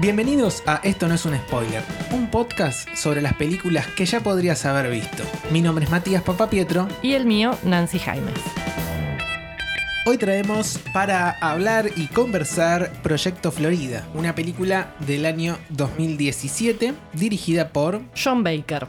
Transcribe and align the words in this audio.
Bienvenidos 0.00 0.62
a 0.64 0.76
Esto 0.84 1.08
no 1.08 1.14
es 1.16 1.24
un 1.24 1.36
spoiler, 1.36 1.82
un 2.12 2.30
podcast 2.30 2.88
sobre 2.94 3.20
las 3.20 3.34
películas 3.34 3.84
que 3.88 4.06
ya 4.06 4.20
podrías 4.20 4.64
haber 4.64 4.92
visto. 4.92 5.24
Mi 5.50 5.60
nombre 5.60 5.86
es 5.86 5.90
Matías 5.90 6.22
Papapietro. 6.22 6.86
Y 7.02 7.14
el 7.14 7.26
mío, 7.26 7.58
Nancy 7.64 7.98
Jaimes. 7.98 8.38
Hoy 10.06 10.16
traemos 10.16 10.78
para 10.92 11.30
hablar 11.40 11.90
y 11.96 12.06
conversar 12.06 12.92
Proyecto 13.02 13.50
Florida, 13.50 14.06
una 14.14 14.36
película 14.36 14.94
del 15.00 15.26
año 15.26 15.58
2017 15.70 16.94
dirigida 17.14 17.70
por 17.70 18.00
John 18.14 18.44
Baker. 18.44 18.86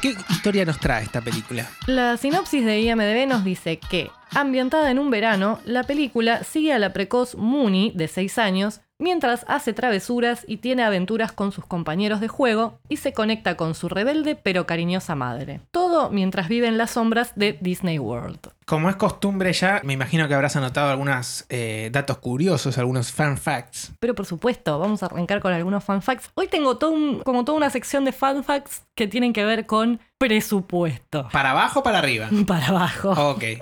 ¿Qué, 0.00 0.16
historia 0.30 0.64
nos 0.64 0.78
trae 0.78 1.04
esta 1.04 1.20
película? 1.20 1.68
La 1.86 2.16
sinopsis 2.16 2.64
de 2.64 2.80
IMDb 2.80 3.28
nos 3.28 3.44
dice 3.44 3.78
que, 3.78 4.10
ambientada 4.34 4.90
en 4.90 4.98
un 4.98 5.10
verano, 5.10 5.60
la 5.66 5.82
película 5.82 6.42
sigue 6.42 6.72
a 6.72 6.78
la 6.78 6.92
precoz 6.92 7.34
Mooney, 7.34 7.92
de 7.94 8.08
6 8.08 8.38
años, 8.38 8.80
mientras 9.00 9.44
hace 9.48 9.72
travesuras 9.72 10.44
y 10.46 10.58
tiene 10.58 10.84
aventuras 10.84 11.32
con 11.32 11.50
sus 11.50 11.66
compañeros 11.66 12.20
de 12.20 12.28
juego 12.28 12.78
y 12.88 12.98
se 12.98 13.12
conecta 13.12 13.56
con 13.56 13.74
su 13.74 13.88
rebelde 13.88 14.36
pero 14.36 14.66
cariñosa 14.66 15.14
madre. 15.16 15.60
Todo 15.72 16.10
mientras 16.10 16.48
vive 16.48 16.68
en 16.68 16.78
las 16.78 16.92
sombras 16.92 17.32
de 17.34 17.58
Disney 17.60 17.98
World. 17.98 18.38
Como 18.66 18.88
es 18.88 18.94
costumbre 18.94 19.52
ya, 19.52 19.80
me 19.82 19.94
imagino 19.94 20.28
que 20.28 20.34
habrás 20.34 20.54
anotado 20.54 20.90
algunos 20.90 21.44
eh, 21.48 21.88
datos 21.92 22.18
curiosos, 22.18 22.78
algunos 22.78 23.10
fan 23.10 23.36
facts. 23.36 23.90
Pero 23.98 24.14
por 24.14 24.26
supuesto, 24.26 24.78
vamos 24.78 25.02
a 25.02 25.06
arrancar 25.06 25.40
con 25.40 25.52
algunos 25.52 25.82
fan 25.82 26.02
facts. 26.02 26.30
Hoy 26.34 26.46
tengo 26.46 26.76
todo 26.78 26.92
un- 26.92 27.20
como 27.24 27.44
toda 27.44 27.56
una 27.58 27.70
sección 27.70 28.04
de 28.04 28.12
fan 28.12 28.44
facts 28.44 28.84
que 28.94 29.08
tienen 29.08 29.32
que 29.32 29.44
ver 29.44 29.66
con 29.66 29.98
presupuesto. 30.18 31.28
¿Para 31.32 31.50
abajo 31.50 31.80
o 31.80 31.82
para 31.82 31.98
arriba? 31.98 32.28
Para 32.46 32.68
abajo. 32.68 33.10
Ok. 33.30 33.44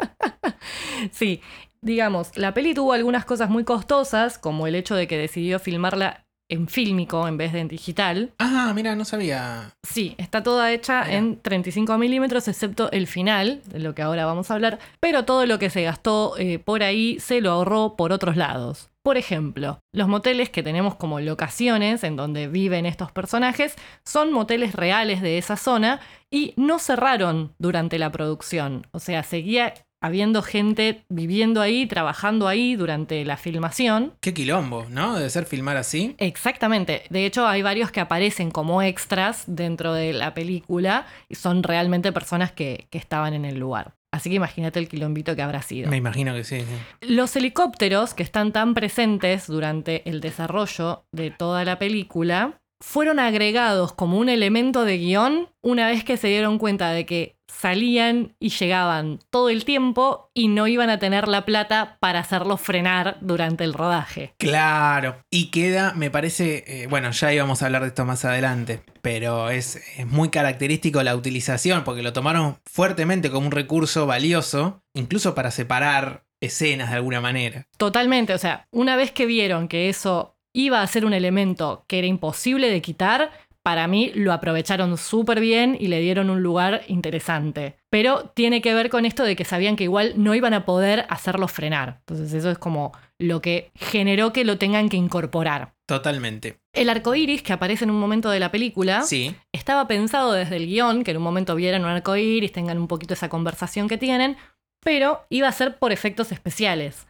Sí, 1.12 1.40
digamos, 1.80 2.36
la 2.36 2.54
peli 2.54 2.74
tuvo 2.74 2.92
algunas 2.92 3.24
cosas 3.24 3.50
muy 3.50 3.64
costosas, 3.64 4.38
como 4.38 4.66
el 4.66 4.74
hecho 4.74 4.94
de 4.94 5.06
que 5.06 5.18
decidió 5.18 5.58
filmarla 5.58 6.24
en 6.50 6.66
fílmico 6.66 7.28
en 7.28 7.36
vez 7.36 7.52
de 7.52 7.60
en 7.60 7.68
digital. 7.68 8.32
Ah, 8.38 8.72
mira, 8.74 8.96
no 8.96 9.04
sabía. 9.04 9.74
Sí, 9.86 10.14
está 10.18 10.42
toda 10.42 10.72
hecha 10.72 11.04
Mira. 11.04 11.16
en 11.18 11.40
35 11.40 11.98
milímetros, 11.98 12.48
excepto 12.48 12.90
el 12.90 13.06
final, 13.06 13.60
de 13.66 13.80
lo 13.80 13.94
que 13.94 14.02
ahora 14.02 14.24
vamos 14.26 14.50
a 14.50 14.54
hablar, 14.54 14.78
pero 15.00 15.24
todo 15.24 15.46
lo 15.46 15.58
que 15.58 15.70
se 15.70 15.82
gastó 15.82 16.34
eh, 16.38 16.58
por 16.58 16.82
ahí 16.82 17.20
se 17.20 17.40
lo 17.40 17.52
ahorró 17.52 17.96
por 17.96 18.12
otros 18.12 18.36
lados. 18.36 18.90
Por 19.02 19.16
ejemplo, 19.16 19.80
los 19.92 20.08
moteles 20.08 20.50
que 20.50 20.62
tenemos 20.62 20.94
como 20.96 21.20
locaciones 21.20 22.04
en 22.04 22.16
donde 22.16 22.46
viven 22.48 22.84
estos 22.84 23.10
personajes 23.10 23.74
son 24.04 24.32
moteles 24.32 24.74
reales 24.74 25.22
de 25.22 25.38
esa 25.38 25.56
zona 25.56 26.00
y 26.30 26.52
no 26.56 26.78
cerraron 26.78 27.54
durante 27.58 27.98
la 27.98 28.12
producción. 28.12 28.86
O 28.92 28.98
sea, 28.98 29.22
seguía 29.22 29.72
habiendo 30.00 30.42
gente 30.42 31.04
viviendo 31.08 31.60
ahí, 31.60 31.86
trabajando 31.86 32.48
ahí 32.48 32.76
durante 32.76 33.24
la 33.24 33.36
filmación. 33.36 34.14
Qué 34.20 34.34
quilombo, 34.34 34.86
¿no? 34.90 35.16
Debe 35.16 35.30
ser 35.30 35.44
filmar 35.44 35.76
así. 35.76 36.14
Exactamente. 36.18 37.02
De 37.10 37.26
hecho, 37.26 37.46
hay 37.46 37.62
varios 37.62 37.90
que 37.90 38.00
aparecen 38.00 38.50
como 38.50 38.82
extras 38.82 39.44
dentro 39.46 39.92
de 39.92 40.12
la 40.12 40.34
película 40.34 41.06
y 41.28 41.34
son 41.34 41.62
realmente 41.62 42.12
personas 42.12 42.52
que, 42.52 42.86
que 42.90 42.98
estaban 42.98 43.34
en 43.34 43.44
el 43.44 43.58
lugar. 43.58 43.94
Así 44.10 44.30
que 44.30 44.36
imagínate 44.36 44.78
el 44.78 44.88
quilombito 44.88 45.36
que 45.36 45.42
habrá 45.42 45.60
sido. 45.60 45.90
Me 45.90 45.98
imagino 45.98 46.32
que 46.32 46.42
sí. 46.42 46.60
sí. 46.60 47.06
Los 47.14 47.36
helicópteros 47.36 48.14
que 48.14 48.22
están 48.22 48.52
tan 48.52 48.72
presentes 48.72 49.46
durante 49.46 50.08
el 50.08 50.20
desarrollo 50.20 51.04
de 51.12 51.30
toda 51.30 51.64
la 51.64 51.78
película 51.78 52.60
fueron 52.80 53.18
agregados 53.18 53.92
como 53.92 54.18
un 54.18 54.28
elemento 54.28 54.84
de 54.84 54.98
guion 54.98 55.48
una 55.62 55.88
vez 55.88 56.04
que 56.04 56.16
se 56.16 56.28
dieron 56.28 56.58
cuenta 56.58 56.90
de 56.90 57.06
que 57.06 57.38
salían 57.48 58.36
y 58.38 58.50
llegaban 58.50 59.18
todo 59.30 59.48
el 59.48 59.64
tiempo 59.64 60.30
y 60.32 60.48
no 60.48 60.68
iban 60.68 60.90
a 60.90 60.98
tener 60.98 61.26
la 61.26 61.44
plata 61.44 61.96
para 62.00 62.20
hacerlos 62.20 62.60
frenar 62.60 63.18
durante 63.20 63.64
el 63.64 63.74
rodaje. 63.74 64.34
Claro. 64.38 65.16
Y 65.30 65.50
queda, 65.50 65.92
me 65.94 66.10
parece, 66.10 66.64
eh, 66.66 66.86
bueno, 66.86 67.10
ya 67.10 67.32
íbamos 67.32 67.62
a 67.62 67.66
hablar 67.66 67.82
de 67.82 67.88
esto 67.88 68.04
más 68.04 68.24
adelante, 68.24 68.82
pero 69.02 69.50
es, 69.50 69.76
es 69.96 70.06
muy 70.06 70.28
característico 70.28 71.02
la 71.02 71.16
utilización, 71.16 71.84
porque 71.84 72.02
lo 72.02 72.12
tomaron 72.12 72.58
fuertemente 72.64 73.30
como 73.30 73.46
un 73.46 73.52
recurso 73.52 74.06
valioso, 74.06 74.82
incluso 74.94 75.34
para 75.34 75.50
separar 75.50 76.24
escenas 76.40 76.90
de 76.90 76.96
alguna 76.96 77.20
manera. 77.20 77.66
Totalmente, 77.76 78.34
o 78.34 78.38
sea, 78.38 78.68
una 78.70 78.94
vez 78.94 79.10
que 79.10 79.26
vieron 79.26 79.66
que 79.66 79.88
eso 79.88 80.37
iba 80.58 80.82
a 80.82 80.86
ser 80.88 81.04
un 81.04 81.12
elemento 81.12 81.84
que 81.86 81.98
era 81.98 82.08
imposible 82.08 82.68
de 82.68 82.82
quitar, 82.82 83.30
para 83.62 83.86
mí 83.86 84.10
lo 84.14 84.32
aprovecharon 84.32 84.96
súper 84.96 85.40
bien 85.40 85.76
y 85.78 85.86
le 85.88 86.00
dieron 86.00 86.30
un 86.30 86.42
lugar 86.42 86.82
interesante. 86.88 87.76
Pero 87.90 88.32
tiene 88.34 88.60
que 88.60 88.74
ver 88.74 88.88
con 88.90 89.04
esto 89.04 89.22
de 89.24 89.36
que 89.36 89.44
sabían 89.44 89.76
que 89.76 89.84
igual 89.84 90.14
no 90.16 90.34
iban 90.34 90.54
a 90.54 90.64
poder 90.64 91.06
hacerlo 91.10 91.46
frenar. 91.48 91.98
Entonces 92.00 92.32
eso 92.32 92.50
es 92.50 92.58
como 92.58 92.92
lo 93.18 93.40
que 93.40 93.70
generó 93.74 94.32
que 94.32 94.44
lo 94.44 94.58
tengan 94.58 94.88
que 94.88 94.96
incorporar. 94.96 95.74
Totalmente. 95.86 96.56
El 96.72 96.88
arco 96.90 97.14
iris 97.14 97.42
que 97.42 97.52
aparece 97.52 97.84
en 97.84 97.90
un 97.90 98.00
momento 98.00 98.30
de 98.30 98.40
la 98.40 98.50
película 98.50 99.02
Sí. 99.02 99.34
estaba 99.52 99.86
pensado 99.86 100.32
desde 100.32 100.56
el 100.56 100.66
guion, 100.66 101.04
que 101.04 101.12
en 101.12 101.18
un 101.18 101.22
momento 101.22 101.54
vieran 101.54 101.82
un 101.82 101.88
arco 101.90 102.16
iris, 102.16 102.52
tengan 102.52 102.78
un 102.78 102.88
poquito 102.88 103.14
esa 103.14 103.28
conversación 103.28 103.86
que 103.88 103.98
tienen, 103.98 104.36
pero 104.82 105.24
iba 105.30 105.46
a 105.48 105.52
ser 105.52 105.78
por 105.78 105.92
efectos 105.92 106.32
especiales. 106.32 107.06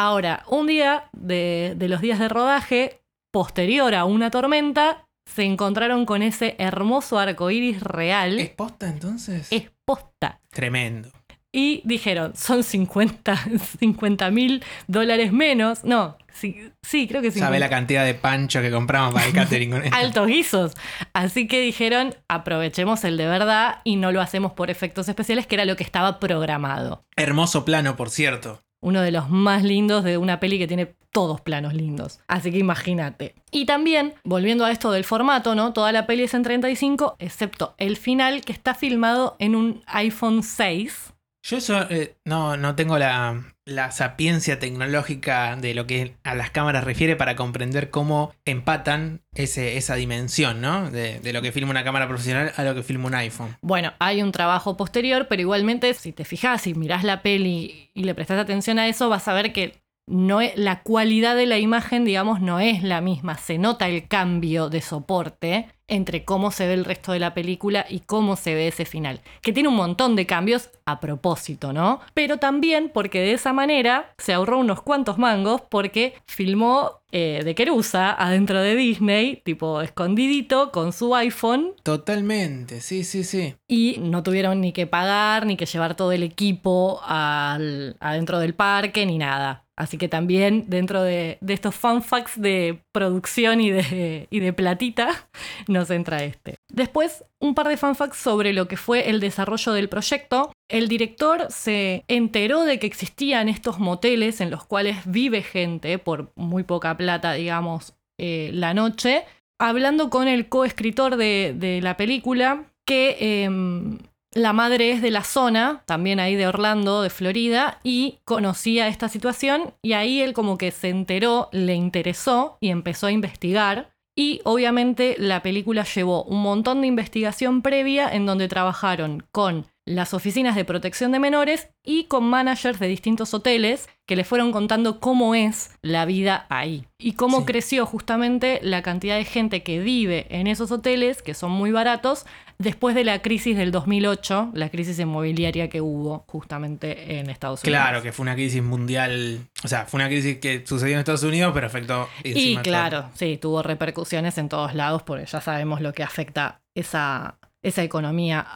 Ahora, 0.00 0.44
un 0.48 0.66
día 0.66 1.10
de, 1.12 1.74
de 1.76 1.86
los 1.86 2.00
días 2.00 2.18
de 2.18 2.30
rodaje, 2.30 3.02
posterior 3.30 3.94
a 3.94 4.06
una 4.06 4.30
tormenta, 4.30 5.04
se 5.30 5.44
encontraron 5.44 6.06
con 6.06 6.22
ese 6.22 6.56
hermoso 6.58 7.18
arco 7.18 7.50
iris 7.50 7.82
real. 7.82 8.40
¿Es 8.40 8.48
posta 8.48 8.88
entonces? 8.88 9.48
Es 9.50 9.70
posta. 9.84 10.40
Tremendo. 10.48 11.10
Y 11.52 11.82
dijeron, 11.84 12.34
son 12.34 12.64
50 12.64 14.30
mil 14.30 14.64
dólares 14.86 15.32
menos. 15.34 15.84
No, 15.84 16.16
sí, 16.32 16.72
sí 16.82 17.06
creo 17.06 17.20
que 17.20 17.30
sí. 17.30 17.38
Sabe 17.38 17.58
la 17.58 17.68
cantidad 17.68 18.06
de 18.06 18.14
pancho 18.14 18.62
que 18.62 18.70
compramos 18.70 19.12
para 19.12 19.26
el 19.26 19.34
catering 19.34 19.74
altos 19.92 20.28
guisos. 20.28 20.72
Así 21.12 21.46
que 21.46 21.60
dijeron, 21.60 22.14
aprovechemos 22.26 23.04
el 23.04 23.18
de 23.18 23.26
verdad 23.26 23.82
y 23.84 23.96
no 23.96 24.12
lo 24.12 24.22
hacemos 24.22 24.52
por 24.52 24.70
efectos 24.70 25.10
especiales, 25.10 25.46
que 25.46 25.56
era 25.56 25.66
lo 25.66 25.76
que 25.76 25.84
estaba 25.84 26.18
programado. 26.18 27.04
Hermoso 27.16 27.66
plano, 27.66 27.96
por 27.96 28.08
cierto. 28.08 28.62
Uno 28.80 29.02
de 29.02 29.12
los 29.12 29.30
más 29.30 29.62
lindos 29.62 30.04
de 30.04 30.16
una 30.16 30.40
peli 30.40 30.58
que 30.58 30.66
tiene 30.66 30.94
todos 31.12 31.40
planos 31.40 31.74
lindos. 31.74 32.20
Así 32.28 32.50
que 32.50 32.58
imagínate. 32.58 33.34
Y 33.50 33.66
también, 33.66 34.14
volviendo 34.24 34.64
a 34.64 34.70
esto 34.70 34.90
del 34.92 35.04
formato, 35.04 35.54
¿no? 35.54 35.72
Toda 35.72 35.92
la 35.92 36.06
peli 36.06 36.24
es 36.24 36.34
en 36.34 36.42
35, 36.42 37.16
excepto 37.18 37.74
el 37.78 37.96
final 37.96 38.42
que 38.42 38.52
está 38.52 38.74
filmado 38.74 39.36
en 39.38 39.56
un 39.56 39.82
iPhone 39.86 40.42
6. 40.42 41.09
Yo 41.42 41.56
eso 41.56 41.86
eh, 41.90 42.16
no, 42.24 42.56
no 42.56 42.74
tengo 42.74 42.98
la, 42.98 43.54
la 43.64 43.90
sapiencia 43.92 44.58
tecnológica 44.58 45.56
de 45.56 45.74
lo 45.74 45.86
que 45.86 46.16
a 46.22 46.34
las 46.34 46.50
cámaras 46.50 46.84
refiere 46.84 47.16
para 47.16 47.36
comprender 47.36 47.90
cómo 47.90 48.34
empatan 48.44 49.22
ese, 49.34 49.76
esa 49.76 49.94
dimensión, 49.94 50.60
¿no? 50.60 50.90
De, 50.90 51.20
de 51.20 51.32
lo 51.32 51.40
que 51.40 51.52
filma 51.52 51.70
una 51.70 51.84
cámara 51.84 52.08
profesional 52.08 52.52
a 52.56 52.62
lo 52.62 52.74
que 52.74 52.82
filma 52.82 53.06
un 53.06 53.14
iPhone. 53.14 53.56
Bueno, 53.62 53.92
hay 53.98 54.22
un 54.22 54.32
trabajo 54.32 54.76
posterior, 54.76 55.28
pero 55.28 55.40
igualmente 55.40 55.94
si 55.94 56.12
te 56.12 56.24
fijas 56.24 56.66
y 56.66 56.74
mirás 56.74 57.04
la 57.04 57.22
peli 57.22 57.90
y 57.94 58.04
le 58.04 58.14
prestás 58.14 58.38
atención 58.38 58.78
a 58.78 58.88
eso, 58.88 59.08
vas 59.08 59.26
a 59.28 59.32
ver 59.32 59.52
que 59.52 59.79
no 60.10 60.40
es, 60.40 60.56
la 60.56 60.82
cualidad 60.82 61.36
de 61.36 61.46
la 61.46 61.58
imagen, 61.58 62.04
digamos, 62.04 62.40
no 62.40 62.60
es 62.60 62.82
la 62.82 63.00
misma. 63.00 63.38
Se 63.38 63.58
nota 63.58 63.88
el 63.88 64.08
cambio 64.08 64.68
de 64.68 64.80
soporte 64.80 65.68
entre 65.86 66.24
cómo 66.24 66.50
se 66.50 66.66
ve 66.66 66.74
el 66.74 66.84
resto 66.84 67.12
de 67.12 67.18
la 67.18 67.34
película 67.34 67.84
y 67.88 68.00
cómo 68.00 68.36
se 68.36 68.54
ve 68.54 68.68
ese 68.68 68.84
final. 68.84 69.20
Que 69.42 69.52
tiene 69.52 69.68
un 69.68 69.76
montón 69.76 70.16
de 70.16 70.26
cambios 70.26 70.70
a 70.86 71.00
propósito, 71.00 71.72
¿no? 71.72 72.00
Pero 72.14 72.38
también 72.38 72.90
porque 72.92 73.20
de 73.20 73.32
esa 73.32 73.52
manera 73.52 74.12
se 74.18 74.32
ahorró 74.32 74.58
unos 74.58 74.82
cuantos 74.82 75.18
mangos 75.18 75.62
porque 75.68 76.14
filmó 76.26 77.00
eh, 77.12 77.42
de 77.44 77.54
Querusa 77.56 78.12
adentro 78.12 78.60
de 78.60 78.76
Disney, 78.76 79.42
tipo 79.44 79.80
escondidito, 79.80 80.70
con 80.70 80.92
su 80.92 81.14
iPhone 81.16 81.72
Totalmente, 81.82 82.80
sí, 82.80 83.02
sí, 83.02 83.24
sí. 83.24 83.56
y 83.66 83.96
no 83.98 84.22
tuvieron 84.22 84.60
ni 84.60 84.72
que 84.72 84.86
pagar, 84.86 85.44
ni 85.44 85.56
que 85.56 85.66
llevar 85.66 85.96
todo 85.96 86.12
el 86.12 86.22
equipo 86.22 87.00
al, 87.04 87.96
adentro 87.98 88.38
del 88.38 88.54
parque, 88.54 89.06
ni 89.06 89.18
nada. 89.18 89.64
Así 89.80 89.96
que 89.96 90.08
también 90.08 90.66
dentro 90.68 91.02
de, 91.02 91.38
estos 91.48 91.74
fun 91.74 92.02
facts 92.02 92.38
de 92.38 92.82
producción 92.92 93.62
y 93.62 93.70
de, 93.70 94.28
y 94.28 94.40
de 94.40 94.52
platita, 94.52 95.26
nos 95.68 95.90
entra 95.90 96.22
este. 96.22 96.56
Después, 96.68 97.24
un 97.38 97.54
par 97.54 97.66
de 97.66 97.78
fun 97.78 97.94
facts 97.94 98.18
sobre 98.18 98.52
lo 98.52 98.68
que 98.68 98.76
fue 98.76 99.08
el 99.08 99.20
desarrollo 99.20 99.72
del 99.72 99.88
proyecto. 99.88 100.52
El 100.68 100.88
director 100.88 101.46
se 101.48 102.04
enteró 102.08 102.64
de 102.64 102.78
que 102.78 102.86
existían 102.86 103.48
estos 103.48 103.78
moteles 103.78 104.42
en 104.42 104.50
los 104.50 104.66
cuales 104.66 104.98
vive 105.06 105.42
gente 105.42 105.98
por 105.98 106.30
muy 106.34 106.62
poca 106.62 106.98
plata, 106.98 107.32
digamos, 107.32 107.94
eh, 108.18 108.50
la 108.52 108.74
noche, 108.74 109.24
hablando 109.58 110.10
con 110.10 110.28
el 110.28 110.50
coescritor 110.50 111.16
de, 111.16 111.54
de 111.56 111.80
la 111.80 111.96
película, 111.96 112.66
que 112.84 113.44
em, 113.44 113.96
La 114.32 114.52
madre 114.52 114.92
es 114.92 115.02
de 115.02 115.10
la 115.10 115.24
zona, 115.24 115.82
también 115.86 116.20
ahí 116.20 116.36
de 116.36 116.46
Orlando, 116.46 117.02
de 117.02 117.10
Florida, 117.10 117.80
y 117.82 118.18
conocía 118.24 118.86
esta 118.86 119.08
situación 119.08 119.74
y 119.82 119.94
ahí 119.94 120.20
él 120.20 120.34
como 120.34 120.56
que 120.56 120.70
se 120.70 120.88
enteró, 120.88 121.48
le 121.50 121.74
interesó 121.74 122.56
y 122.60 122.68
empezó 122.68 123.08
a 123.08 123.12
investigar. 123.12 123.90
Y 124.16 124.40
obviamente 124.44 125.16
la 125.18 125.42
película 125.42 125.84
llevó 125.84 126.22
un 126.24 126.42
montón 126.42 126.80
de 126.80 126.86
investigación 126.86 127.62
previa 127.62 128.08
en 128.08 128.24
donde 128.26 128.46
trabajaron 128.46 129.26
con 129.32 129.66
las 129.90 130.14
oficinas 130.14 130.54
de 130.54 130.64
protección 130.64 131.10
de 131.10 131.18
menores 131.18 131.68
y 131.84 132.04
con 132.04 132.24
managers 132.24 132.78
de 132.78 132.86
distintos 132.86 133.34
hoteles 133.34 133.88
que 134.06 134.14
le 134.14 134.24
fueron 134.24 134.52
contando 134.52 135.00
cómo 135.00 135.34
es 135.34 135.70
la 135.82 136.04
vida 136.04 136.46
ahí 136.48 136.84
y 136.98 137.12
cómo 137.14 137.40
Sí. 137.40 137.44
creció 137.46 137.86
justamente 137.86 138.60
la 138.62 138.82
cantidad 138.82 139.16
de 139.16 139.24
gente 139.24 139.62
que 139.62 139.80
vive 139.80 140.26
en 140.30 140.46
esos 140.46 140.70
hoteles, 140.70 141.22
que 141.22 141.34
son 141.34 141.50
muy 141.50 141.72
baratos, 141.72 142.24
después 142.58 142.94
de 142.94 143.04
la 143.04 143.20
crisis 143.22 143.56
del 143.56 143.70
2008, 143.72 144.50
la 144.54 144.68
crisis 144.68 144.98
inmobiliaria 144.98 145.68
que 145.68 145.80
hubo 145.80 146.24
justamente 146.28 147.18
en 147.18 147.28
Estados 147.30 147.62
Unidos. 147.64 147.80
Claro, 147.82 148.02
que 148.02 148.12
fue 148.12 148.22
una 148.24 148.34
crisis 148.34 148.62
mundial. 148.62 149.40
O 149.64 149.68
sea, 149.68 149.86
fue 149.86 149.98
una 149.98 150.08
crisis 150.08 150.38
que 150.38 150.64
sucedió 150.66 150.94
en 150.94 150.98
Estados 151.00 151.22
Unidos, 151.24 151.50
pero 151.54 151.66
afectó. 151.66 152.08
Y 152.22 152.54
todo. 152.54 152.62
claro, 152.62 153.10
sí, 153.14 153.38
tuvo 153.40 153.62
repercusiones 153.62 154.38
en 154.38 154.48
todos 154.48 154.74
lados 154.74 155.02
porque 155.02 155.26
ya 155.26 155.40
sabemos 155.40 155.80
lo 155.80 155.92
que 155.94 156.02
afecta 156.02 156.60
esa, 156.74 157.38
esa 157.62 157.82
economía 157.82 158.46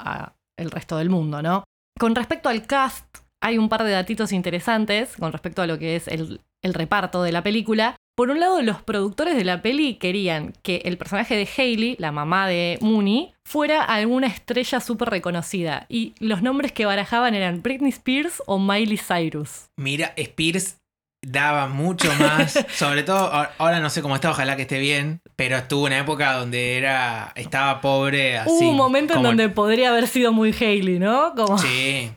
al 0.59 0.71
resto 0.71 0.97
del 0.97 1.11
mundo, 1.11 1.43
¿no? 1.43 1.65
Con 1.99 2.15
respecto 2.15 2.49
al 2.49 2.67
cast, 2.67 3.05
hay 3.43 3.59
un 3.59 3.69
par 3.69 3.85
de 3.85 3.91
datitos 3.91 4.33
interesantes 4.33 5.17
con 5.17 5.33
respecto 5.33 5.63
a 5.63 5.67
lo 5.67 5.79
que 5.79 5.97
es 5.97 6.09
el, 6.09 6.41
el 6.63 6.75
reparto 6.75 7.23
de 7.23 7.33
la 7.33 7.43
película. 7.43 7.97
Por 8.17 8.31
un 8.31 8.39
lado, 8.39 8.63
los 8.63 8.81
productores 8.81 9.37
de 9.37 9.45
la 9.45 9.61
peli 9.61 9.97
querían 9.97 10.53
que 10.63 10.83
el 10.85 10.97
personaje 10.97 11.37
de 11.37 11.49
Hailey, 11.57 11.97
la 11.99 12.13
mamá 12.13 12.47
de 12.47 12.79
Mooney, 12.81 13.35
fuera 13.45 13.83
alguna 13.83 14.29
estrella 14.29 14.81
súper 14.81 15.11
reconocida. 15.11 15.87
Y 15.89 16.15
los 16.21 16.41
nombres 16.41 16.71
que 16.71 16.87
barajaban 16.87 17.35
eran 17.35 17.61
Britney 17.63 17.91
Spears 17.91 18.41
o 18.47 18.61
Miley 18.61 18.99
Cyrus. 18.99 19.67
Mira, 19.77 20.15
Spears 20.17 20.77
daba 21.27 21.69
mucho 21.69 22.13
más. 22.19 22.59
Sobre 22.75 23.03
todo, 23.03 23.31
ahora 23.59 23.81
no 23.81 23.91
sé 23.91 24.03
cómo 24.03 24.15
está, 24.15 24.31
ojalá 24.31 24.57
que 24.57 24.63
esté 24.63 24.79
bien. 24.79 25.21
Pero 25.37 25.57
estuvo 25.57 25.85
una 25.87 25.99
época 25.99 26.33
donde 26.35 26.77
era. 26.77 27.33
estaba 27.35 27.81
pobre 27.81 28.39
así. 28.39 28.51
Hubo 28.51 28.71
un 28.71 28.77
momento 28.77 29.15
en 29.15 29.23
donde 29.23 29.49
podría 29.49 29.91
haber 29.91 30.07
sido 30.07 30.33
muy 30.33 30.55
Hailey, 30.59 30.99
¿no? 30.99 31.35
Como... 31.35 31.59
Sí. 31.59 32.11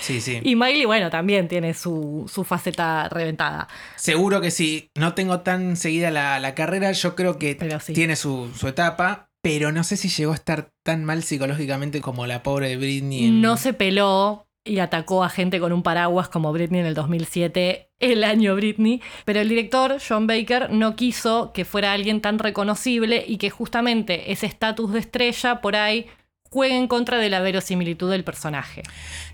Sí, 0.00 0.20
sí. 0.20 0.40
Y 0.44 0.56
Miley, 0.56 0.84
bueno, 0.84 1.10
también 1.10 1.48
tiene 1.48 1.74
su, 1.74 2.30
su 2.32 2.44
faceta 2.44 3.08
reventada. 3.08 3.68
Seguro 3.96 4.40
que 4.40 4.50
sí. 4.50 4.90
No 4.94 5.14
tengo 5.14 5.40
tan 5.40 5.76
seguida 5.76 6.10
la, 6.10 6.40
la 6.40 6.54
carrera. 6.54 6.90
Yo 6.92 7.14
creo 7.14 7.38
que 7.38 7.56
sí. 7.84 7.92
tiene 7.92 8.16
su, 8.16 8.50
su 8.56 8.68
etapa. 8.68 9.28
Pero 9.42 9.70
no 9.70 9.84
sé 9.84 9.96
si 9.96 10.08
llegó 10.08 10.32
a 10.32 10.34
estar 10.34 10.70
tan 10.82 11.04
mal 11.04 11.22
psicológicamente 11.22 12.00
como 12.00 12.26
la 12.26 12.42
pobre 12.42 12.76
Britney. 12.76 13.26
en- 13.26 13.40
No 13.40 13.56
se 13.56 13.72
peló 13.74 14.45
y 14.66 14.80
atacó 14.80 15.22
a 15.24 15.28
gente 15.28 15.60
con 15.60 15.72
un 15.72 15.82
paraguas 15.82 16.28
como 16.28 16.52
Britney 16.52 16.80
en 16.80 16.86
el 16.86 16.94
2007, 16.94 17.90
el 18.00 18.24
año 18.24 18.54
Britney. 18.54 19.00
Pero 19.24 19.40
el 19.40 19.48
director, 19.48 19.96
John 20.06 20.26
Baker, 20.26 20.70
no 20.70 20.96
quiso 20.96 21.52
que 21.52 21.64
fuera 21.64 21.92
alguien 21.92 22.20
tan 22.20 22.38
reconocible 22.38 23.24
y 23.26 23.38
que 23.38 23.50
justamente 23.50 24.32
ese 24.32 24.46
estatus 24.46 24.92
de 24.92 24.98
estrella 24.98 25.60
por 25.60 25.76
ahí 25.76 26.06
juegue 26.50 26.76
en 26.76 26.88
contra 26.88 27.18
de 27.18 27.28
la 27.30 27.40
verosimilitud 27.40 28.10
del 28.10 28.24
personaje. 28.24 28.82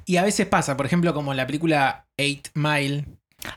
Y 0.07 0.17
a 0.17 0.23
veces 0.25 0.47
pasa, 0.47 0.77
por 0.77 0.87
ejemplo, 0.87 1.15
como 1.15 1.31
en 1.33 1.37
la 1.37 1.47
película 1.47 2.07
Eight 2.17 2.49
Mile, 2.55 3.07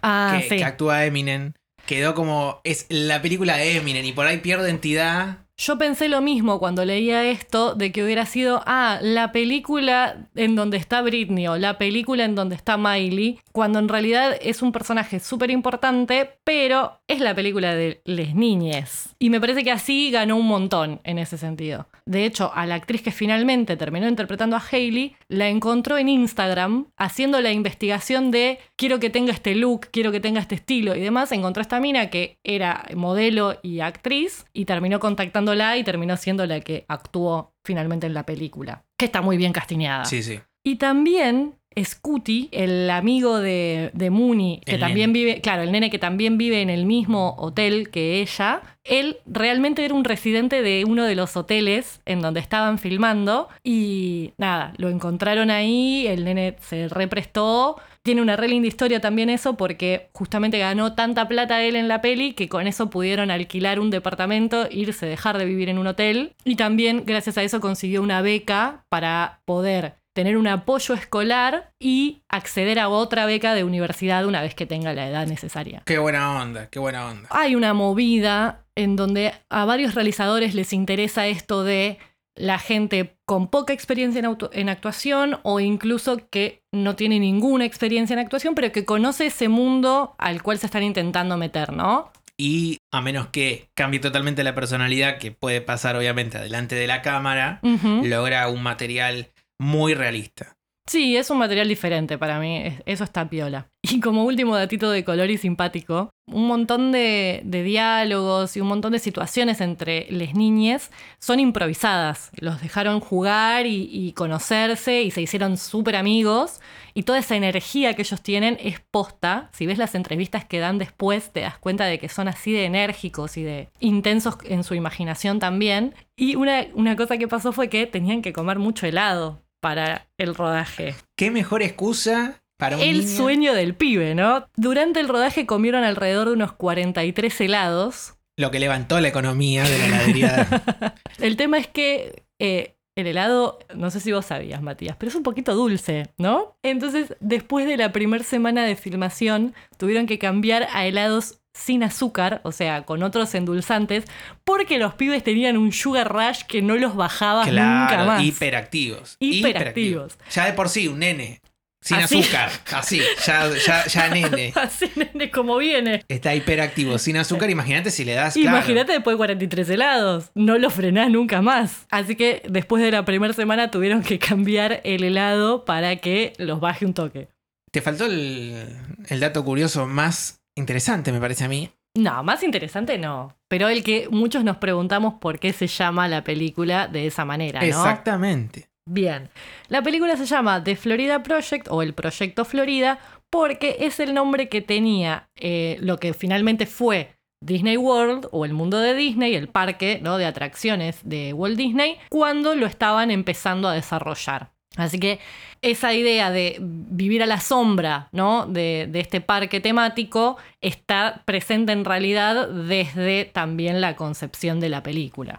Ah, 0.01 0.37
que, 0.41 0.49
sí. 0.49 0.57
que 0.57 0.63
actúa 0.63 1.05
Eminem, 1.05 1.53
quedó 1.85 2.15
como. 2.15 2.59
Es 2.63 2.87
la 2.89 3.21
película 3.21 3.57
de 3.57 3.77
Eminem 3.77 4.03
y 4.05 4.13
por 4.13 4.25
ahí 4.25 4.37
pierde 4.39 4.69
entidad. 4.71 5.44
Yo 5.57 5.77
pensé 5.77 6.09
lo 6.09 6.21
mismo 6.21 6.59
cuando 6.59 6.83
leía 6.83 7.23
esto, 7.23 7.75
de 7.75 7.91
que 7.91 8.03
hubiera 8.03 8.25
sido, 8.25 8.61
ah, 8.65 8.99
la 9.01 9.31
película 9.31 10.27
en 10.35 10.55
donde 10.55 10.77
está 10.77 11.01
Britney 11.01 11.47
o 11.47 11.57
la 11.57 11.77
película 11.77 12.25
en 12.25 12.35
donde 12.35 12.55
está 12.55 12.77
Miley, 12.77 13.39
cuando 13.55 13.79
en 13.79 13.87
realidad 13.87 14.37
es 14.41 14.61
un 14.61 14.73
personaje 14.73 15.21
súper 15.21 15.49
importante, 15.49 16.31
pero 16.43 16.99
es 17.07 17.21
la 17.21 17.33
película 17.33 17.73
de 17.73 18.01
les 18.03 18.35
niñes. 18.35 19.15
Y 19.17 19.29
me 19.29 19.39
parece 19.39 19.63
que 19.63 19.71
así 19.71 20.11
ganó 20.11 20.35
un 20.35 20.45
montón 20.45 20.99
en 21.05 21.19
ese 21.19 21.37
sentido. 21.37 21.87
De 22.05 22.25
hecho, 22.25 22.51
a 22.53 22.65
la 22.65 22.75
actriz 22.75 23.01
que 23.01 23.13
finalmente 23.13 23.77
terminó 23.77 24.09
interpretando 24.09 24.57
a 24.57 24.63
Hailey, 24.69 25.15
la 25.29 25.47
encontró 25.47 25.97
en 25.97 26.09
Instagram 26.09 26.87
haciendo 26.97 27.39
la 27.39 27.53
investigación 27.53 28.29
de 28.29 28.59
quiero 28.75 28.99
que 28.99 29.09
tenga 29.09 29.31
este 29.31 29.55
look, 29.55 29.87
quiero 29.89 30.11
que 30.11 30.19
tenga 30.19 30.41
este 30.41 30.55
estilo 30.55 30.93
y 30.93 30.99
demás. 30.99 31.31
Encontró 31.31 31.61
a 31.61 31.63
esta 31.63 31.79
mina 31.79 32.09
que 32.09 32.39
era 32.43 32.85
modelo 32.93 33.57
y 33.63 33.79
actriz 33.79 34.43
y 34.51 34.65
terminó 34.65 34.99
contactándola 34.99 35.77
y 35.77 35.85
terminó 35.85 36.17
siendo 36.17 36.45
la 36.45 36.59
que 36.59 36.83
actuó 36.89 37.53
finalmente 37.63 38.05
en 38.05 38.15
la 38.15 38.25
película. 38.25 38.83
Que 38.97 39.05
está 39.05 39.21
muy 39.21 39.37
bien 39.37 39.53
castineada. 39.53 40.03
Sí, 40.03 40.23
sí. 40.23 40.41
Y 40.61 40.75
también 40.75 41.55
Scooty, 41.83 42.49
el 42.51 42.89
amigo 42.89 43.39
de, 43.39 43.91
de 43.93 44.09
Mooney, 44.09 44.61
que 44.65 44.75
El 44.75 44.79
también 44.79 45.11
nene. 45.11 45.25
vive, 45.25 45.41
claro, 45.41 45.63
el 45.63 45.71
nene 45.71 45.89
que 45.89 45.99
también 45.99 46.37
vive 46.37 46.61
en 46.61 46.69
el 46.69 46.85
mismo 46.85 47.35
hotel 47.37 47.89
que 47.89 48.21
ella, 48.21 48.61
él 48.83 49.17
realmente 49.25 49.83
era 49.83 49.93
un 49.93 50.03
residente 50.03 50.61
de 50.61 50.85
uno 50.87 51.03
de 51.05 51.15
los 51.15 51.35
hoteles 51.35 52.01
en 52.05 52.21
donde 52.21 52.39
estaban 52.39 52.77
filmando 52.77 53.49
y 53.63 54.33
nada, 54.37 54.73
lo 54.77 54.89
encontraron 54.89 55.49
ahí, 55.51 56.05
el 56.07 56.23
nene 56.23 56.55
se 56.59 56.87
represtó. 56.87 57.77
Tiene 58.03 58.21
una 58.21 58.35
re 58.35 58.47
linda 58.47 58.67
historia 58.67 59.01
también 59.01 59.31
eso 59.31 59.57
porque 59.57 60.09
justamente 60.13 60.59
ganó 60.59 60.93
tanta 60.93 61.27
plata 61.27 61.63
él 61.63 61.75
en 61.75 61.87
la 61.87 62.01
peli 62.01 62.33
que 62.33 62.47
con 62.47 62.67
eso 62.67 62.91
pudieron 62.91 63.31
alquilar 63.31 63.79
un 63.79 63.89
departamento, 63.89 64.67
irse, 64.69 65.07
dejar 65.07 65.39
de 65.39 65.45
vivir 65.45 65.69
en 65.69 65.79
un 65.79 65.87
hotel 65.87 66.33
y 66.43 66.55
también 66.55 67.03
gracias 67.07 67.39
a 67.39 67.43
eso 67.43 67.59
consiguió 67.59 68.03
una 68.03 68.21
beca 68.21 68.85
para 68.89 69.39
poder 69.45 69.95
tener 70.15 70.37
un 70.37 70.47
apoyo 70.47 70.95
escolar 70.95 71.71
y 71.77 72.23
acceder 72.29 72.79
a 72.79 72.87
otra 72.87 73.25
beca 73.25 73.53
de 73.53 73.65
universidad 73.65 74.25
una 74.25 74.41
vez 74.41 74.55
que 74.55 74.65
tenga 74.65 74.93
la 74.93 75.07
edad 75.09 75.27
necesaria. 75.27 75.83
Qué 75.85 75.97
buena 75.97 76.41
onda, 76.41 76.69
qué 76.69 76.79
buena 76.79 77.05
onda. 77.07 77.27
Hay 77.31 77.53
una 77.53 77.73
movida 77.73 78.65
en 78.75 78.95
donde 78.95 79.33
a 79.49 79.65
varios 79.65 79.93
realizadores 79.93 80.55
les 80.55 80.71
interesa 80.71 81.27
esto 81.27 81.65
de 81.65 81.99
la 82.33 82.59
gente 82.59 83.17
con 83.25 83.49
poca 83.49 83.73
experiencia 83.73 84.19
en, 84.19 84.25
auto- 84.25 84.49
en 84.53 84.69
actuación 84.69 85.39
o 85.43 85.59
incluso 85.59 86.29
que 86.29 86.61
no 86.73 86.95
tiene 86.95 87.19
ninguna 87.19 87.65
experiencia 87.65 88.13
en 88.13 88.19
actuación, 88.19 88.55
pero 88.55 88.71
que 88.71 88.85
conoce 88.85 89.25
ese 89.27 89.49
mundo 89.49 90.15
al 90.17 90.41
cual 90.43 90.59
se 90.59 90.67
están 90.67 90.83
intentando 90.83 91.35
meter, 91.35 91.73
¿no? 91.73 92.11
Y 92.37 92.77
a 92.91 92.99
menos 93.01 93.27
que 93.27 93.69
cambie 93.73 94.01
totalmente 94.01 94.43
la 94.43 94.55
personalidad, 94.55 95.17
que 95.17 95.31
puede 95.31 95.61
pasar 95.61 95.95
obviamente 95.95 96.37
adelante 96.37 96.75
de 96.75 96.87
la 96.87 97.01
cámara, 97.01 97.59
logra 98.03 98.49
un 98.49 98.61
material 98.61 99.29
muy 99.59 99.93
realista. 99.93 100.53
Sí, 100.87 101.17
es 101.17 101.31
un 101.31 101.39
material 101.39 101.67
diferente 101.67 102.19
para 102.19 102.39
mí, 102.39 102.57
es- 102.57 102.83
eso 102.85 103.03
está 103.03 103.27
piola. 103.29 103.67
Y 103.97 103.99
como 103.99 104.23
último 104.23 104.55
datito 104.55 104.89
de 104.91 105.03
color 105.03 105.29
y 105.31 105.37
simpático, 105.37 106.09
un 106.27 106.47
montón 106.47 106.91
de, 106.91 107.41
de 107.43 107.61
diálogos 107.63 108.57
y 108.57 108.61
un 108.61 108.67
montón 108.67 108.93
de 108.93 108.99
situaciones 108.99 109.61
entre 109.61 110.07
las 110.09 110.33
niñas 110.33 110.89
son 111.19 111.39
improvisadas. 111.39 112.31
Los 112.35 112.61
dejaron 112.61 112.99
jugar 112.99 113.65
y, 113.67 113.89
y 113.91 114.11
conocerse 114.13 115.03
y 115.03 115.11
se 115.11 115.21
hicieron 115.21 115.57
súper 115.57 115.95
amigos. 115.95 116.61
Y 116.95 117.03
toda 117.03 117.19
esa 117.19 117.35
energía 117.35 117.93
que 117.93 118.01
ellos 118.01 118.21
tienen 118.21 118.57
es 118.59 118.79
posta. 118.79 119.49
Si 119.53 119.65
ves 119.67 119.77
las 119.77 119.93
entrevistas 119.95 120.45
que 120.45 120.59
dan 120.59 120.77
después, 120.79 121.31
te 121.31 121.41
das 121.41 121.57
cuenta 121.59 121.85
de 121.85 121.99
que 121.99 122.09
son 122.09 122.27
así 122.27 122.51
de 122.53 122.65
enérgicos 122.65 123.37
y 123.37 123.43
de 123.43 123.69
intensos 123.79 124.37
en 124.45 124.63
su 124.63 124.73
imaginación 124.75 125.39
también. 125.39 125.93
Y 126.15 126.35
una, 126.35 126.65
una 126.73 126.95
cosa 126.95 127.17
que 127.19 127.27
pasó 127.27 127.51
fue 127.53 127.69
que 127.69 127.85
tenían 127.85 128.21
que 128.23 128.33
comer 128.33 128.57
mucho 128.59 128.87
helado 128.87 129.44
para 129.65 130.05
el 130.19 130.35
rodaje. 130.35 130.93
¿Qué 131.17 131.31
mejor 131.31 131.63
excusa 131.63 132.39
para 132.59 132.77
un 132.77 132.83
El 132.83 132.99
niño? 132.99 133.17
sueño 133.17 133.53
del 133.55 133.73
pibe, 133.73 134.13
¿no? 134.13 134.47
Durante 134.55 134.99
el 134.99 135.07
rodaje 135.09 135.47
comieron 135.47 135.83
alrededor 135.83 136.27
de 136.27 136.33
unos 136.33 136.51
43 136.53 137.41
helados. 137.41 138.13
Lo 138.37 138.51
que 138.51 138.59
levantó 138.59 139.01
la 139.01 139.07
economía 139.07 139.63
de 139.63 139.79
la 139.79 139.85
heladería. 139.87 140.93
El 141.19 141.35
tema 141.35 141.57
es 141.57 141.65
que 141.65 142.25
eh, 142.37 142.75
el 142.95 143.07
helado, 143.07 143.57
no 143.73 143.89
sé 143.89 143.99
si 144.01 144.11
vos 144.11 144.27
sabías, 144.27 144.61
Matías, 144.61 144.97
pero 144.99 145.09
es 145.09 145.15
un 145.15 145.23
poquito 145.23 145.55
dulce, 145.55 146.13
¿no? 146.19 146.59
Entonces, 146.61 147.15
después 147.19 147.65
de 147.65 147.77
la 147.77 147.91
primera 147.91 148.23
semana 148.23 148.65
de 148.65 148.75
filmación, 148.75 149.55
tuvieron 149.77 150.05
que 150.05 150.19
cambiar 150.19 150.67
a 150.73 150.85
helados 150.85 151.39
sin 151.55 151.83
azúcar, 151.83 152.41
o 152.43 152.51
sea, 152.51 152.83
con 152.83 153.01
otros 153.01 153.33
endulzantes, 153.33 154.03
porque 154.43 154.77
los 154.77 154.93
pibes 154.93 155.23
tenían 155.23 155.57
un 155.57 155.71
sugar 155.71 156.11
rush 156.13 156.41
que 156.47 156.61
no 156.61 156.75
los 156.75 156.95
bajaba 156.95 157.45
nunca 157.45 157.87
claro, 157.87 158.05
más. 158.05 158.23
hiperactivos. 158.23 159.15
Hiperactivos. 159.19 160.17
Ya 160.31 160.45
de 160.45 160.53
por 160.53 160.69
sí, 160.69 160.87
un 160.87 160.99
nene. 160.99 161.41
Sin 161.81 161.97
Así. 161.97 162.19
azúcar. 162.19 162.49
Así, 162.73 162.99
ya, 163.25 163.47
ya, 163.65 163.85
ya 163.85 164.09
nene. 164.13 164.51
Así, 164.55 164.91
nene, 164.95 165.29
como 165.31 165.57
viene. 165.57 166.03
Está 166.07 166.33
hiperactivo, 166.35 166.97
sin 166.97 167.15
azúcar. 167.17 167.49
Imagínate 167.49 167.91
si 167.91 168.03
le 168.03 168.15
das. 168.15 168.33
claro. 168.33 168.57
Imagínate 168.57 168.91
después 168.91 169.13
de 169.13 169.17
43 169.17 169.69
helados, 169.69 170.31
no 170.33 170.57
lo 170.57 170.69
frenás 170.71 171.09
nunca 171.11 171.41
más. 171.41 171.85
Así 171.89 172.15
que 172.15 172.41
después 172.49 172.83
de 172.83 172.91
la 172.91 173.05
primera 173.05 173.33
semana 173.33 173.71
tuvieron 173.71 174.01
que 174.01 174.19
cambiar 174.19 174.81
el 174.83 175.03
helado 175.03 175.63
para 175.63 175.95
que 175.97 176.33
los 176.37 176.59
baje 176.59 176.85
un 176.85 176.93
toque. 176.95 177.29
Te 177.71 177.81
faltó 177.81 178.05
el, 178.07 178.65
el 179.07 179.19
dato 179.19 179.45
curioso 179.45 179.85
más 179.85 180.41
interesante, 180.55 181.11
me 181.11 181.19
parece 181.19 181.45
a 181.45 181.47
mí. 181.47 181.69
No, 181.95 182.23
más 182.23 182.43
interesante 182.43 182.97
no. 182.97 183.35
Pero 183.47 183.69
el 183.69 183.83
que 183.83 184.09
muchos 184.09 184.43
nos 184.43 184.57
preguntamos 184.57 185.15
por 185.15 185.39
qué 185.39 185.53
se 185.53 185.67
llama 185.67 186.07
la 186.07 186.23
película 186.23 186.87
de 186.87 187.07
esa 187.07 187.23
manera, 187.23 187.61
¿no? 187.61 187.65
Exactamente. 187.65 188.69
Bien, 188.87 189.29
la 189.67 189.81
película 189.81 190.15
se 190.15 190.25
llama 190.25 190.63
The 190.63 190.75
Florida 190.75 191.23
Project 191.23 191.67
o 191.71 191.81
el 191.81 191.93
Proyecto 191.93 192.45
Florida 192.45 192.99
porque 193.31 193.77
es 193.79 193.99
el 193.99 194.13
nombre 194.13 194.47
que 194.47 194.61
tenía 194.61 195.29
eh, 195.35 195.77
lo 195.79 195.97
que 195.97 196.13
finalmente 196.13 196.67
fue 196.67 197.15
Disney 197.43 197.77
World 197.77 198.27
o 198.31 198.45
el 198.45 198.53
mundo 198.53 198.79
de 198.79 198.93
Disney, 198.93 199.35
el 199.35 199.49
parque 199.49 199.99
¿no? 200.01 200.17
de 200.17 200.25
atracciones 200.25 200.99
de 201.03 201.33
Walt 201.33 201.57
Disney, 201.57 201.97
cuando 202.09 202.55
lo 202.55 202.65
estaban 202.65 203.11
empezando 203.11 203.67
a 203.67 203.73
desarrollar. 203.73 204.51
Así 204.77 204.99
que 204.99 205.19
esa 205.61 205.93
idea 205.93 206.31
de 206.31 206.57
vivir 206.59 207.23
a 207.23 207.25
la 207.25 207.39
sombra 207.39 208.09
¿no? 208.11 208.45
de, 208.45 208.87
de 208.89 208.99
este 208.99 209.21
parque 209.21 209.59
temático 209.59 210.37
está 210.61 211.23
presente 211.25 211.71
en 211.71 211.85
realidad 211.85 212.49
desde 212.49 213.25
también 213.25 213.81
la 213.81 213.95
concepción 213.95 214.59
de 214.59 214.69
la 214.69 214.83
película. 214.83 215.37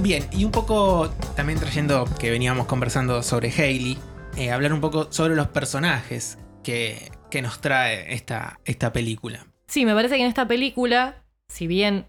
Bien, 0.00 0.24
y 0.32 0.44
un 0.44 0.52
poco 0.52 1.10
también 1.34 1.58
trayendo 1.58 2.08
que 2.18 2.30
veníamos 2.30 2.66
conversando 2.66 3.22
sobre 3.22 3.50
Hailey, 3.50 3.98
eh, 4.36 4.52
hablar 4.52 4.72
un 4.72 4.80
poco 4.80 5.08
sobre 5.10 5.34
los 5.34 5.48
personajes 5.48 6.38
que, 6.62 7.10
que 7.30 7.42
nos 7.42 7.60
trae 7.60 8.14
esta, 8.14 8.60
esta 8.64 8.92
película. 8.92 9.46
Sí, 9.66 9.84
me 9.84 9.94
parece 9.94 10.16
que 10.16 10.22
en 10.22 10.28
esta 10.28 10.46
película, 10.46 11.24
si 11.48 11.66
bien 11.66 12.06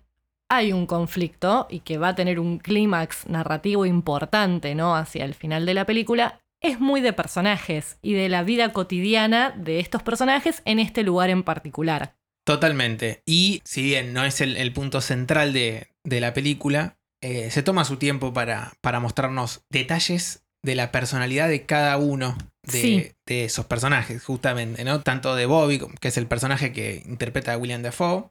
hay 0.50 0.74
un 0.74 0.86
conflicto 0.88 1.68
y 1.70 1.82
que 1.82 1.98
va 1.98 2.10
a 2.10 2.16
tener 2.16 2.40
un 2.40 2.58
clímax 2.58 3.28
narrativo 3.28 3.86
importante, 3.86 4.76
¿no? 4.76 4.96
Hacia 4.96 5.26
el 5.26 5.36
final 5.36 5.66
de 5.66 5.76
la 5.76 5.86
película, 5.86 6.42
es 6.62 6.80
muy 6.80 7.02
de 7.02 7.14
personajes 7.14 7.98
y 8.02 8.14
de 8.14 8.28
la 8.28 8.44
vida 8.44 8.74
cotidiana 8.74 9.52
de 9.52 9.80
estos 9.80 10.04
personajes 10.04 10.62
en 10.66 10.80
este 10.80 11.04
lugar 11.04 11.30
en 11.30 11.44
particular. 11.44 12.16
Totalmente. 12.46 13.22
Y 13.26 13.62
si 13.64 13.84
bien 13.84 14.12
no 14.12 14.26
es 14.26 14.42
el, 14.42 14.74
punto 14.74 15.02
central 15.02 15.54
de, 15.54 15.88
la 16.04 16.34
película, 16.34 16.98
eh, 17.22 17.52
se 17.52 17.64
toma 17.64 17.86
su 17.86 17.98
tiempo 17.98 18.34
para 18.34 19.00
mostrarnos 19.00 19.62
detalles 19.70 20.44
de 20.64 20.76
la 20.76 20.92
personalidad 20.92 21.48
de 21.48 21.66
cada 21.66 21.98
uno 21.98 22.36
de, 22.72 22.82
Sí. 22.82 23.12
de 23.26 23.46
esos 23.46 23.66
personajes, 23.66 24.24
justamente, 24.24 24.84
¿no? 24.84 25.02
Tanto 25.02 25.36
de 25.36 25.46
Bobby, 25.46 25.80
que 26.00 26.08
es 26.08 26.18
el 26.18 26.28
personaje 26.28 26.72
que 26.74 27.04
interpreta 27.06 27.54
a 27.54 27.58
William 27.58 27.82
Dafoe, 27.82 28.30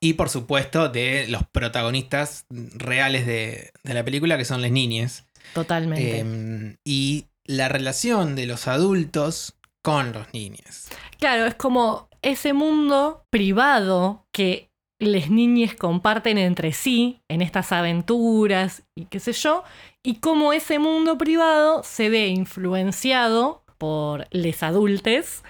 y 0.00 0.14
por 0.14 0.28
supuesto 0.28 0.88
de 0.88 1.26
los 1.28 1.42
protagonistas 1.46 2.46
reales 2.50 3.26
de, 3.26 3.72
de 3.82 3.94
la 3.94 4.04
película, 4.04 4.36
que 4.38 4.44
son 4.44 4.62
las 4.62 4.70
niñas. 4.70 5.26
Totalmente. 5.54 6.18
Em, 6.20 6.76
y 6.84 7.26
la 7.44 7.68
relación 7.68 8.36
de 8.36 8.46
los 8.46 8.68
adultos 8.68 9.54
con 9.82 10.12
los 10.12 10.32
niños. 10.32 10.86
Claro, 11.18 11.46
es 11.46 11.54
como 11.56 12.08
ese 12.22 12.52
mundo 12.52 13.26
privado 13.30 14.26
que 14.30 14.70
les 15.00 15.28
niñes 15.30 15.74
comparten 15.74 16.38
entre 16.38 16.72
sí 16.72 17.20
en 17.28 17.42
estas 17.42 17.72
aventuras 17.72 18.84
y 18.94 19.06
qué 19.06 19.18
sé 19.18 19.32
yo, 19.32 19.64
y 20.04 20.16
cómo 20.20 20.52
ese 20.52 20.78
mundo 20.78 21.18
privado 21.18 21.82
se 21.82 22.08
ve 22.08 22.28
influenciado 22.28 23.61
por 23.82 24.28
les 24.30 24.62
adultes 24.62 25.42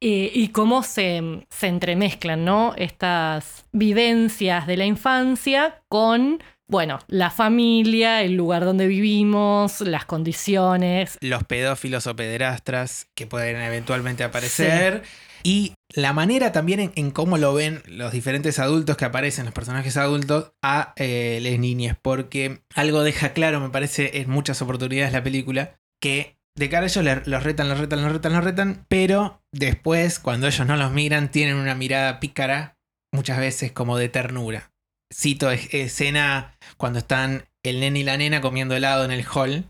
eh, 0.00 0.32
y 0.34 0.48
cómo 0.48 0.82
se, 0.82 1.46
se 1.48 1.68
entremezclan, 1.68 2.44
¿no? 2.44 2.74
Estas 2.76 3.66
vivencias 3.70 4.66
de 4.66 4.76
la 4.76 4.84
infancia 4.84 5.80
con, 5.88 6.42
bueno, 6.66 6.98
la 7.06 7.30
familia, 7.30 8.22
el 8.22 8.34
lugar 8.34 8.64
donde 8.64 8.88
vivimos, 8.88 9.80
las 9.80 10.06
condiciones. 10.06 11.18
los 11.20 11.44
pedófilos 11.44 12.08
o 12.08 12.16
pederastras 12.16 13.06
que 13.14 13.28
pueden 13.28 13.62
eventualmente 13.62 14.24
aparecer. 14.24 15.04
Y 15.44 15.74
la 15.94 16.12
manera 16.12 16.50
también 16.50 16.80
en, 16.80 16.92
en 16.96 17.12
cómo 17.12 17.38
lo 17.38 17.54
ven 17.54 17.84
los 17.86 18.10
diferentes 18.10 18.58
adultos 18.58 18.96
que 18.96 19.04
aparecen, 19.04 19.44
los 19.44 19.54
personajes 19.54 19.96
adultos, 19.96 20.50
a 20.64 20.94
eh, 20.96 21.38
las 21.40 21.60
niñas. 21.60 21.96
Porque 22.02 22.60
algo 22.74 23.04
deja 23.04 23.32
claro, 23.34 23.60
me 23.60 23.70
parece, 23.70 24.20
en 24.20 24.30
muchas 24.30 24.60
oportunidades 24.62 25.12
la 25.12 25.22
película, 25.22 25.78
que 26.00 26.37
de 26.58 26.68
cara 26.68 26.84
a 26.84 26.88
ellos 26.88 27.04
los 27.26 27.42
retan, 27.44 27.68
los 27.68 27.78
retan, 27.78 28.02
los 28.02 28.12
retan, 28.12 28.32
los 28.32 28.44
retan, 28.44 28.84
pero 28.88 29.42
después, 29.52 30.18
cuando 30.18 30.46
ellos 30.46 30.66
no 30.66 30.76
los 30.76 30.90
miran, 30.92 31.30
tienen 31.30 31.56
una 31.56 31.74
mirada 31.74 32.20
pícara, 32.20 32.76
muchas 33.12 33.38
veces 33.38 33.72
como 33.72 33.96
de 33.96 34.08
ternura. 34.08 34.70
Cito 35.14 35.50
es- 35.50 35.72
escena 35.72 36.54
cuando 36.76 36.98
están 36.98 37.44
el 37.62 37.80
nene 37.80 38.00
y 38.00 38.02
la 38.04 38.16
nena 38.16 38.40
comiendo 38.40 38.74
helado 38.76 39.04
en 39.04 39.10
el 39.10 39.24
hall. 39.26 39.64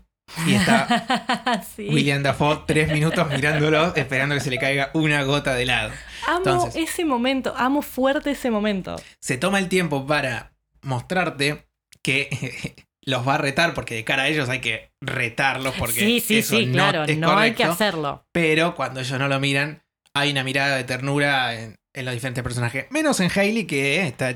Y 0.45 0.53
está 0.53 1.63
Sí. 1.75 1.89
William 1.89 2.21
Dafoe 2.21 2.63
tres 2.67 2.91
minutos 2.91 3.27
mirándolo, 3.29 3.95
esperando 3.95 4.35
que 4.35 4.41
se 4.41 4.49
le 4.51 4.59
caiga 4.59 4.91
una 4.93 5.23
gota 5.23 5.53
de 5.55 5.63
helado. 5.63 5.91
Amo 6.27 6.37
Entonces- 6.37 6.75
ese 6.89 7.05
momento, 7.05 7.53
amo 7.57 7.81
fuerte 7.81 8.31
ese 8.31 8.51
momento. 8.51 8.95
Se 9.19 9.37
toma 9.37 9.57
el 9.59 9.69
tiempo 9.69 10.05
para 10.05 10.51
mostrarte 10.83 11.65
que 12.03 12.75
los 13.05 13.27
va 13.27 13.35
a 13.35 13.37
retar, 13.37 13.73
porque 13.73 13.95
de 13.95 14.03
cara 14.03 14.23
a 14.23 14.27
ellos 14.27 14.49
hay 14.49 14.59
que 14.61 14.91
retarlos, 15.01 15.75
porque 15.77 15.99
sí, 15.99 16.19
sí, 16.19 16.39
eso 16.39 16.55
sí, 16.57 16.65
no 16.65 16.73
claro, 16.73 17.03
es 17.03 17.17
no 17.17 17.37
hay 17.37 17.51
que 17.51 17.63
correcto. 17.63 17.71
hacerlo. 17.73 18.25
Pero 18.31 18.75
cuando 18.75 18.99
ellos 18.99 19.17
no 19.19 19.27
lo 19.27 19.39
miran, 19.39 19.83
hay 20.13 20.31
una 20.31 20.43
mirada 20.43 20.75
de 20.75 20.83
ternura 20.83 21.53
en, 21.55 21.75
en 21.93 22.05
los 22.05 22.13
diferentes 22.13 22.43
personajes. 22.43 22.87
Menos 22.91 23.19
en 23.19 23.31
Hailey, 23.33 23.65
que 23.65 24.05
está 24.05 24.35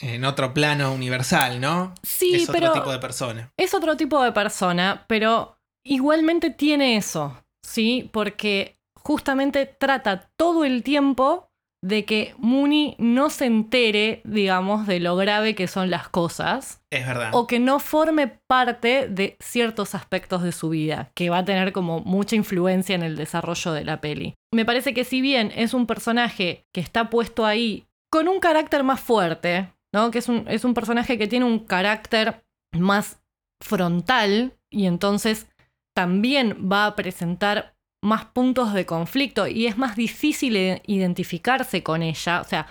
en 0.00 0.24
otro 0.24 0.54
plano 0.54 0.92
universal, 0.92 1.60
¿no? 1.60 1.94
Sí, 2.02 2.34
es 2.36 2.48
otro 2.48 2.60
pero 2.60 2.72
tipo 2.72 2.92
de 2.92 2.98
persona. 2.98 3.52
es 3.56 3.74
otro 3.74 3.96
tipo 3.96 4.22
de 4.22 4.32
persona, 4.32 5.04
pero 5.08 5.58
igualmente 5.84 6.50
tiene 6.50 6.96
eso, 6.96 7.36
¿sí? 7.62 8.08
Porque 8.12 8.76
justamente 8.94 9.66
trata 9.66 10.30
todo 10.36 10.64
el 10.64 10.82
tiempo 10.82 11.45
de 11.86 12.04
que 12.04 12.34
Mooney 12.38 12.96
no 12.98 13.30
se 13.30 13.46
entere, 13.46 14.20
digamos, 14.24 14.88
de 14.88 14.98
lo 14.98 15.14
grave 15.14 15.54
que 15.54 15.68
son 15.68 15.88
las 15.88 16.08
cosas. 16.08 16.82
Es 16.90 17.06
verdad. 17.06 17.30
o 17.32 17.46
que 17.46 17.60
no 17.60 17.78
forme 17.78 18.26
parte 18.26 19.06
de 19.08 19.36
ciertos 19.38 19.94
aspectos 19.94 20.42
de 20.42 20.52
su 20.52 20.70
vida, 20.70 21.10
que 21.14 21.30
va 21.30 21.38
a 21.38 21.44
tener 21.44 21.72
como 21.72 22.00
mucha 22.00 22.34
influencia 22.34 22.94
en 22.94 23.02
el 23.02 23.16
desarrollo 23.16 23.72
de 23.72 23.84
la 23.84 24.00
peli. 24.00 24.34
Me 24.52 24.64
parece 24.64 24.94
que 24.94 25.04
si 25.04 25.20
bien 25.20 25.52
es 25.54 25.74
un 25.74 25.86
personaje 25.86 26.64
que 26.72 26.80
está 26.80 27.10
puesto 27.10 27.44
ahí 27.44 27.86
con 28.10 28.28
un 28.28 28.40
carácter 28.40 28.82
más 28.82 29.00
fuerte, 29.00 29.72
¿no? 29.92 30.10
Que 30.10 30.18
es 30.18 30.28
un, 30.28 30.44
es 30.48 30.64
un 30.64 30.74
personaje 30.74 31.18
que 31.18 31.28
tiene 31.28 31.44
un 31.44 31.60
carácter 31.60 32.42
más 32.72 33.20
frontal 33.62 34.54
y 34.70 34.86
entonces 34.86 35.48
también 35.94 36.68
va 36.70 36.86
a 36.86 36.96
presentar 36.96 37.75
más 38.02 38.26
puntos 38.26 38.72
de 38.72 38.86
conflicto 38.86 39.46
y 39.46 39.66
es 39.66 39.78
más 39.78 39.96
difícil 39.96 40.80
identificarse 40.86 41.82
con 41.82 42.02
ella. 42.02 42.40
O 42.40 42.44
sea, 42.44 42.66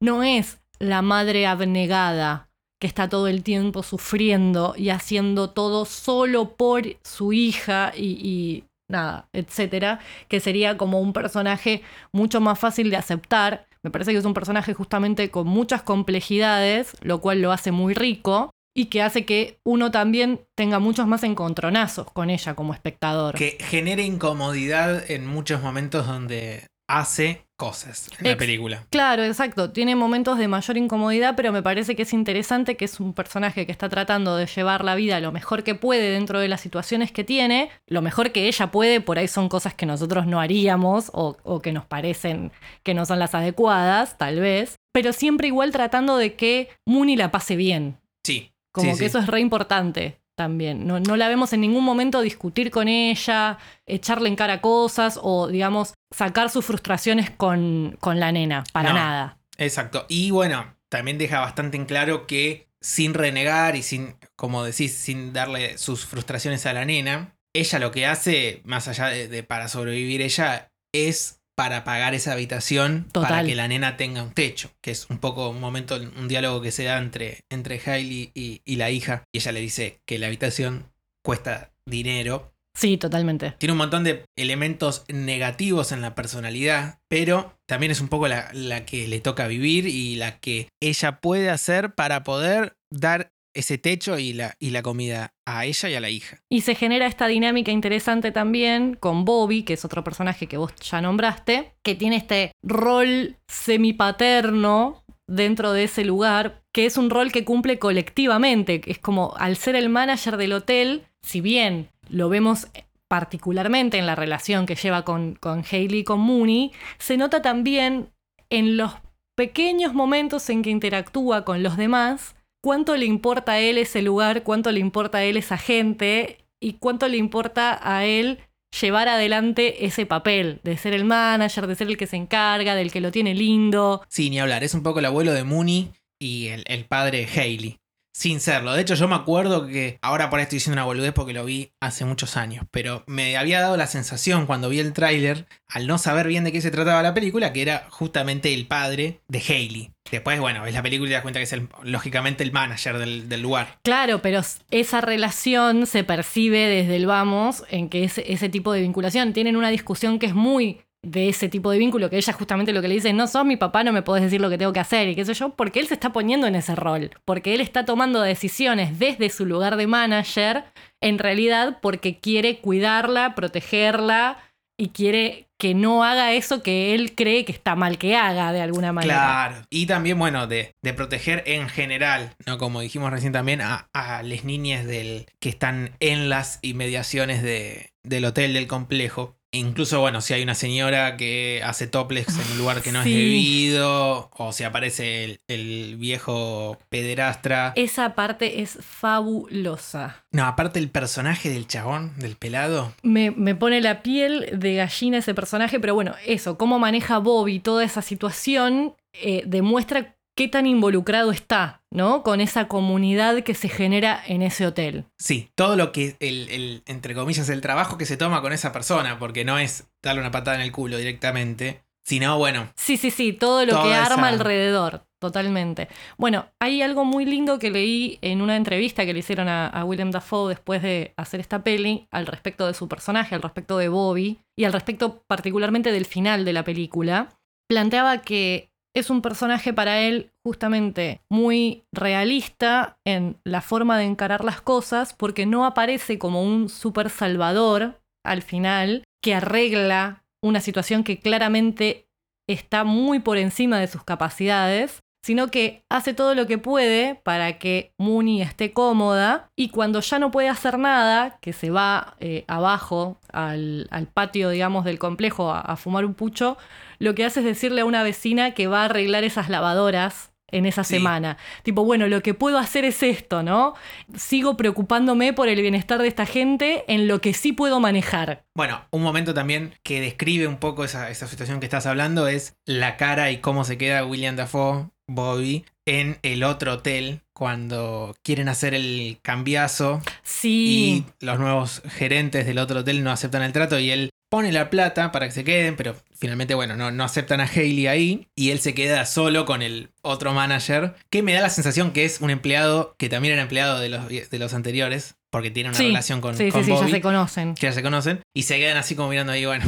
no 0.00 0.22
es 0.22 0.60
la 0.78 1.02
madre 1.02 1.46
abnegada 1.46 2.48
que 2.80 2.86
está 2.86 3.08
todo 3.08 3.26
el 3.28 3.42
tiempo 3.42 3.82
sufriendo 3.82 4.74
y 4.76 4.90
haciendo 4.90 5.50
todo 5.50 5.86
solo 5.86 6.56
por 6.56 6.84
su 7.02 7.32
hija 7.32 7.92
y, 7.96 8.20
y 8.22 8.64
nada, 8.88 9.28
etcétera, 9.32 9.98
que 10.28 10.40
sería 10.40 10.76
como 10.76 11.00
un 11.00 11.12
personaje 11.12 11.82
mucho 12.12 12.40
más 12.40 12.58
fácil 12.58 12.90
de 12.90 12.96
aceptar. 12.96 13.66
Me 13.82 13.90
parece 13.90 14.12
que 14.12 14.18
es 14.18 14.24
un 14.24 14.34
personaje 14.34 14.74
justamente 14.74 15.30
con 15.30 15.46
muchas 15.46 15.82
complejidades, 15.82 16.96
lo 17.00 17.20
cual 17.20 17.40
lo 17.40 17.52
hace 17.52 17.72
muy 17.72 17.94
rico 17.94 18.50
y 18.76 18.86
que 18.86 19.00
hace 19.02 19.24
que 19.24 19.58
uno 19.64 19.90
también 19.90 20.40
tenga 20.54 20.78
muchos 20.78 21.06
más 21.06 21.22
encontronazos 21.22 22.12
con 22.12 22.28
ella 22.28 22.54
como 22.54 22.74
espectador. 22.74 23.34
que 23.34 23.56
genere 23.58 24.02
incomodidad 24.02 25.10
en 25.10 25.26
muchos 25.26 25.62
momentos 25.62 26.06
donde 26.06 26.66
hace 26.86 27.46
cosas 27.56 28.10
en 28.20 28.28
la 28.30 28.36
película. 28.36 28.84
Claro, 28.90 29.24
exacto. 29.24 29.70
Tiene 29.72 29.96
momentos 29.96 30.36
de 30.36 30.46
mayor 30.46 30.76
incomodidad, 30.76 31.34
pero 31.36 31.52
me 31.52 31.62
parece 31.62 31.96
que 31.96 32.02
es 32.02 32.12
interesante 32.12 32.76
que 32.76 32.84
es 32.84 33.00
un 33.00 33.14
personaje 33.14 33.64
que 33.64 33.72
está 33.72 33.88
tratando 33.88 34.36
de 34.36 34.44
llevar 34.44 34.84
la 34.84 34.94
vida 34.94 35.20
lo 35.20 35.32
mejor 35.32 35.64
que 35.64 35.74
puede 35.74 36.10
dentro 36.10 36.38
de 36.38 36.48
las 36.48 36.60
situaciones 36.60 37.10
que 37.10 37.24
tiene. 37.24 37.70
Lo 37.86 38.02
mejor 38.02 38.30
que 38.30 38.46
ella 38.46 38.70
puede, 38.70 39.00
por 39.00 39.18
ahí 39.18 39.26
son 39.26 39.48
cosas 39.48 39.72
que 39.72 39.86
nosotros 39.86 40.26
no 40.26 40.38
haríamos 40.38 41.10
o, 41.14 41.38
o 41.44 41.62
que 41.62 41.72
nos 41.72 41.86
parecen 41.86 42.52
que 42.82 42.92
no 42.92 43.06
son 43.06 43.18
las 43.18 43.34
adecuadas, 43.34 44.18
tal 44.18 44.38
vez. 44.38 44.76
Pero 44.92 45.14
siempre 45.14 45.48
igual 45.48 45.72
tratando 45.72 46.18
de 46.18 46.34
que 46.34 46.68
Mooney 46.84 47.16
la 47.16 47.30
pase 47.30 47.56
bien. 47.56 47.96
Sí. 48.22 48.52
Como 48.76 48.92
sí, 48.92 48.98
que 48.98 48.98
sí. 48.98 49.04
eso 49.06 49.18
es 49.18 49.26
re 49.26 49.40
importante 49.40 50.20
también. 50.36 50.86
No, 50.86 51.00
no 51.00 51.16
la 51.16 51.28
vemos 51.28 51.52
en 51.54 51.62
ningún 51.62 51.82
momento 51.82 52.20
discutir 52.20 52.70
con 52.70 52.88
ella, 52.88 53.56
echarle 53.86 54.28
en 54.28 54.36
cara 54.36 54.60
cosas 54.60 55.18
o, 55.22 55.48
digamos, 55.48 55.94
sacar 56.14 56.50
sus 56.50 56.64
frustraciones 56.66 57.30
con, 57.30 57.96
con 58.00 58.20
la 58.20 58.32
nena. 58.32 58.62
Para 58.72 58.90
No. 58.90 58.96
nada. 58.96 59.38
Exacto. 59.56 60.04
Y 60.08 60.30
bueno, 60.30 60.76
también 60.90 61.16
deja 61.16 61.40
bastante 61.40 61.78
en 61.78 61.86
claro 61.86 62.26
que 62.26 62.68
sin 62.82 63.14
renegar 63.14 63.76
y 63.76 63.82
sin, 63.82 64.16
como 64.36 64.62
decís, 64.62 64.94
sin 64.94 65.32
darle 65.32 65.78
sus 65.78 66.04
frustraciones 66.04 66.66
a 66.66 66.74
la 66.74 66.84
nena, 66.84 67.34
ella 67.54 67.78
lo 67.78 67.90
que 67.90 68.04
hace, 68.06 68.60
más 68.64 68.88
allá 68.88 69.06
de, 69.06 69.28
de 69.28 69.42
para 69.42 69.68
sobrevivir 69.68 70.20
ella, 70.20 70.68
es 70.92 71.35
para 71.56 71.82
pagar 71.84 72.14
esa 72.14 72.32
habitación 72.32 73.08
para 73.12 73.42
que 73.42 73.54
la 73.54 73.66
nena 73.66 73.96
tenga 73.96 74.22
un 74.22 74.32
techo, 74.32 74.70
que 74.80 74.90
es 74.92 75.08
un 75.10 75.18
poco 75.18 75.48
un 75.48 75.58
momento, 75.58 75.96
un 75.96 76.28
diálogo 76.28 76.60
que 76.60 76.70
se 76.70 76.84
da 76.84 76.98
entre, 76.98 77.40
entre 77.50 77.80
Hailey 77.84 78.30
y, 78.34 78.60
y 78.64 78.76
la 78.76 78.90
hija, 78.90 79.24
y 79.32 79.38
ella 79.38 79.52
le 79.52 79.60
dice 79.60 80.00
que 80.06 80.18
la 80.18 80.26
habitación 80.26 80.92
cuesta 81.24 81.72
dinero 81.86 82.52
Sí, 82.76 82.98
totalmente. 82.98 83.52
tiene 83.52 83.72
un 83.72 83.78
montón 83.78 84.04
de 84.04 84.26
elementos 84.36 85.06
negativos 85.08 85.92
en 85.92 86.02
la 86.02 86.14
personalidad, 86.14 86.98
pero 87.08 87.58
también 87.66 87.90
es 87.90 88.02
un 88.02 88.08
poco 88.08 88.28
la, 88.28 88.50
la 88.52 88.84
que 88.84 89.08
le 89.08 89.20
toca 89.20 89.46
vivir 89.46 89.86
y 89.86 90.16
la 90.16 90.38
que 90.40 90.68
ella 90.82 91.20
puede 91.20 91.48
hacer 91.48 91.94
para 91.94 92.22
poder 92.22 92.76
dar 92.90 93.32
ese 93.56 93.78
techo 93.78 94.18
y 94.18 94.32
la, 94.32 94.54
y 94.60 94.70
la 94.70 94.82
comida 94.82 95.34
a 95.46 95.64
ella 95.64 95.88
y 95.88 95.94
a 95.94 96.00
la 96.00 96.10
hija. 96.10 96.38
Y 96.48 96.60
se 96.60 96.74
genera 96.74 97.06
esta 97.06 97.26
dinámica 97.26 97.72
interesante 97.72 98.30
también 98.30 98.94
con 98.94 99.24
Bobby, 99.24 99.62
que 99.62 99.72
es 99.72 99.84
otro 99.84 100.04
personaje 100.04 100.46
que 100.46 100.58
vos 100.58 100.72
ya 100.76 101.00
nombraste, 101.00 101.72
que 101.82 101.94
tiene 101.94 102.16
este 102.16 102.52
rol 102.62 103.36
semipaterno 103.48 105.04
dentro 105.26 105.72
de 105.72 105.84
ese 105.84 106.04
lugar, 106.04 106.62
que 106.72 106.86
es 106.86 106.96
un 106.96 107.10
rol 107.10 107.32
que 107.32 107.44
cumple 107.44 107.78
colectivamente, 107.78 108.80
es 108.86 108.98
como 108.98 109.34
al 109.38 109.56
ser 109.56 109.74
el 109.74 109.88
manager 109.88 110.36
del 110.36 110.52
hotel, 110.52 111.06
si 111.22 111.40
bien 111.40 111.88
lo 112.08 112.28
vemos 112.28 112.68
particularmente 113.08 113.98
en 113.98 114.06
la 114.06 114.14
relación 114.14 114.66
que 114.66 114.76
lleva 114.76 115.04
con, 115.04 115.34
con 115.34 115.64
Hailey 115.68 116.00
y 116.00 116.04
con 116.04 116.20
Mooney, 116.20 116.72
se 116.98 117.16
nota 117.16 117.42
también 117.42 118.10
en 118.50 118.76
los 118.76 118.92
pequeños 119.36 119.94
momentos 119.94 120.48
en 120.50 120.62
que 120.62 120.70
interactúa 120.70 121.44
con 121.44 121.62
los 121.62 121.76
demás, 121.76 122.35
cuánto 122.62 122.96
le 122.96 123.06
importa 123.06 123.52
a 123.52 123.60
él 123.60 123.78
ese 123.78 124.02
lugar, 124.02 124.42
cuánto 124.42 124.72
le 124.72 124.80
importa 124.80 125.18
a 125.18 125.24
él 125.24 125.36
esa 125.36 125.58
gente 125.58 126.38
y 126.60 126.74
cuánto 126.74 127.08
le 127.08 127.16
importa 127.16 127.78
a 127.82 128.04
él 128.04 128.40
llevar 128.80 129.08
adelante 129.08 129.86
ese 129.86 130.06
papel, 130.06 130.60
de 130.62 130.76
ser 130.76 130.92
el 130.92 131.04
manager, 131.04 131.66
de 131.66 131.74
ser 131.74 131.88
el 131.88 131.96
que 131.96 132.06
se 132.06 132.16
encarga, 132.16 132.74
del 132.74 132.92
que 132.92 133.00
lo 133.00 133.10
tiene 133.10 133.34
lindo. 133.34 134.02
Sí, 134.08 134.30
ni 134.30 134.38
hablar, 134.38 134.64
es 134.64 134.74
un 134.74 134.82
poco 134.82 134.98
el 134.98 135.04
abuelo 135.06 135.32
de 135.32 135.44
Mooney 135.44 135.92
y 136.18 136.48
el, 136.48 136.64
el 136.66 136.84
padre 136.84 137.26
de 137.26 137.40
Hailey. 137.40 137.78
Sin 138.16 138.40
serlo. 138.40 138.72
De 138.72 138.80
hecho, 138.80 138.94
yo 138.94 139.08
me 139.08 139.14
acuerdo 139.14 139.66
que 139.66 139.98
ahora 140.00 140.30
por 140.30 140.38
ahí 140.38 140.44
estoy 140.44 140.56
diciendo 140.56 140.76
una 140.76 140.86
boludez 140.86 141.12
porque 141.12 141.34
lo 141.34 141.44
vi 141.44 141.72
hace 141.80 142.06
muchos 142.06 142.38
años. 142.38 142.64
Pero 142.70 143.04
me 143.06 143.36
había 143.36 143.60
dado 143.60 143.76
la 143.76 143.86
sensación 143.86 144.46
cuando 144.46 144.70
vi 144.70 144.80
el 144.80 144.94
tráiler, 144.94 145.46
al 145.68 145.86
no 145.86 145.98
saber 145.98 146.26
bien 146.26 146.42
de 146.42 146.50
qué 146.50 146.62
se 146.62 146.70
trataba 146.70 147.02
la 147.02 147.12
película, 147.12 147.52
que 147.52 147.60
era 147.60 147.86
justamente 147.90 148.54
el 148.54 148.66
padre 148.66 149.20
de 149.28 149.42
Hailey. 149.46 149.90
Después, 150.10 150.40
bueno, 150.40 150.62
ves 150.62 150.72
la 150.72 150.82
película 150.82 151.08
y 151.08 151.10
te 151.10 151.14
das 151.14 151.22
cuenta 151.22 151.40
que 151.40 151.44
es 151.44 151.54
lógicamente 151.82 152.42
el 152.42 152.52
manager 152.52 152.96
del, 152.96 153.42
lugar. 153.42 153.80
Claro, 153.82 154.22
pero 154.22 154.40
esa 154.70 155.00
relación 155.02 155.86
se 155.86 156.02
percibe 156.02 156.60
desde 156.60 156.96
el 156.96 157.04
vamos 157.04 157.64
en 157.68 157.90
que 157.90 158.04
es 158.04 158.16
ese 158.16 158.48
tipo 158.48 158.72
de 158.72 158.80
vinculación. 158.80 159.34
Tienen 159.34 159.56
una 159.56 159.68
discusión 159.68 160.18
que 160.18 160.24
es 160.24 160.34
muy 160.34 160.85
de 161.02 161.28
ese 161.28 161.48
tipo 161.48 161.70
de 161.70 161.78
vínculo, 161.78 162.10
que 162.10 162.16
ella 162.16 162.32
justamente 162.32 162.72
lo 162.72 162.82
que 162.82 162.88
le 162.88 162.94
dice, 162.94 163.12
no 163.12 163.26
sos 163.26 163.44
mi 163.44 163.56
papá, 163.56 163.84
no 163.84 163.92
me 163.92 164.02
podés 164.02 164.24
decir 164.24 164.40
lo 164.40 164.50
que 164.50 164.58
tengo 164.58 164.72
que 164.72 164.80
hacer 164.80 165.08
y 165.08 165.14
qué 165.14 165.24
sé 165.24 165.34
yo, 165.34 165.50
porque 165.50 165.80
él 165.80 165.86
se 165.86 165.94
está 165.94 166.12
poniendo 166.12 166.46
en 166.46 166.56
ese 166.56 166.74
rol, 166.74 167.10
porque 167.24 167.54
él 167.54 167.60
está 167.60 167.84
tomando 167.84 168.20
decisiones 168.20 168.98
desde 168.98 169.30
su 169.30 169.46
lugar 169.46 169.76
de 169.76 169.86
manager, 169.86 170.64
en 171.00 171.18
realidad 171.18 171.78
porque 171.80 172.18
quiere 172.18 172.58
cuidarla, 172.58 173.34
protegerla 173.34 174.38
y 174.78 174.88
quiere 174.88 175.46
que 175.58 175.74
no 175.74 176.04
haga 176.04 176.32
eso 176.32 176.62
que 176.62 176.94
él 176.94 177.14
cree 177.14 177.44
que 177.44 177.52
está 177.52 177.74
mal 177.76 177.96
que 177.98 178.14
haga 178.14 178.52
de 178.52 178.60
alguna 178.60 178.92
manera. 178.92 179.14
Claro. 179.14 179.66
Y 179.70 179.86
también, 179.86 180.18
bueno, 180.18 180.46
de, 180.46 180.74
de 180.82 180.92
proteger 180.92 181.42
en 181.46 181.68
general, 181.68 182.34
¿no? 182.46 182.58
Como 182.58 182.80
dijimos 182.80 183.10
recién 183.10 183.32
también, 183.32 183.62
a, 183.62 183.88
a 183.94 184.22
las 184.22 184.44
niñas 184.44 184.86
del, 184.86 185.26
que 185.40 185.48
están 185.48 185.96
en 186.00 186.28
las 186.28 186.58
inmediaciones 186.60 187.42
de, 187.42 187.92
del 188.02 188.26
hotel, 188.26 188.52
del 188.52 188.66
complejo. 188.66 189.36
Incluso, 189.56 190.00
bueno, 190.00 190.20
si 190.20 190.34
hay 190.34 190.42
una 190.42 190.54
señora 190.54 191.16
que 191.16 191.60
hace 191.64 191.86
topless 191.86 192.28
en 192.28 192.52
un 192.52 192.58
lugar 192.58 192.82
que 192.82 192.92
no 192.92 193.02
Sí. 193.02 193.10
es 193.10 193.14
debido, 193.16 194.30
o 194.36 194.52
si 194.52 194.64
aparece 194.64 195.24
el, 195.24 195.40
el 195.48 195.96
viejo 195.96 196.78
pederastra. 196.88 197.72
Esa 197.76 198.14
parte 198.14 198.62
es 198.62 198.78
fabulosa. 198.80 200.24
No, 200.32 200.44
aparte 200.46 200.78
el 200.78 200.90
personaje 200.90 201.48
del 201.50 201.66
chabón, 201.66 202.12
del 202.18 202.36
pelado. 202.36 202.92
Me, 203.02 203.30
me 203.30 203.54
pone 203.54 203.80
la 203.80 204.02
piel 204.02 204.48
de 204.52 204.74
gallina 204.74 205.18
ese 205.18 205.34
personaje, 205.34 205.80
pero 205.80 205.94
bueno, 205.94 206.14
eso, 206.26 206.58
cómo 206.58 206.78
maneja 206.78 207.18
Bobby 207.18 207.60
toda 207.60 207.84
esa 207.84 208.02
situación, 208.02 208.94
eh, 209.12 209.42
demuestra 209.46 210.15
qué 210.36 210.48
tan 210.48 210.66
involucrado 210.66 211.32
está, 211.32 211.82
¿no? 211.90 212.22
Con 212.22 212.40
esa 212.40 212.68
comunidad 212.68 213.42
que 213.42 213.54
se 213.54 213.68
genera 213.68 214.22
en 214.26 214.42
ese 214.42 214.66
hotel. 214.66 215.06
Sí, 215.18 215.50
todo 215.54 215.76
lo 215.76 215.92
que, 215.92 216.16
el, 216.20 216.48
el, 216.50 216.82
entre 216.86 217.14
comillas, 217.14 217.48
el 217.48 217.60
trabajo 217.62 217.96
que 217.98 218.06
se 218.06 218.16
toma 218.16 218.42
con 218.42 218.52
esa 218.52 218.70
persona, 218.70 219.18
porque 219.18 219.44
no 219.44 219.58
es 219.58 219.88
darle 220.02 220.20
una 220.20 220.30
patada 220.30 220.56
en 220.58 220.62
el 220.62 220.72
culo 220.72 220.98
directamente, 220.98 221.82
sino, 222.04 222.38
bueno, 222.38 222.68
Sí, 222.76 222.96
sí, 222.98 223.10
sí, 223.10 223.32
todo 223.32 223.64
lo 223.64 223.82
que 223.82 223.94
arma 223.94 224.28
esa- 224.28 224.28
alrededor, 224.28 225.06
totalmente. 225.18 225.88
Bueno, 226.18 226.46
hay 226.60 226.82
algo 226.82 227.04
muy 227.04 227.24
lindo 227.24 227.58
que 227.58 227.70
leí 227.70 228.18
en 228.20 228.42
una 228.42 228.56
entrevista 228.56 229.04
que 229.06 229.12
le 229.14 229.20
hicieron 229.20 229.48
a, 229.48 229.66
a 229.68 229.84
Willem 229.84 230.10
Dafoe 230.10 230.50
después 230.50 230.82
de 230.82 231.14
hacer 231.16 231.40
esta 231.40 231.64
peli 231.64 232.06
al 232.12 232.26
respecto 232.26 232.66
de 232.66 232.74
su 232.74 232.86
personaje, 232.88 233.34
al 233.34 233.42
respecto 233.42 233.78
de 233.78 233.88
Bobby 233.88 234.38
y 234.56 234.64
al 234.66 234.72
respecto 234.74 235.24
particularmente 235.26 235.90
del 235.92 236.04
final 236.04 236.44
de 236.44 236.52
la 236.52 236.62
película. 236.62 237.30
Planteaba 237.68 238.18
que 238.18 238.70
es 238.96 239.10
un 239.10 239.20
personaje 239.20 239.74
para 239.74 240.00
él 240.00 240.32
justamente 240.42 241.20
muy 241.28 241.84
realista 241.92 242.98
en 243.04 243.36
la 243.44 243.60
forma 243.60 243.98
de 243.98 244.04
encarar 244.04 244.42
las 244.42 244.62
cosas 244.62 245.12
porque 245.12 245.44
no 245.44 245.66
aparece 245.66 246.18
como 246.18 246.42
un 246.42 246.70
super 246.70 247.10
salvador 247.10 248.00
al 248.24 248.40
final 248.40 249.04
que 249.22 249.34
arregla 249.34 250.24
una 250.42 250.60
situación 250.60 251.04
que 251.04 251.18
claramente 251.18 252.08
está 252.48 252.84
muy 252.84 253.18
por 253.18 253.36
encima 253.36 253.78
de 253.78 253.86
sus 253.86 254.02
capacidades, 254.02 255.00
sino 255.26 255.48
que 255.48 255.82
hace 255.90 256.14
todo 256.14 256.36
lo 256.36 256.46
que 256.46 256.56
puede 256.56 257.16
para 257.16 257.58
que 257.58 257.90
Mooney 257.98 258.42
esté 258.42 258.72
cómoda 258.72 259.50
y 259.56 259.70
cuando 259.70 259.98
ya 259.98 260.20
no 260.20 260.30
puede 260.30 260.48
hacer 260.48 260.78
nada, 260.78 261.38
que 261.40 261.52
se 261.52 261.70
va 261.70 262.14
eh, 262.20 262.44
abajo 262.46 263.18
al, 263.32 263.88
al 263.90 264.06
patio, 264.06 264.50
digamos, 264.50 264.84
del 264.84 265.00
complejo 265.00 265.50
a, 265.50 265.60
a 265.60 265.74
fumar 265.76 266.04
un 266.04 266.14
pucho, 266.14 266.56
lo 267.00 267.16
que 267.16 267.24
hace 267.24 267.40
es 267.40 267.46
decirle 267.46 267.80
a 267.80 267.84
una 267.86 268.04
vecina 268.04 268.52
que 268.52 268.68
va 268.68 268.82
a 268.82 268.84
arreglar 268.84 269.24
esas 269.24 269.48
lavadoras 269.48 270.30
en 270.52 270.64
esa 270.64 270.84
Sí. 270.84 270.94
semana. 270.94 271.38
Tipo, 271.64 271.84
bueno, 271.84 272.06
lo 272.06 272.22
que 272.22 272.32
puedo 272.32 272.56
hacer 272.58 272.84
es 272.84 273.02
esto, 273.02 273.42
¿no? 273.42 273.74
Sigo 274.14 274.56
preocupándome 274.56 275.32
por 275.32 275.48
el 275.48 275.60
bienestar 275.60 276.00
de 276.00 276.06
esta 276.06 276.24
gente 276.24 276.84
en 276.86 277.08
lo 277.08 277.20
que 277.20 277.34
sí 277.34 277.50
puedo 277.52 277.80
manejar. 277.80 278.44
Bueno, 278.54 278.80
un 278.92 279.02
momento 279.02 279.34
también 279.34 279.74
que 279.82 280.00
describe 280.00 280.46
un 280.46 280.58
poco 280.58 280.84
esa, 280.84 281.10
esa 281.10 281.26
situación 281.26 281.58
que 281.58 281.66
estás 281.66 281.86
hablando 281.86 282.28
es 282.28 282.54
la 282.64 282.96
cara 282.96 283.32
y 283.32 283.38
cómo 283.40 283.64
se 283.64 283.76
queda 283.76 284.06
William 284.06 284.36
Dafoe, 284.36 284.86
Bobby, 285.08 285.64
en 285.86 286.18
el 286.22 286.42
otro 286.42 286.74
hotel 286.74 287.20
cuando 287.32 288.16
quieren 288.22 288.48
hacer 288.48 288.74
el 288.74 289.18
cambiazo 289.22 290.00
Sí. 290.22 291.04
y 291.20 291.24
los 291.24 291.38
nuevos 291.38 291.82
gerentes 291.88 292.46
del 292.46 292.58
otro 292.58 292.80
hotel 292.80 293.04
no 293.04 293.10
aceptan 293.12 293.42
el 293.42 293.52
trato 293.52 293.78
y 293.78 293.90
él 293.90 294.10
pone 294.28 294.50
la 294.50 294.70
plata 294.70 295.12
para 295.12 295.26
que 295.26 295.32
se 295.32 295.44
queden, 295.44 295.76
pero 295.76 295.94
finalmente, 296.18 296.54
bueno, 296.54 296.74
no, 296.76 296.90
no 296.90 297.04
aceptan 297.04 297.40
a 297.40 297.44
Hailey 297.44 297.86
ahí 297.86 298.26
y 298.34 298.50
él 298.50 298.58
se 298.58 298.74
queda 298.74 299.06
solo 299.06 299.44
con 299.46 299.62
el 299.62 299.90
otro 300.02 300.32
manager, 300.34 300.94
que 301.10 301.22
me 301.22 301.32
da 301.32 301.40
la 301.40 301.50
sensación 301.50 301.92
que 301.92 302.04
es 302.04 302.20
un 302.20 302.30
empleado 302.30 302.96
que 302.98 303.08
también 303.08 303.34
era 303.34 303.42
empleado 303.42 303.78
de 303.78 303.88
los, 303.90 304.08
de 304.08 304.38
los 304.40 304.52
anteriores, 304.54 305.14
porque 305.30 305.52
tiene 305.52 305.68
una 305.68 305.78
Sí, 305.78 305.86
relación 305.86 306.20
con, 306.20 306.36
sí, 306.36 306.50
con 306.50 306.62
sí, 306.62 306.66
sí, 306.66 306.72
ya 306.74 306.80
Bobby, 306.80 306.90
se 306.90 307.00
conocen. 307.00 307.54
que 307.54 307.66
ya 307.66 307.72
se 307.72 307.82
conocen, 307.82 308.20
y 308.34 308.42
se 308.42 308.58
quedan 308.58 308.76
así 308.78 308.96
como 308.96 309.10
mirando 309.10 309.32
ahí, 309.32 309.44
bueno, 309.46 309.64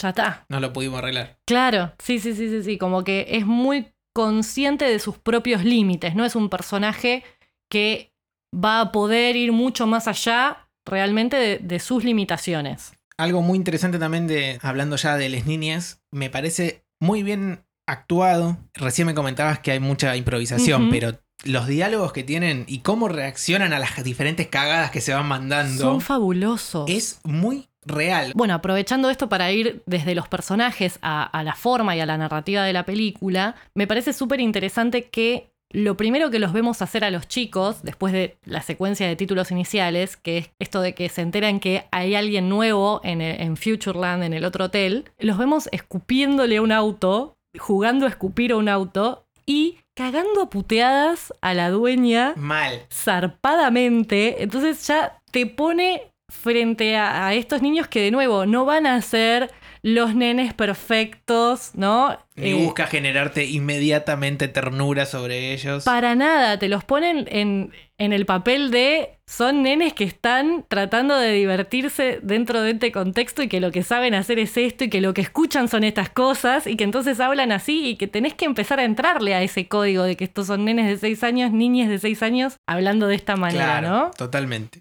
Ya 0.00 0.10
está. 0.10 0.44
no 0.48 0.60
lo 0.60 0.72
pudimos 0.72 0.98
arreglar. 0.98 1.38
Claro, 1.44 1.92
sí, 1.98 2.20
sí, 2.20 2.34
sí, 2.34 2.48
sí, 2.48 2.62
sí. 2.62 2.78
Como 2.78 3.02
que 3.02 3.26
es 3.30 3.44
muy 3.44 3.88
consciente 4.16 4.86
de 4.86 4.98
sus 4.98 5.18
propios 5.18 5.62
límites. 5.62 6.14
No 6.14 6.24
es 6.24 6.36
un 6.36 6.48
personaje 6.48 7.22
que 7.70 8.14
va 8.50 8.80
a 8.80 8.90
poder 8.90 9.36
ir 9.36 9.52
mucho 9.52 9.86
más 9.86 10.08
allá 10.08 10.70
realmente 10.86 11.36
de, 11.36 11.58
de 11.58 11.78
sus 11.80 12.02
limitaciones. 12.02 12.94
Algo 13.18 13.42
muy 13.42 13.58
interesante 13.58 13.98
también 13.98 14.26
de, 14.26 14.58
hablando 14.62 14.96
ya 14.96 15.18
de 15.18 15.28
las 15.28 15.44
niñas, 15.44 16.00
me 16.10 16.30
parece 16.30 16.86
muy 16.98 17.22
bien 17.22 17.66
actuado. 17.86 18.56
Recién 18.72 19.06
me 19.06 19.14
comentabas 19.14 19.58
que 19.58 19.72
hay 19.72 19.80
mucha 19.80 20.16
improvisación, 20.16 20.88
pero 20.88 21.20
los 21.44 21.66
diálogos 21.66 22.14
que 22.14 22.24
tienen 22.24 22.64
y 22.66 22.78
cómo 22.78 23.08
reaccionan 23.08 23.74
a 23.74 23.78
las 23.78 24.02
diferentes 24.02 24.46
cagadas 24.46 24.90
que 24.90 25.02
se 25.02 25.12
van 25.12 25.26
mandando 25.26 25.82
Son 25.82 26.00
fabulosos. 26.00 26.88
es 26.88 27.20
muy 27.22 27.68
real. 27.86 28.32
Bueno, 28.34 28.54
aprovechando 28.54 29.08
esto 29.08 29.28
para 29.28 29.50
ir 29.52 29.82
desde 29.86 30.14
los 30.14 30.28
personajes 30.28 30.98
a, 31.02 31.24
a 31.24 31.42
la 31.42 31.54
forma 31.54 31.96
y 31.96 32.00
a 32.00 32.06
la 32.06 32.18
narrativa 32.18 32.64
de 32.64 32.72
la 32.72 32.84
película, 32.84 33.54
me 33.74 33.86
parece 33.86 34.12
súper 34.12 34.40
interesante 34.40 35.04
que 35.04 35.50
lo 35.70 35.96
primero 35.96 36.30
que 36.30 36.38
los 36.38 36.52
vemos 36.52 36.80
hacer 36.80 37.04
a 37.04 37.10
los 37.10 37.26
chicos, 37.26 37.82
después 37.82 38.12
de 38.12 38.36
la 38.44 38.62
secuencia 38.62 39.06
de 39.06 39.16
títulos 39.16 39.50
iniciales, 39.50 40.16
que 40.16 40.38
es 40.38 40.50
esto 40.58 40.80
de 40.80 40.94
que 40.94 41.08
se 41.08 41.22
enteran 41.22 41.60
que 41.60 41.84
hay 41.90 42.14
alguien 42.14 42.48
nuevo 42.48 43.00
en, 43.02 43.20
en 43.20 43.56
Futureland, 43.56 44.22
en 44.22 44.32
el 44.32 44.44
otro 44.44 44.66
hotel, 44.66 45.10
los 45.18 45.38
vemos 45.38 45.68
escupiéndole 45.72 46.58
a 46.58 46.62
un 46.62 46.72
auto, 46.72 47.36
jugando 47.58 48.06
a 48.06 48.08
escupir 48.08 48.52
a 48.52 48.56
un 48.56 48.68
auto 48.68 49.26
y 49.44 49.78
cagando 49.94 50.42
a 50.42 50.50
puteadas 50.50 51.32
a 51.40 51.54
la 51.54 51.70
dueña 51.70 52.34
Mal. 52.36 52.86
zarpadamente. 52.92 54.42
Entonces 54.42 54.86
ya 54.86 55.20
te 55.30 55.46
pone 55.46 56.12
frente 56.28 56.96
a, 56.96 57.26
a 57.26 57.34
estos 57.34 57.62
niños 57.62 57.88
que 57.88 58.00
de 58.00 58.10
nuevo 58.10 58.46
no 58.46 58.64
van 58.64 58.86
a 58.86 58.96
hacer 58.96 59.50
los 59.82 60.16
nenes 60.16 60.52
perfectos, 60.52 61.70
¿no? 61.74 62.18
Ni 62.34 62.50
Eh, 62.50 62.54
busca 62.54 62.88
generarte 62.88 63.44
inmediatamente 63.44 64.48
ternura 64.48 65.06
sobre 65.06 65.52
ellos. 65.52 65.84
Para 65.84 66.16
nada, 66.16 66.58
te 66.58 66.68
los 66.68 66.82
ponen 66.82 67.28
en, 67.30 67.70
en 67.96 68.12
el 68.12 68.26
papel 68.26 68.72
de 68.72 69.10
son 69.26 69.62
nenes 69.62 69.92
que 69.92 70.02
están 70.02 70.64
tratando 70.66 71.16
de 71.16 71.32
divertirse 71.32 72.18
dentro 72.22 72.62
de 72.62 72.72
este 72.72 72.90
contexto 72.90 73.42
y 73.42 73.48
que 73.48 73.60
lo 73.60 73.70
que 73.70 73.84
saben 73.84 74.14
hacer 74.14 74.40
es 74.40 74.56
esto 74.56 74.84
y 74.84 74.90
que 74.90 75.00
lo 75.00 75.14
que 75.14 75.20
escuchan 75.20 75.68
son 75.68 75.84
estas 75.84 76.10
cosas 76.10 76.66
y 76.66 76.76
que 76.76 76.82
entonces 76.82 77.20
hablan 77.20 77.52
así 77.52 77.90
y 77.90 77.96
que 77.96 78.08
tenés 78.08 78.34
que 78.34 78.44
empezar 78.44 78.80
a 78.80 78.84
entrarle 78.84 79.34
a 79.34 79.42
ese 79.42 79.68
código 79.68 80.02
de 80.02 80.16
que 80.16 80.24
estos 80.24 80.48
son 80.48 80.64
nenes 80.64 80.86
de 80.88 80.96
6 80.96 81.22
años, 81.22 81.52
niñas 81.52 81.88
de 81.88 81.98
6 81.98 82.22
años, 82.24 82.56
hablando 82.66 83.06
de 83.06 83.14
esta 83.14 83.36
manera, 83.36 83.80
claro, 83.80 83.88
¿no? 83.88 84.10
totalmente. 84.10 84.80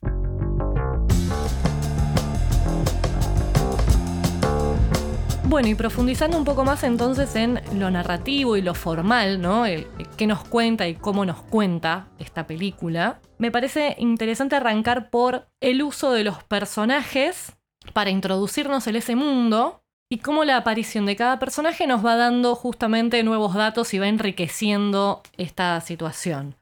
Bueno, 5.48 5.68
y 5.68 5.76
profundizando 5.76 6.38
un 6.38 6.44
poco 6.44 6.66
más 6.66 6.84
entonces 6.84 7.36
en 7.36 7.62
lo 7.74 7.92
narrativo 7.92 8.58
y 8.58 8.62
lo 8.62 8.74
formal, 8.74 9.40
¿no? 9.40 9.68
El, 9.68 9.88
el 10.00 10.08
qué 10.18 10.26
nos 10.26 10.44
cuenta 10.44 10.88
y 10.88 10.96
cómo 10.96 11.24
nos 11.24 11.42
cuenta 11.44 12.08
esta 12.18 12.48
película, 12.48 13.20
me 13.38 13.52
parece 13.52 13.96
interesante 14.00 14.56
arrancar 14.56 15.12
por 15.12 15.48
el 15.62 15.84
uso 15.84 16.12
de 16.12 16.24
los 16.24 16.44
personajes 16.44 17.54
para 17.94 18.10
introducirnos 18.10 18.88
en 18.88 18.96
ese 18.96 19.16
mundo 19.16 19.84
y 20.10 20.18
cómo 20.18 20.46
la 20.46 20.58
aparición 20.58 21.06
de 21.06 21.16
cada 21.16 21.38
personaje 21.38 21.86
nos 21.88 22.04
va 22.04 22.16
dando 22.16 22.56
justamente 22.56 23.22
nuevos 23.24 23.54
datos 23.54 23.94
y 23.94 24.00
va 24.00 24.08
enriqueciendo 24.08 25.22
esta 25.38 25.80
situación. 25.82 26.56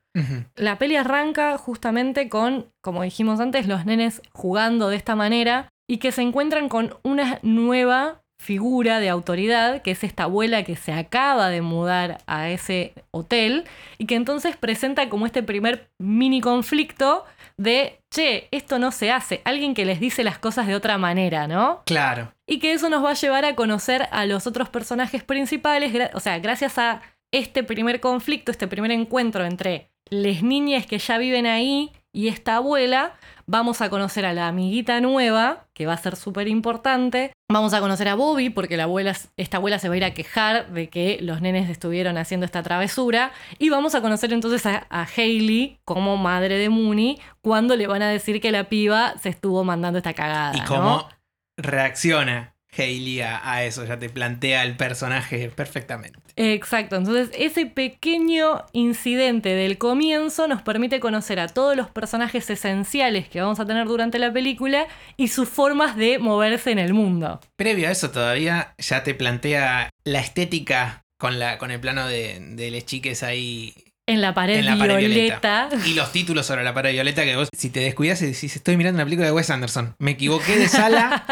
La 0.55 0.77
peli 0.77 0.95
arranca 0.95 1.57
justamente 1.57 2.29
con, 2.29 2.67
como 2.81 3.01
dijimos 3.01 3.39
antes, 3.39 3.67
los 3.67 3.85
nenes 3.85 4.21
jugando 4.31 4.89
de 4.89 4.97
esta 4.97 5.15
manera 5.15 5.69
y 5.87 5.97
que 5.97 6.11
se 6.11 6.21
encuentran 6.21 6.69
con 6.69 6.95
una 7.03 7.39
nueva 7.41 8.22
figura 8.43 8.99
de 8.99 9.07
autoridad, 9.07 9.81
que 9.81 9.91
es 9.91 10.03
esta 10.03 10.23
abuela 10.23 10.63
que 10.63 10.75
se 10.75 10.91
acaba 10.91 11.49
de 11.49 11.61
mudar 11.61 12.17
a 12.27 12.49
ese 12.49 12.93
hotel 13.11 13.63
y 13.97 14.05
que 14.05 14.15
entonces 14.15 14.57
presenta 14.57 15.07
como 15.07 15.25
este 15.25 15.43
primer 15.43 15.89
mini 15.97 16.41
conflicto 16.41 17.23
de, 17.57 17.99
che, 18.13 18.49
esto 18.51 18.79
no 18.79 18.91
se 18.91 19.11
hace, 19.11 19.41
alguien 19.45 19.73
que 19.73 19.85
les 19.85 20.01
dice 20.01 20.25
las 20.25 20.39
cosas 20.39 20.67
de 20.67 20.75
otra 20.75 20.97
manera, 20.97 21.47
¿no? 21.47 21.83
Claro. 21.85 22.33
Y 22.45 22.59
que 22.59 22.73
eso 22.73 22.89
nos 22.89 23.03
va 23.03 23.11
a 23.11 23.13
llevar 23.13 23.45
a 23.45 23.55
conocer 23.55 24.09
a 24.11 24.25
los 24.25 24.45
otros 24.45 24.67
personajes 24.67 25.23
principales, 25.23 26.11
o 26.13 26.19
sea, 26.19 26.39
gracias 26.39 26.77
a 26.77 27.01
este 27.31 27.63
primer 27.63 28.01
conflicto, 28.01 28.51
este 28.51 28.67
primer 28.67 28.91
encuentro 28.91 29.45
entre 29.45 29.89
las 30.09 30.43
niñas 30.43 30.85
que 30.85 30.99
ya 30.99 31.17
viven 31.17 31.45
ahí 31.45 31.91
y 32.15 32.27
esta 32.27 32.57
abuela, 32.57 33.13
vamos 33.47 33.81
a 33.81 33.89
conocer 33.89 34.23
a 34.25 34.33
la 34.33 34.47
amiguita 34.47 35.01
nueva, 35.01 35.65
que 35.73 35.87
va 35.87 35.93
a 35.93 35.97
ser 35.97 36.15
súper 36.15 36.47
importante. 36.47 37.33
Vamos 37.51 37.73
a 37.73 37.79
conocer 37.79 38.07
a 38.07 38.13
Bobby, 38.13 38.51
porque 38.51 38.77
la 38.77 38.83
abuela, 38.83 39.15
esta 39.35 39.57
abuela 39.57 39.79
se 39.79 39.89
va 39.89 39.95
a 39.95 39.97
ir 39.97 40.03
a 40.05 40.13
quejar 40.13 40.71
de 40.71 40.89
que 40.89 41.17
los 41.21 41.41
nenes 41.41 41.71
estuvieron 41.71 42.17
haciendo 42.17 42.45
esta 42.45 42.61
travesura. 42.61 43.31
Y 43.57 43.69
vamos 43.69 43.95
a 43.95 44.01
conocer 44.01 44.31
entonces 44.31 44.63
a, 44.67 44.85
a 44.91 45.07
Hailey 45.17 45.79
como 45.85 46.15
madre 46.17 46.59
de 46.59 46.69
Mooney, 46.69 47.19
cuando 47.41 47.75
le 47.75 47.87
van 47.87 48.03
a 48.03 48.09
decir 48.09 48.39
que 48.39 48.51
la 48.51 48.69
piba 48.69 49.17
se 49.17 49.29
estuvo 49.29 49.63
mandando 49.63 49.97
esta 49.97 50.13
cagada. 50.13 50.55
Y 50.55 50.59
¿no? 50.59 50.65
cómo 50.67 51.09
reacciona 51.57 52.52
Hailey 52.77 53.21
a, 53.21 53.41
a 53.49 53.63
eso, 53.63 53.85
ya 53.85 53.99
te 53.99 54.09
plantea 54.09 54.63
el 54.63 54.75
personaje 54.75 55.49
perfectamente. 55.49 56.19
Exacto, 56.35 56.95
entonces 56.95 57.29
ese 57.37 57.65
pequeño 57.65 58.65
incidente 58.71 59.49
del 59.49 59.77
comienzo 59.77 60.47
nos 60.47 60.61
permite 60.61 60.99
conocer 60.99 61.39
a 61.39 61.47
todos 61.47 61.75
los 61.77 61.89
personajes 61.89 62.49
esenciales 62.49 63.27
que 63.29 63.41
vamos 63.41 63.59
a 63.59 63.65
tener 63.65 63.87
durante 63.87 64.17
la 64.19 64.33
película 64.33 64.87
y 65.17 65.27
sus 65.27 65.47
formas 65.47 65.95
de 65.95 66.17
moverse 66.19 66.71
en 66.71 66.79
el 66.79 66.93
mundo. 66.93 67.39
Previo 67.55 67.87
a 67.87 67.91
eso 67.91 68.11
todavía 68.11 68.73
ya 68.77 69.03
te 69.03 69.13
plantea 69.13 69.89
la 70.03 70.19
estética 70.19 71.03
con, 71.19 71.39
la, 71.39 71.57
con 71.57 71.71
el 71.71 71.79
plano 71.79 72.07
de, 72.07 72.39
de 72.39 72.71
las 72.71 72.85
chiques 72.85 73.23
ahí 73.23 73.73
En 74.05 74.19
la 74.21 74.33
pared, 74.33 74.57
En 74.59 74.65
la 74.65 74.77
pared 74.77 74.97
violeta. 74.97 75.69
y 75.85 75.93
los 75.93 76.11
títulos 76.11 76.45
sobre 76.45 76.63
la 76.65 76.73
pared 76.73 76.91
violeta 76.91 77.23
que 77.23 77.37
vos 77.37 77.47
si 77.57 77.69
te 77.69 77.79
descuidas 77.79 78.21
y 78.21 78.25
decís 78.25 78.53
estoy 78.53 78.75
mirando 78.75 78.97
una 78.97 79.05
película 79.05 79.27
de 79.27 79.31
Wes 79.31 79.49
Anderson. 79.49 79.95
Me 79.97 80.11
equivoqué 80.11 80.57
de 80.57 80.67
sala. 80.67 81.23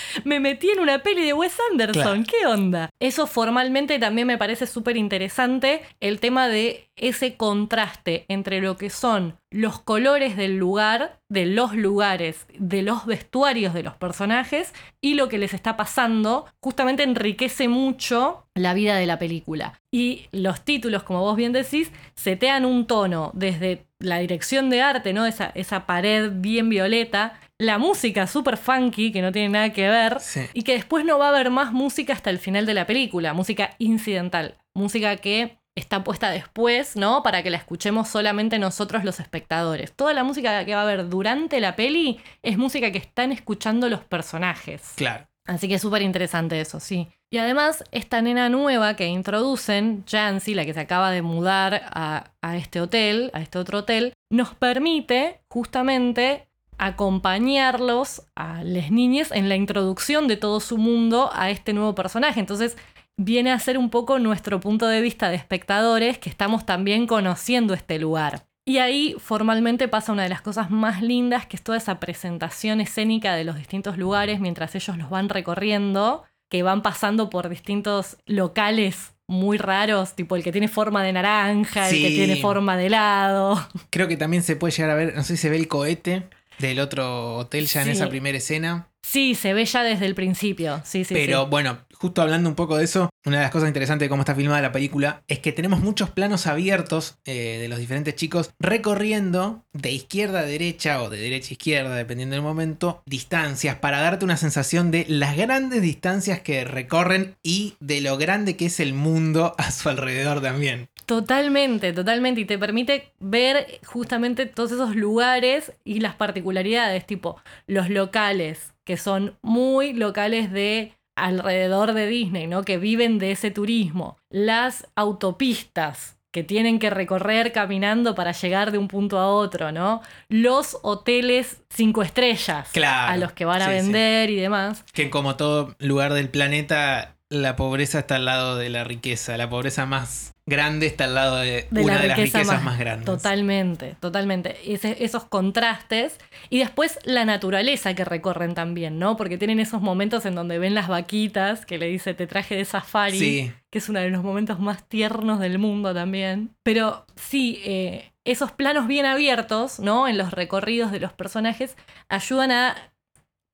Me 0.24 0.40
metí 0.40 0.70
en 0.70 0.80
una 0.80 1.02
peli 1.02 1.22
de 1.24 1.34
Wes 1.34 1.54
Anderson, 1.70 2.24
Claro. 2.24 2.24
¿qué 2.26 2.46
onda? 2.46 2.88
Eso 3.00 3.26
formalmente 3.26 3.98
también 3.98 4.26
me 4.26 4.38
parece 4.38 4.66
súper 4.66 4.96
interesante, 4.96 5.82
el 6.00 6.18
tema 6.18 6.48
de 6.48 6.88
ese 6.96 7.36
contraste 7.36 8.24
entre 8.28 8.60
lo 8.62 8.78
que 8.78 8.88
son 8.88 9.38
los 9.52 9.80
colores 9.80 10.36
del 10.36 10.56
lugar, 10.56 11.20
de 11.28 11.46
los 11.46 11.74
lugares, 11.74 12.46
de 12.58 12.82
los 12.82 13.06
vestuarios 13.06 13.74
de 13.74 13.82
los 13.84 13.94
personajes 13.94 14.74
y 15.00 15.14
lo 15.14 15.28
que 15.28 15.38
les 15.38 15.54
está 15.54 15.76
pasando, 15.76 16.46
justamente 16.60 17.04
enriquece 17.04 17.68
mucho 17.68 18.46
la 18.54 18.74
vida 18.74 18.96
de 18.96 19.06
la 19.06 19.18
película. 19.18 19.80
Y 19.92 20.26
los 20.32 20.62
títulos, 20.64 21.04
como 21.04 21.20
vos 21.20 21.36
bien 21.36 21.52
decís, 21.52 21.92
setean 22.16 22.64
un 22.64 22.86
tono 22.86 23.30
desde 23.34 23.86
la 24.00 24.18
dirección 24.18 24.68
de 24.68 24.82
arte, 24.82 25.12
¿no? 25.12 25.24
Esa, 25.26 25.52
esa 25.54 25.86
pared 25.86 26.30
bien 26.34 26.68
violeta, 26.68 27.38
la 27.58 27.78
música 27.78 28.26
súper 28.26 28.56
funky, 28.58 29.12
que 29.12 29.22
no 29.22 29.32
tiene 29.32 29.48
nada 29.48 29.72
que 29.72 29.88
ver, 29.88 30.20
Sí. 30.20 30.40
y 30.52 30.62
que 30.64 30.74
después 30.74 31.04
no 31.04 31.18
va 31.18 31.26
a 31.26 31.30
haber 31.30 31.50
más 31.50 31.72
música 31.72 32.12
hasta 32.12 32.28
el 32.30 32.38
final 32.38 32.66
de 32.66 32.74
la 32.74 32.86
película, 32.86 33.32
música 33.32 33.70
incidental, 33.78 34.56
música 34.74 35.16
que 35.16 35.56
está 35.76 36.02
puesta 36.02 36.30
después, 36.30 36.96
¿no? 36.96 37.22
Para 37.22 37.42
que 37.42 37.50
la 37.50 37.58
escuchemos 37.58 38.08
solamente 38.08 38.58
nosotros 38.58 39.04
los 39.04 39.20
espectadores. 39.20 39.92
Toda 39.92 40.14
la 40.14 40.24
música 40.24 40.64
que 40.64 40.74
va 40.74 40.80
a 40.80 40.84
haber 40.84 41.08
durante 41.08 41.60
la 41.60 41.76
peli 41.76 42.18
es 42.42 42.58
música 42.58 42.90
que 42.90 42.98
están 42.98 43.30
escuchando 43.30 43.88
los 43.88 44.00
personajes. 44.02 44.94
Claro. 44.96 45.28
Así 45.44 45.68
que 45.68 45.74
es 45.74 45.82
súper 45.82 46.02
interesante 46.02 46.60
eso, 46.60 46.80
sí. 46.80 47.08
Y 47.30 47.38
además, 47.38 47.84
esta 47.92 48.20
nena 48.20 48.48
nueva 48.48 48.96
que 48.96 49.06
introducen, 49.06 50.04
Jancy, 50.08 50.54
la 50.54 50.64
que 50.64 50.74
se 50.74 50.80
acaba 50.80 51.10
de 51.12 51.22
mudar 51.22 51.82
a, 51.84 52.32
a 52.40 52.56
este 52.56 52.80
hotel, 52.80 53.30
a 53.32 53.40
este 53.40 53.58
otro 53.58 53.78
hotel, 53.78 54.12
nos 54.28 54.54
permite 54.54 55.40
justamente 55.48 56.48
acompañarlos 56.78 58.22
a 58.34 58.62
las 58.64 58.90
niñas 58.90 59.30
en 59.32 59.48
la 59.48 59.56
introducción 59.56 60.28
de 60.28 60.36
todo 60.36 60.60
su 60.60 60.78
mundo 60.78 61.30
a 61.32 61.50
este 61.50 61.72
nuevo 61.72 61.94
personaje. 61.94 62.40
Entonces, 62.40 62.76
viene 63.16 63.50
a 63.50 63.58
ser 63.58 63.78
un 63.78 63.90
poco 63.90 64.18
nuestro 64.18 64.60
punto 64.60 64.86
de 64.88 65.00
vista 65.00 65.30
de 65.30 65.36
espectadores 65.36 66.18
que 66.18 66.28
estamos 66.28 66.66
también 66.66 67.06
conociendo 67.06 67.74
este 67.74 67.98
lugar. 67.98 68.46
Y 68.68 68.78
ahí 68.78 69.14
formalmente 69.18 69.86
pasa 69.86 70.12
una 70.12 70.24
de 70.24 70.28
las 70.28 70.42
cosas 70.42 70.70
más 70.70 71.00
lindas, 71.00 71.46
que 71.46 71.56
es 71.56 71.62
toda 71.62 71.78
esa 71.78 72.00
presentación 72.00 72.80
escénica 72.80 73.34
de 73.34 73.44
los 73.44 73.56
distintos 73.56 73.96
lugares 73.96 74.40
mientras 74.40 74.74
ellos 74.74 74.98
los 74.98 75.08
van 75.08 75.28
recorriendo, 75.28 76.24
que 76.50 76.64
van 76.64 76.82
pasando 76.82 77.30
por 77.30 77.48
distintos 77.48 78.16
locales 78.26 79.14
muy 79.28 79.56
raros, 79.56 80.14
tipo 80.14 80.36
el 80.36 80.42
que 80.42 80.52
tiene 80.52 80.68
forma 80.68 81.02
de 81.02 81.12
naranja, 81.12 81.88
el 81.88 82.02
que 82.02 82.08
tiene 82.10 82.36
forma 82.36 82.76
de 82.76 82.86
helado. 82.86 83.68
Creo 83.90 84.08
que 84.08 84.16
también 84.16 84.42
se 84.42 84.56
puede 84.56 84.72
llegar 84.72 84.90
a 84.90 84.94
ver, 84.94 85.14
no 85.14 85.22
sé 85.22 85.36
si 85.36 85.42
se 85.42 85.50
ve 85.50 85.56
el 85.56 85.68
cohete 85.68 86.24
del 86.58 86.80
otro 86.80 87.36
hotel 87.36 87.66
ya 87.66 87.82
en 87.82 87.90
esa 87.90 88.08
primera 88.08 88.38
escena. 88.38 88.88
Sí, 89.08 89.36
se 89.36 89.54
ve 89.54 89.64
ya 89.64 89.84
desde 89.84 90.04
el 90.04 90.16
principio. 90.16 90.82
Sí, 90.84 91.04
sí, 91.04 91.14
Pero 91.14 91.44
sí. 91.44 91.48
bueno, 91.48 91.78
justo 91.94 92.22
hablando 92.22 92.48
un 92.48 92.56
poco 92.56 92.76
de 92.76 92.84
eso, 92.84 93.08
una 93.24 93.36
de 93.36 93.44
las 93.44 93.52
cosas 93.52 93.68
interesantes 93.68 94.06
de 94.06 94.10
cómo 94.10 94.22
está 94.22 94.34
filmada 94.34 94.60
la 94.60 94.72
película 94.72 95.22
es 95.28 95.38
que 95.38 95.52
tenemos 95.52 95.80
muchos 95.80 96.10
planos 96.10 96.48
abiertos 96.48 97.16
eh, 97.24 97.58
de 97.60 97.68
los 97.68 97.78
diferentes 97.78 98.16
chicos 98.16 98.50
recorriendo 98.58 99.64
de 99.72 99.92
izquierda 99.92 100.40
a 100.40 100.42
derecha 100.42 101.00
o 101.02 101.08
de 101.08 101.18
derecha 101.18 101.50
a 101.50 101.52
izquierda, 101.52 101.94
dependiendo 101.94 102.34
del 102.34 102.42
momento, 102.42 103.04
distancias 103.06 103.76
para 103.76 104.00
darte 104.00 104.24
una 104.24 104.36
sensación 104.36 104.90
de 104.90 105.06
las 105.08 105.36
grandes 105.36 105.82
distancias 105.82 106.40
que 106.40 106.64
recorren 106.64 107.36
y 107.44 107.74
de 107.78 108.00
lo 108.00 108.18
grande 108.18 108.56
que 108.56 108.66
es 108.66 108.80
el 108.80 108.92
mundo 108.92 109.54
a 109.58 109.70
su 109.70 109.88
alrededor 109.88 110.42
también. 110.42 110.88
Totalmente, 111.06 111.92
totalmente. 111.92 112.40
Y 112.40 112.44
te 112.44 112.58
permite 112.58 113.12
ver 113.20 113.80
justamente 113.84 114.46
todos 114.46 114.72
esos 114.72 114.96
lugares 114.96 115.72
y 115.84 116.00
las 116.00 116.16
particularidades, 116.16 117.06
tipo 117.06 117.40
los 117.68 117.88
locales, 117.88 118.72
que 118.86 118.96
son 118.96 119.36
muy 119.42 119.92
locales 119.92 120.50
de 120.50 120.94
alrededor 121.16 121.92
de 121.92 122.06
Disney, 122.06 122.46
¿no? 122.46 122.62
Que 122.62 122.78
viven 122.78 123.18
de 123.18 123.32
ese 123.32 123.50
turismo. 123.50 124.16
Las 124.30 124.86
autopistas 124.96 126.16
que 126.32 126.44
tienen 126.44 126.78
que 126.78 126.90
recorrer 126.90 127.50
caminando 127.52 128.14
para 128.14 128.32
llegar 128.32 128.70
de 128.70 128.76
un 128.78 128.88
punto 128.88 129.18
a 129.18 129.28
otro, 129.28 129.72
¿no? 129.72 130.02
Los 130.28 130.78
hoteles 130.82 131.62
cinco 131.70 132.02
estrellas 132.02 132.68
Claro, 132.72 133.12
a 133.12 133.16
los 133.16 133.32
que 133.32 133.46
van 133.46 133.62
a 133.62 133.66
sí, 133.66 133.70
sí. 133.70 133.76
vender 133.76 134.30
y 134.30 134.36
demás. 134.36 134.84
Que 134.92 135.08
como 135.08 135.36
todo 135.36 135.74
lugar 135.78 136.12
del 136.12 136.28
planeta, 136.28 137.15
la 137.28 137.56
pobreza 137.56 138.00
está 138.00 138.16
al 138.16 138.24
lado 138.24 138.56
de 138.56 138.68
la 138.70 138.84
riqueza. 138.84 139.36
La 139.36 139.48
pobreza 139.50 139.84
más 139.86 140.32
grande 140.46 140.86
está 140.86 141.04
al 141.04 141.14
lado 141.16 141.36
de, 141.38 141.66
de 141.70 141.80
una 141.82 141.94
la 141.96 142.02
de 142.02 142.08
las 142.08 142.18
riqueza 142.18 142.38
riquezas 142.38 142.62
más, 142.62 142.78
grandes. 142.78 143.04
Totalmente, 143.06 143.96
totalmente. 143.98 144.56
Ese- 144.72 145.04
esos 145.04 145.24
contrastes 145.24 146.18
y 146.50 146.58
después 146.60 146.98
la 147.04 147.24
naturaleza 147.24 147.94
que 147.94 148.04
recorren 148.04 148.54
también, 148.54 148.98
¿no? 149.00 149.16
Porque 149.16 149.38
tienen 149.38 149.58
esos 149.58 149.82
momentos 149.82 150.24
en 150.24 150.36
donde 150.36 150.58
ven 150.60 150.74
las 150.74 150.86
vaquitas 150.86 151.66
que 151.66 151.78
le 151.78 151.86
dice 151.86 152.14
te 152.14 152.28
traje 152.28 152.54
de 152.54 152.64
safari, 152.64 153.18
Sí. 153.18 153.52
que 153.70 153.78
es 153.78 153.88
uno 153.88 153.98
de 153.98 154.10
los 154.10 154.22
momentos 154.22 154.60
más 154.60 154.88
tiernos 154.88 155.40
del 155.40 155.58
mundo 155.58 155.92
también. 155.92 156.54
Pero 156.62 157.06
sí, 157.16 157.60
eh, 157.64 158.12
esos 158.24 158.52
planos 158.52 158.86
bien 158.86 159.04
abiertos, 159.04 159.80
¿no? 159.80 160.06
En 160.06 160.16
los 160.16 160.30
recorridos 160.32 160.92
de 160.92 161.00
los 161.00 161.12
personajes 161.12 161.76
ayudan 162.08 162.52
a 162.52 162.76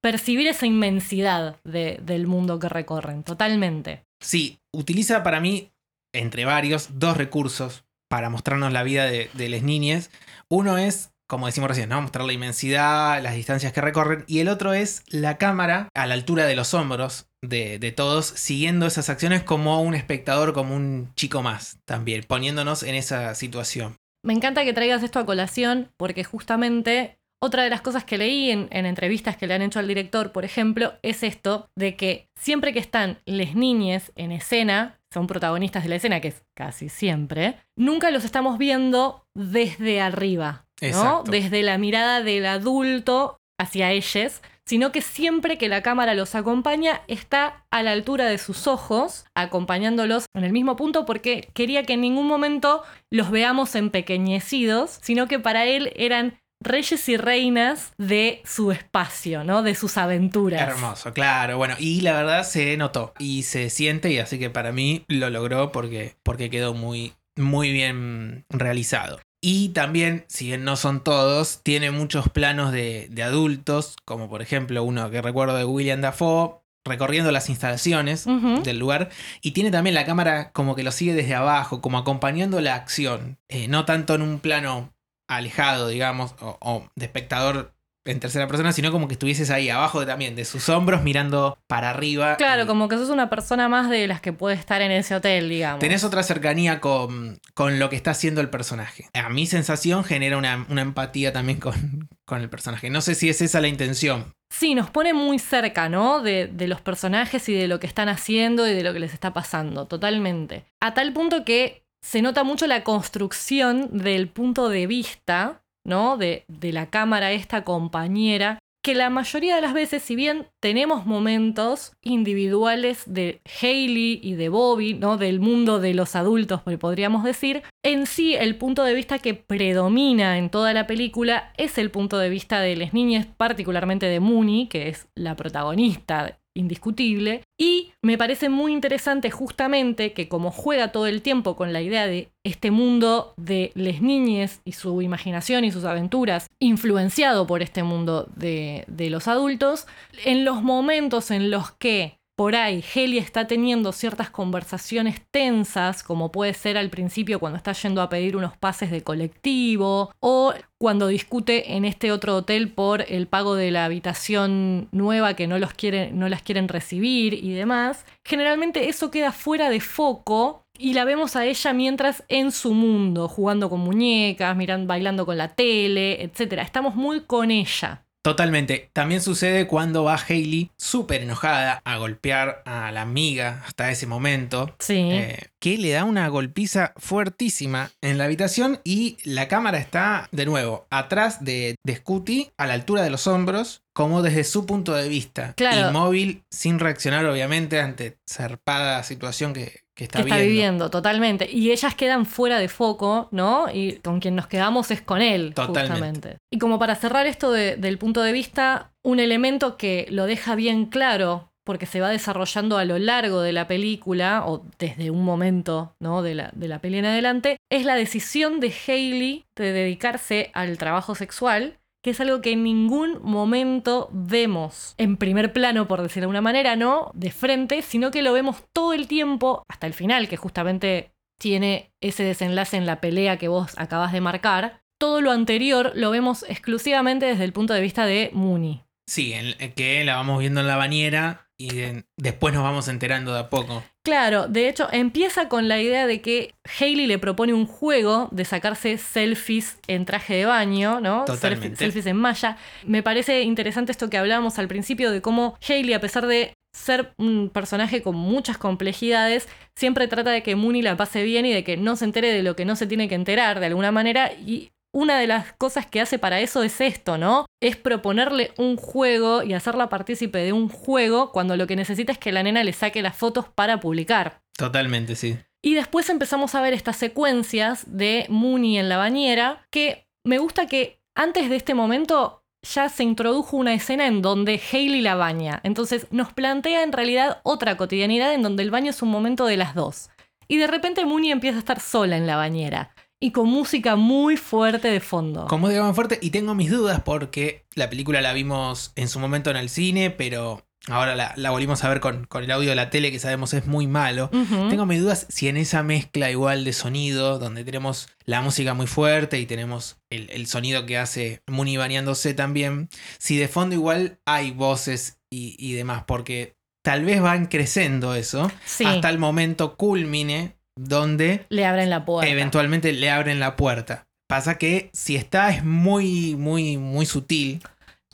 percibir 0.02 0.46
esa 0.48 0.66
inmensidad 0.66 1.56
de- 1.64 1.98
del 2.02 2.26
mundo 2.26 2.58
que 2.58 2.68
recorren, 2.68 3.22
totalmente. 3.22 4.02
Sí, 4.20 4.58
utiliza 4.72 5.22
para 5.22 5.40
mí, 5.40 5.70
entre 6.14 6.44
varios, 6.44 6.98
dos 6.98 7.16
recursos 7.16 7.84
para 8.10 8.28
mostrarnos 8.28 8.72
la 8.72 8.82
vida 8.82 9.06
de, 9.06 9.30
de 9.32 9.48
las 9.48 9.62
niñas. 9.62 10.10
Uno 10.50 10.76
es, 10.76 11.10
como 11.28 11.46
decimos 11.46 11.68
recién, 11.70 11.88
¿no? 11.88 12.02
mostrar 12.02 12.26
la 12.26 12.32
inmensidad, 12.34 13.22
las 13.22 13.34
distancias 13.34 13.72
que 13.72 13.80
recorren. 13.80 14.24
Y 14.26 14.40
el 14.40 14.48
otro 14.48 14.74
es 14.74 15.02
la 15.08 15.38
cámara 15.38 15.88
a 15.94 16.06
la 16.06 16.14
altura 16.14 16.44
de 16.46 16.56
los 16.56 16.74
hombros 16.74 17.26
de, 17.42 17.78
de 17.78 17.90
todos, 17.92 18.26
siguiendo 18.26 18.86
esas 18.86 19.08
acciones 19.08 19.42
como 19.42 19.80
un 19.80 19.94
espectador, 19.94 20.52
como 20.52 20.76
un 20.76 21.10
chico 21.16 21.42
más 21.42 21.78
también, 21.86 22.24
poniéndonos 22.28 22.82
en 22.82 22.94
esa 22.94 23.34
situación. 23.34 23.96
Me 24.24 24.34
encanta 24.34 24.62
que 24.64 24.72
traigas 24.74 25.02
esto 25.02 25.18
a 25.18 25.26
colación 25.26 25.90
porque 25.96 26.22
justamente 26.22 27.18
otra 27.42 27.64
de 27.64 27.70
las 27.70 27.80
cosas 27.80 28.04
que 28.04 28.18
leí 28.18 28.50
en, 28.50 28.68
en 28.70 28.86
entrevistas 28.86 29.36
que 29.36 29.48
le 29.48 29.54
han 29.54 29.62
hecho 29.62 29.80
al 29.80 29.88
director, 29.88 30.30
por 30.30 30.44
ejemplo, 30.44 30.92
es 31.02 31.24
esto 31.24 31.68
de 31.76 31.96
que 31.96 32.28
siempre 32.38 32.72
que 32.72 32.78
están 32.78 33.18
les 33.26 33.56
niñes 33.56 34.12
en 34.14 34.30
escena, 34.30 35.00
son 35.12 35.26
protagonistas 35.26 35.82
de 35.82 35.88
la 35.88 35.96
escena, 35.96 36.20
que 36.20 36.28
es 36.28 36.44
casi 36.54 36.88
siempre, 36.88 37.56
nunca 37.76 38.12
los 38.12 38.24
estamos 38.24 38.58
viendo 38.58 39.26
desde 39.34 40.00
arriba, 40.00 40.66
¿no? 40.80 41.24
Desde 41.28 41.62
la 41.62 41.78
mirada 41.78 42.22
del 42.22 42.46
adulto 42.46 43.40
hacia 43.58 43.90
ellos, 43.90 44.40
sino 44.64 44.92
que 44.92 45.02
siempre 45.02 45.58
que 45.58 45.68
la 45.68 45.82
cámara 45.82 46.14
los 46.14 46.34
acompaña 46.34 47.02
está 47.08 47.64
a 47.70 47.82
la 47.82 47.92
altura 47.92 48.26
de 48.26 48.38
sus 48.38 48.66
ojos, 48.66 49.26
acompañándolos 49.34 50.26
en 50.34 50.44
el 50.44 50.52
mismo 50.52 50.76
punto 50.76 51.04
porque 51.04 51.48
quería 51.52 51.82
que 51.82 51.94
en 51.94 52.00
ningún 52.00 52.26
momento 52.26 52.82
los 53.10 53.30
veamos 53.30 53.74
empequeñecidos, 53.74 54.98
sino 55.02 55.26
que 55.26 55.38
para 55.38 55.66
él 55.66 55.92
eran 55.96 56.38
reyes 56.62 57.08
y 57.08 57.16
reinas 57.16 57.92
de 57.98 58.42
su 58.44 58.72
espacio, 58.72 59.44
¿no? 59.44 59.62
De 59.62 59.74
sus 59.74 59.96
aventuras. 59.96 60.60
Hermoso, 60.60 61.12
claro. 61.12 61.56
Bueno, 61.56 61.74
y 61.78 62.00
la 62.00 62.12
verdad 62.12 62.44
se 62.44 62.76
notó 62.76 63.14
y 63.18 63.42
se 63.44 63.70
siente, 63.70 64.10
y 64.10 64.18
así 64.18 64.38
que 64.38 64.50
para 64.50 64.72
mí 64.72 65.04
lo 65.08 65.30
logró 65.30 65.72
porque, 65.72 66.16
porque 66.22 66.50
quedó 66.50 66.74
muy, 66.74 67.14
muy 67.36 67.72
bien 67.72 68.44
realizado. 68.48 69.20
Y 69.44 69.70
también, 69.70 70.24
si 70.28 70.46
bien 70.46 70.62
no 70.62 70.76
son 70.76 71.02
todos, 71.02 71.60
tiene 71.64 71.90
muchos 71.90 72.28
planos 72.28 72.70
de, 72.70 73.08
de 73.10 73.22
adultos, 73.24 73.96
como 74.04 74.28
por 74.28 74.40
ejemplo 74.40 74.84
uno 74.84 75.10
que 75.10 75.20
recuerdo 75.20 75.56
de 75.56 75.64
William 75.64 76.00
Dafoe, 76.00 76.62
recorriendo 76.84 77.30
las 77.32 77.48
instalaciones 77.48 78.26
del 78.64 78.78
lugar. 78.78 79.10
Y 79.40 79.52
tiene 79.52 79.70
también 79.70 79.94
la 79.94 80.04
cámara 80.04 80.52
como 80.52 80.74
que 80.74 80.82
lo 80.82 80.92
sigue 80.92 81.14
desde 81.14 81.34
abajo, 81.34 81.80
como 81.80 81.98
acompañando 81.98 82.60
la 82.60 82.74
acción. 82.74 83.38
Eh, 83.48 83.68
no 83.68 83.84
tanto 83.84 84.14
en 84.14 84.22
un 84.22 84.40
plano 84.40 84.92
alejado, 85.36 85.88
digamos, 85.88 86.34
o, 86.40 86.58
o 86.60 86.88
de 86.96 87.06
espectador 87.06 87.74
en 88.04 88.20
tercera 88.20 88.48
persona, 88.48 88.72
sino 88.72 88.90
como 88.90 89.06
que 89.06 89.14
estuvieses 89.14 89.50
ahí 89.50 89.68
abajo 89.70 90.00
de, 90.00 90.06
también, 90.06 90.34
de 90.34 90.44
sus 90.44 90.68
hombros, 90.68 91.02
mirando 91.02 91.58
para 91.66 91.90
arriba. 91.90 92.36
Claro, 92.36 92.64
y 92.64 92.66
como 92.66 92.88
que 92.88 92.96
sos 92.96 93.10
una 93.10 93.30
persona 93.30 93.68
más 93.68 93.88
de 93.88 94.06
las 94.08 94.20
que 94.20 94.32
puede 94.32 94.56
estar 94.56 94.82
en 94.82 94.90
ese 94.90 95.14
hotel, 95.14 95.48
digamos. 95.48 95.78
Tenés 95.78 96.02
otra 96.02 96.22
cercanía 96.22 96.80
con, 96.80 97.38
con 97.54 97.78
lo 97.78 97.90
que 97.90 97.96
está 97.96 98.10
haciendo 98.10 98.40
el 98.40 98.50
personaje. 98.50 99.08
A 99.14 99.28
mi 99.28 99.46
sensación 99.46 100.04
genera 100.04 100.36
una, 100.36 100.66
una 100.68 100.82
empatía 100.82 101.32
también 101.32 101.60
con, 101.60 102.08
con 102.24 102.40
el 102.40 102.50
personaje. 102.50 102.90
No 102.90 103.00
sé 103.00 103.14
si 103.14 103.28
es 103.28 103.40
esa 103.40 103.60
la 103.60 103.68
intención. 103.68 104.34
Sí, 104.50 104.74
nos 104.74 104.90
pone 104.90 105.14
muy 105.14 105.38
cerca, 105.38 105.88
¿no? 105.88 106.20
De, 106.20 106.46
de 106.46 106.68
los 106.68 106.80
personajes 106.80 107.48
y 107.48 107.54
de 107.54 107.68
lo 107.68 107.78
que 107.80 107.86
están 107.86 108.08
haciendo 108.08 108.68
y 108.68 108.74
de 108.74 108.82
lo 108.82 108.92
que 108.92 109.00
les 109.00 109.14
está 109.14 109.32
pasando, 109.32 109.86
totalmente. 109.86 110.66
A 110.80 110.92
tal 110.92 111.12
punto 111.12 111.44
que 111.44 111.82
se 112.02 112.22
nota 112.22 112.44
mucho 112.44 112.66
la 112.66 112.84
construcción 112.84 113.98
del 113.98 114.28
punto 114.28 114.68
de 114.68 114.86
vista, 114.86 115.62
¿no? 115.84 116.16
De, 116.16 116.44
de 116.48 116.72
la 116.72 116.90
cámara 116.90 117.32
esta 117.32 117.64
compañera, 117.64 118.58
que 118.82 118.94
la 118.96 119.10
mayoría 119.10 119.54
de 119.54 119.60
las 119.60 119.74
veces, 119.74 120.02
si 120.02 120.16
bien 120.16 120.48
tenemos 120.58 121.06
momentos 121.06 121.92
individuales 122.02 123.04
de 123.06 123.40
Hailey 123.60 124.18
y 124.22 124.34
de 124.34 124.48
Bobby, 124.48 124.94
¿no? 124.94 125.16
Del 125.16 125.38
mundo 125.38 125.78
de 125.78 125.94
los 125.94 126.16
adultos, 126.16 126.62
podríamos 126.80 127.22
decir, 127.22 127.62
en 127.84 128.06
sí 128.06 128.34
el 128.34 128.56
punto 128.56 128.82
de 128.82 128.94
vista 128.94 129.20
que 129.20 129.34
predomina 129.34 130.36
en 130.36 130.50
toda 130.50 130.72
la 130.72 130.88
película 130.88 131.52
es 131.56 131.78
el 131.78 131.92
punto 131.92 132.18
de 132.18 132.28
vista 132.28 132.60
de 132.60 132.74
las 132.74 132.92
niñas, 132.92 133.26
particularmente 133.36 134.06
de 134.06 134.18
Mooney, 134.18 134.66
que 134.66 134.88
es 134.88 135.06
la 135.14 135.36
protagonista 135.36 136.40
indiscutible. 136.54 137.42
Y 137.58 137.92
me 138.02 138.18
parece 138.18 138.48
muy 138.48 138.72
interesante 138.72 139.30
justamente 139.30 140.12
que 140.12 140.28
como 140.28 140.50
juega 140.50 140.92
todo 140.92 141.06
el 141.06 141.22
tiempo 141.22 141.56
con 141.56 141.72
la 141.72 141.82
idea 141.82 142.06
de 142.06 142.30
este 142.44 142.70
mundo 142.70 143.34
de 143.36 143.72
les 143.74 144.02
niñes 144.02 144.60
y 144.64 144.72
su 144.72 145.02
imaginación 145.02 145.64
y 145.64 145.72
sus 145.72 145.84
aventuras, 145.84 146.46
influenciado 146.58 147.46
por 147.46 147.62
este 147.62 147.82
mundo 147.82 148.28
de, 148.36 148.84
de 148.88 149.10
los 149.10 149.28
adultos, 149.28 149.86
en 150.24 150.44
los 150.44 150.62
momentos 150.62 151.30
en 151.30 151.50
los 151.50 151.72
que 151.72 152.18
por 152.36 152.56
ahí 152.56 152.82
Heli 152.94 153.18
está 153.18 153.46
teniendo 153.46 153.92
ciertas 153.92 154.30
conversaciones 154.30 155.20
tensas, 155.30 156.02
como 156.02 156.32
puede 156.32 156.54
ser 156.54 156.78
al 156.78 156.90
principio 156.90 157.38
cuando 157.38 157.56
está 157.56 157.72
yendo 157.72 158.00
a 158.00 158.08
pedir 158.08 158.36
unos 158.36 158.56
pases 158.56 158.90
de 158.90 159.02
colectivo, 159.02 160.12
o 160.20 160.54
cuando 160.78 161.08
discute 161.08 161.74
en 161.76 161.84
este 161.84 162.10
otro 162.10 162.36
hotel 162.36 162.72
por 162.72 163.04
el 163.08 163.26
pago 163.26 163.54
de 163.54 163.70
la 163.70 163.84
habitación 163.84 164.88
nueva 164.92 165.34
que 165.34 165.46
no, 165.46 165.58
los 165.58 165.70
no 166.12 166.28
las 166.28 166.42
quieren 166.42 166.68
recibir 166.68 167.34
y 167.34 167.52
demás. 167.52 168.04
Generalmente 168.24 168.88
eso 168.88 169.10
queda 169.10 169.32
fuera 169.32 169.68
de 169.70 169.80
foco 169.80 170.64
y 170.78 170.94
la 170.94 171.04
vemos 171.04 171.36
a 171.36 171.44
ella 171.44 171.72
mientras 171.72 172.24
en 172.28 172.50
su 172.50 172.72
mundo, 172.72 173.28
jugando 173.28 173.68
con 173.68 173.80
muñecas, 173.80 174.56
mirando, 174.56 174.86
bailando 174.86 175.26
con 175.26 175.36
la 175.36 175.48
tele, 175.48 176.22
etc. 176.22 176.54
Estamos 176.62 176.94
muy 176.94 177.20
con 177.20 177.50
ella. 177.50 178.04
Totalmente. 178.22 178.88
También 178.92 179.20
sucede 179.20 179.66
cuando 179.66 180.04
va 180.04 180.16
Hailey 180.16 180.70
súper 180.76 181.22
enojada 181.22 181.82
a 181.84 181.96
golpear 181.96 182.62
a 182.64 182.92
la 182.92 183.02
amiga 183.02 183.62
hasta 183.66 183.90
ese 183.90 184.06
momento. 184.06 184.74
Sí. 184.78 185.08
eh, 185.10 185.51
que 185.62 185.78
le 185.78 185.90
da 185.92 186.02
una 186.04 186.26
golpiza 186.26 186.92
fuertísima 186.96 187.92
en 188.02 188.18
la 188.18 188.24
habitación 188.24 188.80
y 188.82 189.16
la 189.24 189.46
cámara 189.46 189.78
está 189.78 190.28
de 190.32 190.44
nuevo 190.44 190.86
atrás 190.90 191.44
de, 191.44 191.76
de 191.84 191.96
Scooty 191.96 192.50
a 192.58 192.66
la 192.66 192.74
altura 192.74 193.02
de 193.02 193.10
los 193.10 193.28
hombros 193.28 193.82
como 193.94 194.22
desde 194.22 194.42
su 194.42 194.66
punto 194.66 194.92
de 194.94 195.08
vista 195.08 195.54
Claro. 195.56 195.88
inmóvil 195.90 196.42
sin 196.50 196.80
reaccionar 196.80 197.24
obviamente 197.26 197.80
ante 197.80 198.16
zarpada 198.28 199.04
situación 199.04 199.52
que, 199.52 199.82
que 199.94 200.04
está, 200.04 200.18
que 200.18 200.22
está 200.24 200.36
viendo. 200.36 200.50
viviendo, 200.50 200.90
totalmente. 200.90 201.48
Y 201.48 201.70
ellas 201.70 201.94
quedan 201.94 202.26
fuera 202.26 202.58
de 202.58 202.68
foco, 202.68 203.28
¿no? 203.30 203.66
Y 203.72 203.98
con 204.02 204.18
quien 204.18 204.34
nos 204.34 204.48
quedamos 204.48 204.90
es 204.90 205.00
con 205.00 205.22
él, 205.22 205.52
Totalmente. 205.54 205.90
justamente. 205.92 206.36
Y 206.50 206.58
como 206.58 206.78
para 206.80 206.96
cerrar 206.96 207.26
esto 207.26 207.52
de- 207.52 207.76
del 207.76 207.98
punto 207.98 208.22
de 208.22 208.32
vista, 208.32 208.90
un 209.04 209.20
elemento 209.20 209.76
que 209.76 210.06
lo 210.10 210.26
deja 210.26 210.54
bien 210.56 210.86
claro, 210.86 211.51
porque 211.64 211.86
se 211.86 212.00
va 212.00 212.08
desarrollando 212.10 212.78
a 212.78 212.84
lo 212.84 212.98
largo 212.98 213.40
de 213.40 213.52
la 213.52 213.66
película, 213.68 214.44
o 214.46 214.64
desde 214.78 215.10
un 215.10 215.24
momento, 215.24 215.94
¿no? 216.00 216.22
De 216.22 216.34
la, 216.34 216.50
de 216.54 216.68
la 216.68 216.80
peli 216.80 216.98
en 216.98 217.04
adelante, 217.06 217.56
es 217.70 217.84
la 217.84 217.94
decisión 217.94 218.60
de 218.60 218.72
Hailey 218.86 219.44
de 219.56 219.72
dedicarse 219.72 220.50
al 220.54 220.78
trabajo 220.78 221.14
sexual 221.14 221.78
que 222.04 222.10
es 222.10 222.20
algo 222.20 222.40
que 222.40 222.50
en 222.50 222.64
ningún 222.64 223.20
momento 223.22 224.08
vemos 224.12 224.94
en 224.98 225.16
primer 225.16 225.52
plano, 225.52 225.86
por 225.86 226.02
decirlo 226.02 226.26
de 226.26 226.30
una 226.30 226.40
manera, 226.40 226.74
no 226.74 227.12
de 227.14 227.30
frente, 227.30 227.80
sino 227.80 228.10
que 228.10 228.22
lo 228.22 228.32
vemos 228.32 228.64
todo 228.72 228.92
el 228.92 229.06
tiempo 229.06 229.62
hasta 229.68 229.86
el 229.86 229.94
final, 229.94 230.26
que 230.26 230.36
justamente 230.36 231.12
tiene 231.40 231.92
ese 232.00 232.24
desenlace 232.24 232.76
en 232.76 232.86
la 232.86 233.00
pelea 233.00 233.36
que 233.36 233.46
vos 233.46 233.74
acabas 233.76 234.10
de 234.12 234.20
marcar. 234.20 234.80
Todo 234.98 235.20
lo 235.20 235.30
anterior 235.30 235.92
lo 235.94 236.10
vemos 236.10 236.44
exclusivamente 236.48 237.26
desde 237.26 237.44
el 237.44 237.52
punto 237.52 237.72
de 237.72 237.80
vista 237.80 238.04
de 238.04 238.30
Mooney. 238.32 238.82
Sí, 239.08 239.32
en- 239.32 239.54
en 239.60 239.72
que 239.72 240.02
la 240.04 240.16
vamos 240.16 240.40
viendo 240.40 240.60
en 240.60 240.66
la 240.66 240.76
bañera 240.76 241.50
y 241.66 242.02
después 242.16 242.52
nos 242.54 242.62
vamos 242.62 242.88
enterando 242.88 243.32
de 243.32 243.40
a 243.40 243.48
poco. 243.50 243.82
Claro, 244.04 244.48
de 244.48 244.68
hecho 244.68 244.88
empieza 244.92 245.48
con 245.48 245.68
la 245.68 245.80
idea 245.80 246.06
de 246.06 246.20
que 246.20 246.54
Hailey 246.80 247.06
le 247.06 247.18
propone 247.18 247.54
un 247.54 247.66
juego 247.66 248.28
de 248.32 248.44
sacarse 248.44 248.98
selfies 248.98 249.78
en 249.86 250.04
traje 250.04 250.34
de 250.34 250.44
baño, 250.46 251.00
¿no? 251.00 251.24
Totalmente. 251.24 251.76
Selfie- 251.76 251.78
selfies 251.78 252.06
en 252.06 252.16
malla. 252.16 252.56
Me 252.84 253.02
parece 253.02 253.42
interesante 253.42 253.92
esto 253.92 254.10
que 254.10 254.18
hablábamos 254.18 254.58
al 254.58 254.68
principio 254.68 255.10
de 255.12 255.22
cómo 255.22 255.56
Hailey, 255.68 255.94
a 255.94 256.00
pesar 256.00 256.26
de 256.26 256.54
ser 256.74 257.12
un 257.18 257.50
personaje 257.50 258.02
con 258.02 258.16
muchas 258.16 258.56
complejidades, 258.58 259.46
siempre 259.76 260.08
trata 260.08 260.30
de 260.30 260.42
que 260.42 260.56
Mooney 260.56 260.82
la 260.82 260.96
pase 260.96 261.22
bien 261.22 261.44
y 261.46 261.52
de 261.52 261.64
que 261.64 261.76
no 261.76 261.96
se 261.96 262.06
entere 262.06 262.32
de 262.32 262.42
lo 262.42 262.56
que 262.56 262.64
no 262.64 262.76
se 262.76 262.86
tiene 262.86 263.08
que 263.08 263.14
enterar 263.14 263.60
de 263.60 263.66
alguna 263.66 263.92
manera 263.92 264.32
y 264.32 264.70
una 264.92 265.18
de 265.18 265.26
las 265.26 265.52
cosas 265.54 265.86
que 265.86 266.00
hace 266.00 266.18
para 266.18 266.40
eso 266.40 266.62
es 266.62 266.80
esto, 266.80 267.18
¿no? 267.18 267.46
Es 267.60 267.76
proponerle 267.76 268.52
un 268.58 268.76
juego 268.76 269.42
y 269.42 269.54
hacerla 269.54 269.88
partícipe 269.88 270.38
de 270.38 270.52
un 270.52 270.68
juego 270.68 271.32
cuando 271.32 271.56
lo 271.56 271.66
que 271.66 271.76
necesita 271.76 272.12
es 272.12 272.18
que 272.18 272.32
la 272.32 272.42
nena 272.42 272.62
le 272.62 272.72
saque 272.72 273.02
las 273.02 273.16
fotos 273.16 273.46
para 273.48 273.80
publicar. 273.80 274.42
Totalmente, 274.56 275.16
sí. 275.16 275.38
Y 275.62 275.74
después 275.74 276.10
empezamos 276.10 276.54
a 276.54 276.60
ver 276.60 276.74
estas 276.74 276.96
secuencias 276.96 277.84
de 277.86 278.26
Mooney 278.28 278.78
en 278.78 278.88
la 278.88 278.96
bañera, 278.98 279.66
que 279.70 280.08
me 280.24 280.38
gusta 280.38 280.66
que 280.66 281.00
antes 281.14 281.48
de 281.48 281.56
este 281.56 281.74
momento 281.74 282.42
ya 282.62 282.88
se 282.88 283.02
introdujo 283.02 283.56
una 283.56 283.74
escena 283.74 284.06
en 284.06 284.22
donde 284.22 284.60
Hailey 284.72 285.00
la 285.00 285.14
baña. 285.14 285.60
Entonces 285.64 286.06
nos 286.10 286.32
plantea 286.32 286.82
en 286.82 286.92
realidad 286.92 287.40
otra 287.42 287.76
cotidianidad 287.76 288.34
en 288.34 288.42
donde 288.42 288.62
el 288.62 288.70
baño 288.70 288.90
es 288.90 289.02
un 289.02 289.10
momento 289.10 289.46
de 289.46 289.56
las 289.56 289.74
dos. 289.74 290.10
Y 290.48 290.58
de 290.58 290.66
repente 290.66 291.04
Mooney 291.04 291.30
empieza 291.30 291.56
a 291.56 291.60
estar 291.60 291.80
sola 291.80 292.16
en 292.16 292.26
la 292.26 292.36
bañera. 292.36 292.94
Y 293.22 293.30
con 293.30 293.48
música 293.48 293.94
muy 293.94 294.36
fuerte 294.36 294.88
de 294.88 294.98
fondo. 294.98 295.46
Con 295.46 295.60
música 295.60 295.84
muy 295.84 295.94
fuerte 295.94 296.18
y 296.20 296.30
tengo 296.30 296.56
mis 296.56 296.72
dudas 296.72 297.02
porque 297.02 297.64
la 297.76 297.88
película 297.88 298.20
la 298.20 298.32
vimos 298.32 298.90
en 298.96 299.08
su 299.08 299.20
momento 299.20 299.48
en 299.48 299.56
el 299.56 299.68
cine, 299.68 300.10
pero 300.10 300.66
ahora 300.88 301.14
la, 301.14 301.32
la 301.36 301.50
volvimos 301.50 301.84
a 301.84 301.88
ver 301.88 302.00
con, 302.00 302.24
con 302.24 302.42
el 302.42 302.50
audio 302.50 302.70
de 302.70 302.74
la 302.74 302.90
tele 302.90 303.12
que 303.12 303.20
sabemos 303.20 303.54
es 303.54 303.66
muy 303.66 303.86
malo. 303.86 304.28
Tengo 304.68 304.86
mis 304.86 305.00
dudas 305.00 305.26
si 305.28 305.46
en 305.46 305.56
esa 305.56 305.84
mezcla 305.84 306.32
igual 306.32 306.64
de 306.64 306.72
sonido, 306.72 307.38
donde 307.38 307.62
tenemos 307.62 308.08
la 308.24 308.40
música 308.40 308.74
muy 308.74 308.88
fuerte 308.88 309.38
y 309.38 309.46
tenemos 309.46 309.98
el, 310.10 310.28
el 310.30 310.48
sonido 310.48 310.84
que 310.84 310.98
hace 310.98 311.42
Mooney 311.46 311.76
bañándose 311.76 312.34
también, 312.34 312.88
si 313.18 313.36
de 313.36 313.46
fondo 313.46 313.76
igual 313.76 314.18
hay 314.26 314.50
voces 314.50 315.20
y, 315.30 315.54
y 315.60 315.74
demás, 315.74 316.02
porque 316.08 316.56
tal 316.82 317.04
vez 317.04 317.22
van 317.22 317.46
creciendo 317.46 318.16
eso 318.16 318.50
Sí, 318.66 318.84
hasta 318.84 319.08
el 319.10 319.18
momento 319.18 319.76
culmine 319.76 320.56
donde 320.76 321.46
le 321.48 321.66
abren 321.66 321.90
la 321.90 322.04
puerta. 322.04 322.30
eventualmente 322.30 322.92
le 322.92 323.10
abren 323.10 323.40
la 323.40 323.56
puerta. 323.56 324.06
Pasa 324.28 324.56
que 324.56 324.90
si 324.92 325.16
está 325.16 325.50
es 325.50 325.64
muy, 325.64 326.36
muy, 326.36 326.78
muy 326.78 327.06
sutil 327.06 327.62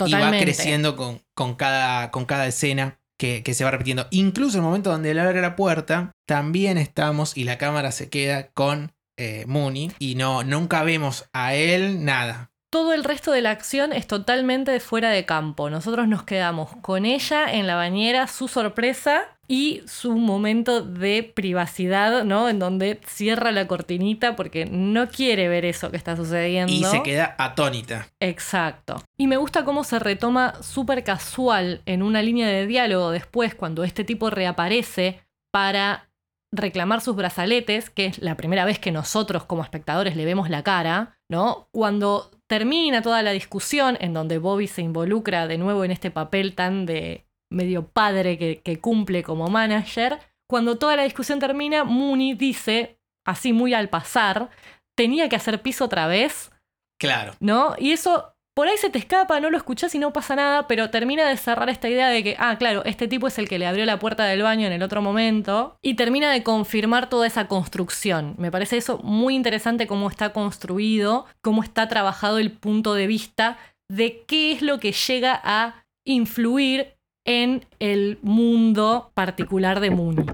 y 0.05 0.13
va 0.13 0.31
creciendo 0.31 0.97
con, 0.97 1.21
con, 1.35 1.55
cada, 1.55 2.11
con 2.11 2.25
cada 2.25 2.47
escena 2.47 2.99
que, 3.19 3.43
que 3.43 3.55
se 3.55 3.65
va 3.65 3.71
repitiendo. 3.71 4.07
Incluso 4.11 4.59
el 4.59 4.65
momento 4.65 4.91
donde 4.91 5.15
le 5.15 5.21
abre 5.21 5.41
la 5.41 5.57
puerta, 5.57 6.13
también 6.27 6.79
estamos 6.79 7.37
y 7.37 7.45
la 7.45 7.59
cámara 7.59 7.93
se 7.93 8.09
queda 8.09 8.49
con 8.49 8.93
eh, 9.19 9.45
Mooney 9.49 9.91
y 9.99 10.15
no, 10.15 10.45
nunca 10.45 10.85
vemos 10.85 11.29
a 11.33 11.55
él 11.55 12.05
nada. 12.05 12.53
Todo 12.71 12.93
el 12.93 13.03
resto 13.03 13.33
de 13.33 13.41
la 13.41 13.51
acción 13.51 13.95
es 13.95 14.07
totalmente 14.07 14.79
fuera 14.81 15.09
de 15.09 15.25
campo. 15.25 15.71
Nosotros 15.71 16.07
nos 16.07 16.25
quedamos 16.25 16.71
con 16.83 17.07
ella 17.07 17.51
en 17.51 17.67
la 17.67 17.77
bañera, 17.77 18.27
su 18.27 18.47
sorpresa 18.47 19.23
y 19.47 19.81
su 19.87 20.19
momento 20.19 20.83
de 20.83 21.23
privacidad, 21.23 22.25
¿no? 22.25 22.51
En 22.51 22.59
donde 22.59 23.01
cierra 23.07 23.53
la 23.53 23.67
cortinita 23.67 24.37
porque 24.37 24.67
no 24.67 25.09
quiere 25.09 25.49
ver 25.49 25.65
eso 25.65 25.91
que 25.91 25.97
está 25.97 26.15
sucediendo. 26.15 26.71
Y 26.71 26.85
se 26.85 27.03
queda 27.03 27.35
atónita. 27.39 28.09
Exacto. 28.21 29.03
Y 29.17 29.27
me 29.29 29.39
gusta 29.39 29.65
cómo 29.65 29.83
se 29.83 29.99
retoma 29.99 30.63
súper 30.63 31.05
casual 31.05 31.81
en 31.87 32.03
una 32.03 32.21
línea 32.21 32.49
de 32.49 32.67
diálogo 32.67 33.11
después, 33.11 33.55
cuando 33.55 33.83
este 33.83 34.05
tipo 34.05 34.29
reaparece 34.29 35.23
para 35.51 36.11
reclamar 36.53 37.01
sus 37.01 37.17
brazaletes, 37.17 37.89
que 37.89 38.07
es 38.07 38.19
la 38.19 38.37
primera 38.37 38.67
vez 38.67 38.79
que 38.79 38.93
nosotros 38.93 39.45
como 39.45 39.63
espectadores 39.63 40.17
le 40.17 40.27
vemos 40.27 40.51
la 40.51 40.63
cara, 40.63 41.19
¿no? 41.31 41.69
Cuando 41.73 42.31
termina 42.49 43.03
toda 43.03 43.23
la 43.23 43.31
discusión 43.33 43.97
en 44.01 44.15
donde 44.15 44.39
Bobby 44.39 44.67
se 44.67 44.83
involucra 44.83 45.47
de 45.47 45.59
nuevo 45.59 45.85
en 45.85 45.91
este 45.91 46.11
papel 46.11 46.55
tan 46.55 46.87
de 46.87 47.27
medio 47.51 47.87
padre 47.89 48.39
que, 48.39 48.61
que 48.63 48.81
cumple 48.81 49.23
como 49.23 49.49
manager, 49.49 50.19
cuando 50.49 50.77
toda 50.79 50.97
la 50.97 51.05
discusión 51.05 51.39
termina, 51.39 51.85
Mooney 51.85 52.35
dice, 52.35 52.99
así 53.27 53.53
muy 53.53 53.75
al 53.75 53.89
pasar, 53.89 54.51
tenía 54.97 55.29
que 55.29 55.37
hacer 55.37 55.63
piso 55.63 55.85
otra 55.85 56.07
vez, 56.07 56.51
Claro. 56.99 57.35
¿no? 57.41 57.75
Y 57.79 57.93
eso 57.93 58.35
por 58.59 58.67
ahí 58.67 58.77
se 58.77 58.91
te 58.91 58.99
escapa, 58.99 59.39
no 59.39 59.51
lo 59.51 59.57
escuchás 59.57 59.95
y 59.95 60.01
no 60.01 60.13
pasa 60.13 60.35
nada, 60.35 60.67
pero 60.67 60.91
termina 60.91 61.29
de 61.29 61.37
cerrar 61.37 61.69
esta 61.69 61.89
idea 61.89 62.09
de 62.09 62.25
que, 62.25 62.35
ah, 62.41 62.57
claro, 62.59 62.85
este 62.85 63.07
tipo 63.07 63.29
es 63.29 63.39
el 63.39 63.49
que 63.49 63.57
le 63.57 63.69
abrió 63.69 63.87
la 63.87 64.01
puerta 64.01 64.25
del 64.25 64.43
baño 64.43 64.67
en 64.67 64.73
el 64.73 64.83
otro 64.83 65.01
momento 65.01 65.79
y 65.81 65.95
termina 65.95 66.33
de 66.33 66.43
confirmar 66.43 67.09
toda 67.09 67.29
esa 67.29 67.47
construcción. 67.47 68.35
Me 68.37 68.51
parece 68.51 68.77
eso 68.77 68.99
muy 68.99 69.37
interesante 69.37 69.87
cómo 69.87 70.11
está 70.11 70.33
construido, 70.33 71.27
cómo 71.41 71.63
está 71.63 71.87
trabajado 71.87 72.39
el 72.39 72.51
punto 72.51 72.95
de 72.95 73.07
vista 73.07 73.59
de 73.89 74.25
qué 74.27 74.51
es 74.51 74.61
lo 74.61 74.81
que 74.81 74.91
llega 74.91 75.41
a 75.45 75.85
influir 76.05 76.97
en 77.25 77.65
el 77.79 78.19
mundo 78.23 79.13
particular 79.15 79.79
de 79.79 79.91
Mooney. 79.91 80.27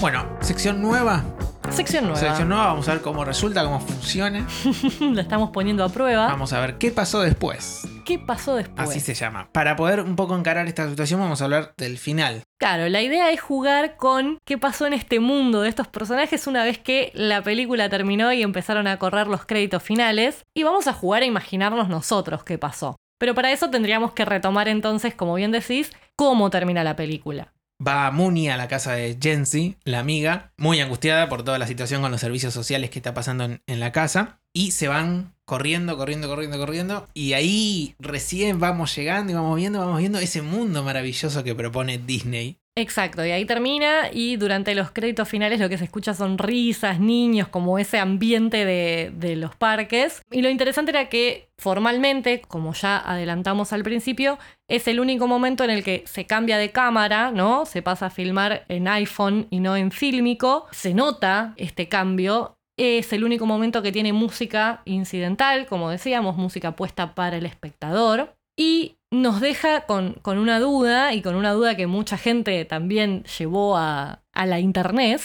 Bueno, 0.00 0.26
sección 0.40 0.82
nueva. 0.82 1.22
Sección 1.70 2.04
nueva. 2.04 2.18
Sección 2.18 2.48
nueva, 2.48 2.66
vamos 2.66 2.88
a 2.88 2.92
ver 2.92 3.02
cómo 3.02 3.24
resulta, 3.24 3.64
cómo 3.64 3.80
funciona. 3.80 4.46
La 5.00 5.22
estamos 5.22 5.50
poniendo 5.50 5.84
a 5.84 5.88
prueba. 5.88 6.26
Vamos 6.26 6.52
a 6.52 6.60
ver 6.60 6.78
qué 6.78 6.90
pasó 6.90 7.20
después. 7.20 7.86
¿Qué 8.04 8.18
pasó 8.18 8.56
después? 8.56 8.88
Así 8.88 9.00
se 9.00 9.14
llama. 9.14 9.48
Para 9.52 9.76
poder 9.76 10.00
un 10.00 10.16
poco 10.16 10.36
encarar 10.36 10.66
esta 10.66 10.88
situación, 10.88 11.20
vamos 11.20 11.40
a 11.40 11.44
hablar 11.44 11.72
del 11.76 11.96
final. 11.96 12.42
Claro, 12.58 12.88
la 12.88 13.02
idea 13.02 13.30
es 13.30 13.40
jugar 13.40 13.96
con 13.96 14.38
qué 14.44 14.58
pasó 14.58 14.86
en 14.86 14.94
este 14.94 15.20
mundo 15.20 15.62
de 15.62 15.68
estos 15.68 15.86
personajes 15.86 16.46
una 16.46 16.64
vez 16.64 16.78
que 16.78 17.12
la 17.14 17.42
película 17.42 17.88
terminó 17.88 18.32
y 18.32 18.42
empezaron 18.42 18.86
a 18.86 18.98
correr 18.98 19.28
los 19.28 19.46
créditos 19.46 19.82
finales. 19.82 20.44
Y 20.54 20.64
vamos 20.64 20.88
a 20.88 20.92
jugar 20.92 21.22
a 21.22 21.26
imaginarnos 21.26 21.88
nosotros 21.88 22.42
qué 22.42 22.58
pasó. 22.58 22.96
Pero 23.18 23.34
para 23.34 23.52
eso 23.52 23.70
tendríamos 23.70 24.12
que 24.12 24.24
retomar 24.24 24.66
entonces, 24.66 25.14
como 25.14 25.34
bien 25.34 25.52
decís, 25.52 25.92
cómo 26.16 26.50
termina 26.50 26.82
la 26.82 26.96
película. 26.96 27.52
Va 27.84 28.10
Mooney 28.10 28.48
a 28.48 28.56
la 28.56 28.68
casa 28.68 28.92
de 28.92 29.16
Jency, 29.20 29.76
la 29.84 30.00
amiga, 30.00 30.52
muy 30.56 30.80
angustiada 30.80 31.28
por 31.28 31.44
toda 31.44 31.58
la 31.58 31.66
situación 31.66 32.02
con 32.02 32.10
los 32.10 32.20
servicios 32.20 32.52
sociales 32.52 32.90
que 32.90 32.98
está 32.98 33.14
pasando 33.14 33.44
en, 33.44 33.62
en 33.66 33.80
la 33.80 33.92
casa. 33.92 34.40
Y 34.52 34.72
se 34.72 34.88
van 34.88 35.34
corriendo, 35.44 35.96
corriendo, 35.96 36.28
corriendo, 36.28 36.58
corriendo. 36.58 37.08
Y 37.14 37.32
ahí 37.32 37.94
recién 37.98 38.60
vamos 38.60 38.94
llegando 38.94 39.32
y 39.32 39.34
vamos 39.34 39.56
viendo, 39.56 39.78
vamos 39.78 39.98
viendo 39.98 40.18
ese 40.18 40.42
mundo 40.42 40.82
maravilloso 40.82 41.42
que 41.42 41.54
propone 41.54 41.98
Disney. 41.98 42.60
Exacto, 42.80 43.26
y 43.26 43.30
ahí 43.30 43.44
termina 43.44 44.10
y 44.10 44.36
durante 44.36 44.74
los 44.74 44.90
créditos 44.90 45.28
finales 45.28 45.60
lo 45.60 45.68
que 45.68 45.76
se 45.76 45.84
escucha 45.84 46.14
son 46.14 46.38
risas, 46.38 46.98
niños, 46.98 47.46
como 47.48 47.78
ese 47.78 47.98
ambiente 47.98 48.64
de, 48.64 49.12
de 49.14 49.36
los 49.36 49.54
parques. 49.54 50.22
Y 50.30 50.40
lo 50.40 50.48
interesante 50.48 50.90
era 50.90 51.10
que 51.10 51.50
formalmente, 51.58 52.40
como 52.40 52.72
ya 52.72 52.96
adelantamos 52.96 53.74
al 53.74 53.82
principio, 53.82 54.38
es 54.66 54.88
el 54.88 54.98
único 54.98 55.26
momento 55.26 55.62
en 55.62 55.68
el 55.68 55.84
que 55.84 56.04
se 56.06 56.24
cambia 56.24 56.56
de 56.56 56.70
cámara, 56.70 57.32
¿no? 57.32 57.66
Se 57.66 57.82
pasa 57.82 58.06
a 58.06 58.10
filmar 58.10 58.64
en 58.68 58.88
iPhone 58.88 59.46
y 59.50 59.60
no 59.60 59.76
en 59.76 59.90
fílmico. 59.90 60.66
Se 60.70 60.94
nota 60.94 61.52
este 61.58 61.86
cambio. 61.90 62.56
Es 62.78 63.12
el 63.12 63.24
único 63.24 63.44
momento 63.44 63.82
que 63.82 63.92
tiene 63.92 64.14
música 64.14 64.80
incidental, 64.86 65.66
como 65.66 65.90
decíamos, 65.90 66.38
música 66.38 66.76
puesta 66.76 67.14
para 67.14 67.36
el 67.36 67.44
espectador. 67.44 68.34
Y 68.56 68.96
nos 69.12 69.40
deja 69.40 69.86
con, 69.86 70.14
con 70.22 70.38
una 70.38 70.60
duda, 70.60 71.14
y 71.14 71.22
con 71.22 71.34
una 71.34 71.52
duda 71.52 71.76
que 71.76 71.86
mucha 71.86 72.16
gente 72.16 72.64
también 72.64 73.24
llevó 73.38 73.76
a, 73.76 74.22
a 74.32 74.46
la 74.46 74.60
internet, 74.60 75.20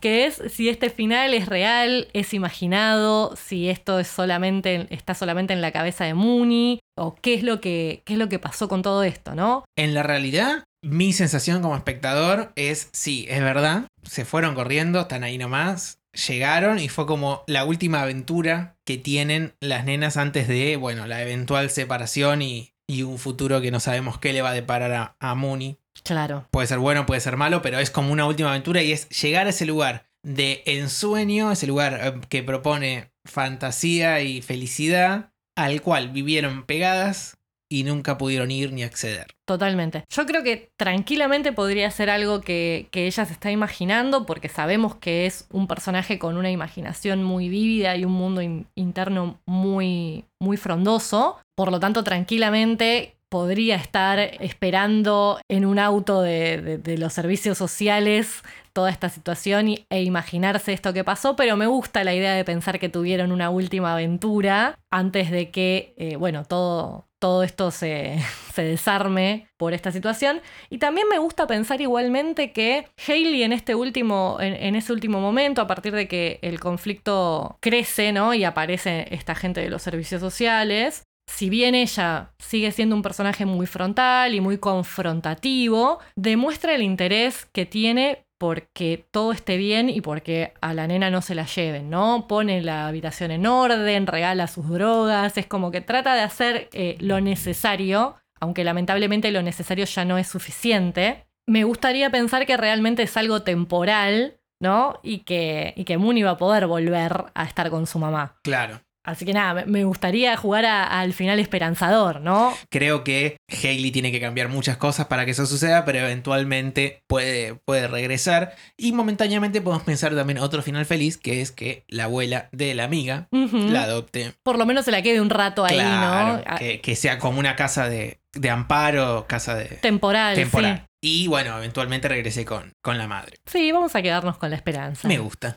que 0.00 0.26
es 0.26 0.40
si 0.50 0.68
este 0.68 0.90
final 0.90 1.34
es 1.34 1.46
real, 1.46 2.08
es 2.12 2.32
imaginado, 2.32 3.34
si 3.36 3.68
esto 3.68 3.98
es 3.98 4.06
solamente, 4.06 4.86
está 4.90 5.14
solamente 5.14 5.52
en 5.52 5.60
la 5.60 5.72
cabeza 5.72 6.04
de 6.04 6.14
Mooney, 6.14 6.78
o 6.96 7.16
qué 7.16 7.34
es 7.34 7.42
lo 7.42 7.60
que, 7.60 8.02
qué 8.04 8.12
es 8.12 8.18
lo 8.18 8.28
que 8.28 8.38
pasó 8.38 8.68
con 8.68 8.82
todo 8.82 9.02
esto, 9.02 9.34
¿no? 9.34 9.64
En 9.76 9.94
la 9.94 10.02
realidad, 10.02 10.64
mi 10.82 11.12
sensación 11.12 11.62
como 11.62 11.76
espectador 11.76 12.52
es, 12.54 12.88
sí, 12.92 13.26
es 13.28 13.40
verdad, 13.40 13.86
se 14.02 14.24
fueron 14.24 14.54
corriendo, 14.54 15.00
están 15.00 15.24
ahí 15.24 15.38
nomás, 15.38 15.98
llegaron 16.14 16.78
y 16.78 16.88
fue 16.88 17.06
como 17.06 17.44
la 17.46 17.64
última 17.64 18.02
aventura 18.02 18.76
que 18.84 18.96
tienen 18.96 19.54
las 19.60 19.84
nenas 19.84 20.16
antes 20.16 20.48
de, 20.48 20.76
bueno, 20.76 21.06
la 21.06 21.22
eventual 21.22 21.70
separación 21.70 22.42
y, 22.42 22.74
y 22.86 23.02
un 23.02 23.18
futuro 23.18 23.60
que 23.60 23.70
no 23.70 23.80
sabemos 23.80 24.18
qué 24.18 24.32
le 24.32 24.42
va 24.42 24.50
a 24.50 24.54
deparar 24.54 24.92
a, 24.92 25.16
a 25.20 25.34
Mooney. 25.34 25.78
Claro. 26.02 26.48
Puede 26.50 26.66
ser 26.66 26.78
bueno, 26.78 27.06
puede 27.06 27.20
ser 27.20 27.36
malo, 27.36 27.62
pero 27.62 27.78
es 27.78 27.90
como 27.90 28.12
una 28.12 28.26
última 28.26 28.50
aventura 28.50 28.82
y 28.82 28.92
es 28.92 29.08
llegar 29.08 29.46
a 29.46 29.50
ese 29.50 29.66
lugar 29.66 30.06
de 30.24 30.62
ensueño, 30.66 31.52
ese 31.52 31.66
lugar 31.66 32.00
eh, 32.02 32.20
que 32.28 32.42
propone 32.42 33.12
fantasía 33.24 34.20
y 34.20 34.42
felicidad, 34.42 35.32
al 35.56 35.82
cual 35.82 36.10
vivieron 36.10 36.64
pegadas 36.64 37.33
y 37.70 37.82
nunca 37.84 38.18
pudieron 38.18 38.50
ir 38.50 38.72
ni 38.72 38.82
acceder. 38.82 39.26
Totalmente. 39.46 40.04
Yo 40.08 40.26
creo 40.26 40.42
que 40.42 40.70
tranquilamente 40.76 41.52
podría 41.52 41.90
ser 41.90 42.10
algo 42.10 42.40
que, 42.40 42.88
que 42.90 43.06
ella 43.06 43.24
se 43.24 43.32
está 43.32 43.50
imaginando 43.50 44.26
porque 44.26 44.48
sabemos 44.48 44.94
que 44.96 45.26
es 45.26 45.46
un 45.50 45.66
personaje 45.66 46.18
con 46.18 46.36
una 46.36 46.50
imaginación 46.50 47.22
muy 47.22 47.48
vívida 47.48 47.96
y 47.96 48.04
un 48.04 48.12
mundo 48.12 48.42
in- 48.42 48.66
interno 48.74 49.40
muy, 49.46 50.24
muy 50.40 50.56
frondoso. 50.56 51.38
Por 51.56 51.70
lo 51.70 51.80
tanto, 51.80 52.04
tranquilamente 52.04 53.14
podría 53.34 53.74
estar 53.74 54.20
esperando 54.20 55.40
en 55.48 55.64
un 55.64 55.80
auto 55.80 56.22
de, 56.22 56.80
los 56.98 57.12
servicios 57.12 57.58
sociales 57.58 58.44
toda 58.72 58.90
esta 58.90 59.08
situación 59.08 59.70
y- 59.70 59.86
e 59.90 60.04
imaginarse 60.04 60.72
esto 60.72 60.92
que 60.92 61.02
pasó, 61.02 61.34
pero 61.34 61.56
me 61.56 61.66
gusta 61.66 62.04
la 62.04 62.14
idea 62.14 62.32
de 62.34 62.44
pensar 62.44 62.78
que 62.78 62.88
tuvieron 62.88 63.32
una 63.32 63.50
última 63.50 63.94
aventura 63.94 64.78
antes 64.88 65.32
de 65.32 65.50
que, 65.50 65.94
eh, 65.96 66.14
bueno, 66.14 66.44
todo, 66.44 67.08
todo 67.18 67.42
esto 67.42 67.72
se, 67.72 68.18
se 68.54 68.62
desarme 68.62 69.48
por 69.56 69.74
esta 69.74 69.90
situación. 69.90 70.40
Y 70.70 70.78
también 70.78 71.08
me 71.08 71.18
gusta 71.18 71.48
pensar 71.48 71.80
igualmente 71.80 72.52
que 72.52 72.86
Hailey 73.08 73.42
en 73.42 73.52
este 73.52 73.74
último, 73.74 74.36
en, 74.38 74.54
en 74.54 74.76
ese 74.76 74.92
último 74.92 75.20
momento, 75.20 75.60
a 75.60 75.66
partir 75.66 75.92
de 75.92 76.06
que 76.06 76.38
el 76.42 76.60
conflicto 76.60 77.58
crece, 77.60 78.12
¿no? 78.12 78.32
Y 78.32 78.44
aparece 78.44 79.08
esta 79.12 79.34
gente 79.34 79.60
de 79.60 79.70
los 79.70 79.82
servicios 79.82 80.20
sociales. 80.20 81.02
Si 81.26 81.50
bien 81.50 81.74
ella 81.74 82.32
sigue 82.38 82.70
siendo 82.72 82.94
un 82.94 83.02
personaje 83.02 83.46
muy 83.46 83.66
frontal 83.66 84.34
y 84.34 84.40
muy 84.40 84.58
confrontativo, 84.58 85.98
demuestra 86.16 86.74
el 86.74 86.82
interés 86.82 87.46
que 87.52 87.66
tiene 87.66 88.24
porque 88.38 89.06
todo 89.10 89.32
esté 89.32 89.56
bien 89.56 89.88
y 89.88 90.00
porque 90.00 90.52
a 90.60 90.74
la 90.74 90.86
nena 90.86 91.10
no 91.10 91.22
se 91.22 91.34
la 91.34 91.46
lleven, 91.46 91.88
¿no? 91.88 92.26
Pone 92.28 92.60
la 92.62 92.86
habitación 92.86 93.30
en 93.30 93.46
orden, 93.46 94.06
regala 94.06 94.48
sus 94.48 94.68
drogas, 94.68 95.38
es 95.38 95.46
como 95.46 95.70
que 95.70 95.80
trata 95.80 96.14
de 96.14 96.20
hacer 96.20 96.68
eh, 96.72 96.96
lo 97.00 97.20
necesario, 97.20 98.16
aunque 98.40 98.64
lamentablemente 98.64 99.30
lo 99.30 99.42
necesario 99.42 99.86
ya 99.86 100.04
no 100.04 100.18
es 100.18 100.28
suficiente. 100.28 101.26
Me 101.46 101.64
gustaría 101.64 102.10
pensar 102.10 102.44
que 102.44 102.56
realmente 102.56 103.02
es 103.04 103.16
algo 103.16 103.42
temporal, 103.42 104.36
¿no? 104.60 105.00
Y 105.02 105.20
que, 105.20 105.72
y 105.76 105.84
que 105.84 105.96
Moon 105.96 106.18
iba 106.18 106.30
a 106.30 106.36
poder 106.36 106.66
volver 106.66 107.26
a 107.34 107.44
estar 107.44 107.70
con 107.70 107.86
su 107.86 107.98
mamá. 107.98 108.36
Claro. 108.42 108.83
Así 109.04 109.24
que 109.26 109.32
nada, 109.34 109.64
me- 109.66 109.84
gustaría 109.84 110.34
jugar 110.36 110.64
a- 110.64 110.84
al 111.00 111.12
final 111.12 111.38
esperanzador, 111.38 112.20
¿no? 112.22 112.54
Creo 112.70 113.04
que 113.04 113.36
Hailey 113.62 113.90
tiene 113.90 114.10
que 114.10 114.20
cambiar 114.20 114.48
muchas 114.48 114.76
cosas 114.78 115.06
para 115.06 115.24
que 115.26 115.32
eso 115.32 115.44
suceda, 115.46 115.84
pero 115.84 115.98
eventualmente 115.98 117.02
puede, 117.06 117.54
puede 117.66 117.86
regresar. 117.86 118.54
Y 118.78 118.92
momentáneamente 118.92 119.60
podemos 119.60 119.84
pensar 119.84 120.14
también 120.14 120.38
otro 120.38 120.62
final 120.62 120.86
feliz, 120.86 121.18
que 121.18 121.40
es 121.42 121.52
que 121.52 121.84
la 121.88 122.04
abuela 122.04 122.48
de 122.52 122.74
la 122.74 122.84
amiga 122.84 123.28
la 123.30 123.82
adopte. 123.82 124.32
Por 124.42 124.58
lo 124.58 124.66
menos 124.66 124.84
se 124.86 124.90
la 124.90 125.02
quede 125.02 125.20
un 125.20 125.30
rato 125.30 125.64
ahí, 125.64 125.74
Claro, 125.76 126.36
¿no? 126.38 126.42
Ah, 126.46 126.56
que, 126.58 126.80
que 126.80 126.96
sea 126.96 127.18
como 127.18 127.38
una 127.38 127.56
casa 127.56 127.88
de, 127.88 128.18
de 128.32 128.50
amparo, 128.50 129.26
casa 129.28 129.54
de 129.54 129.66
Temporal, 129.66 130.34
temporal. 130.34 130.86
Y 131.02 131.26
bueno, 131.28 131.58
eventualmente 131.58 132.08
regrese 132.08 132.46
con, 132.46 132.72
con 132.82 132.96
la 132.96 133.06
madre. 133.06 133.36
Sí, 133.44 133.70
vamos 133.70 133.94
a 133.94 134.00
quedarnos 134.00 134.38
con 134.38 134.48
la 134.48 134.56
esperanza. 134.56 135.06
Me 135.06 135.18
gusta. 135.18 135.56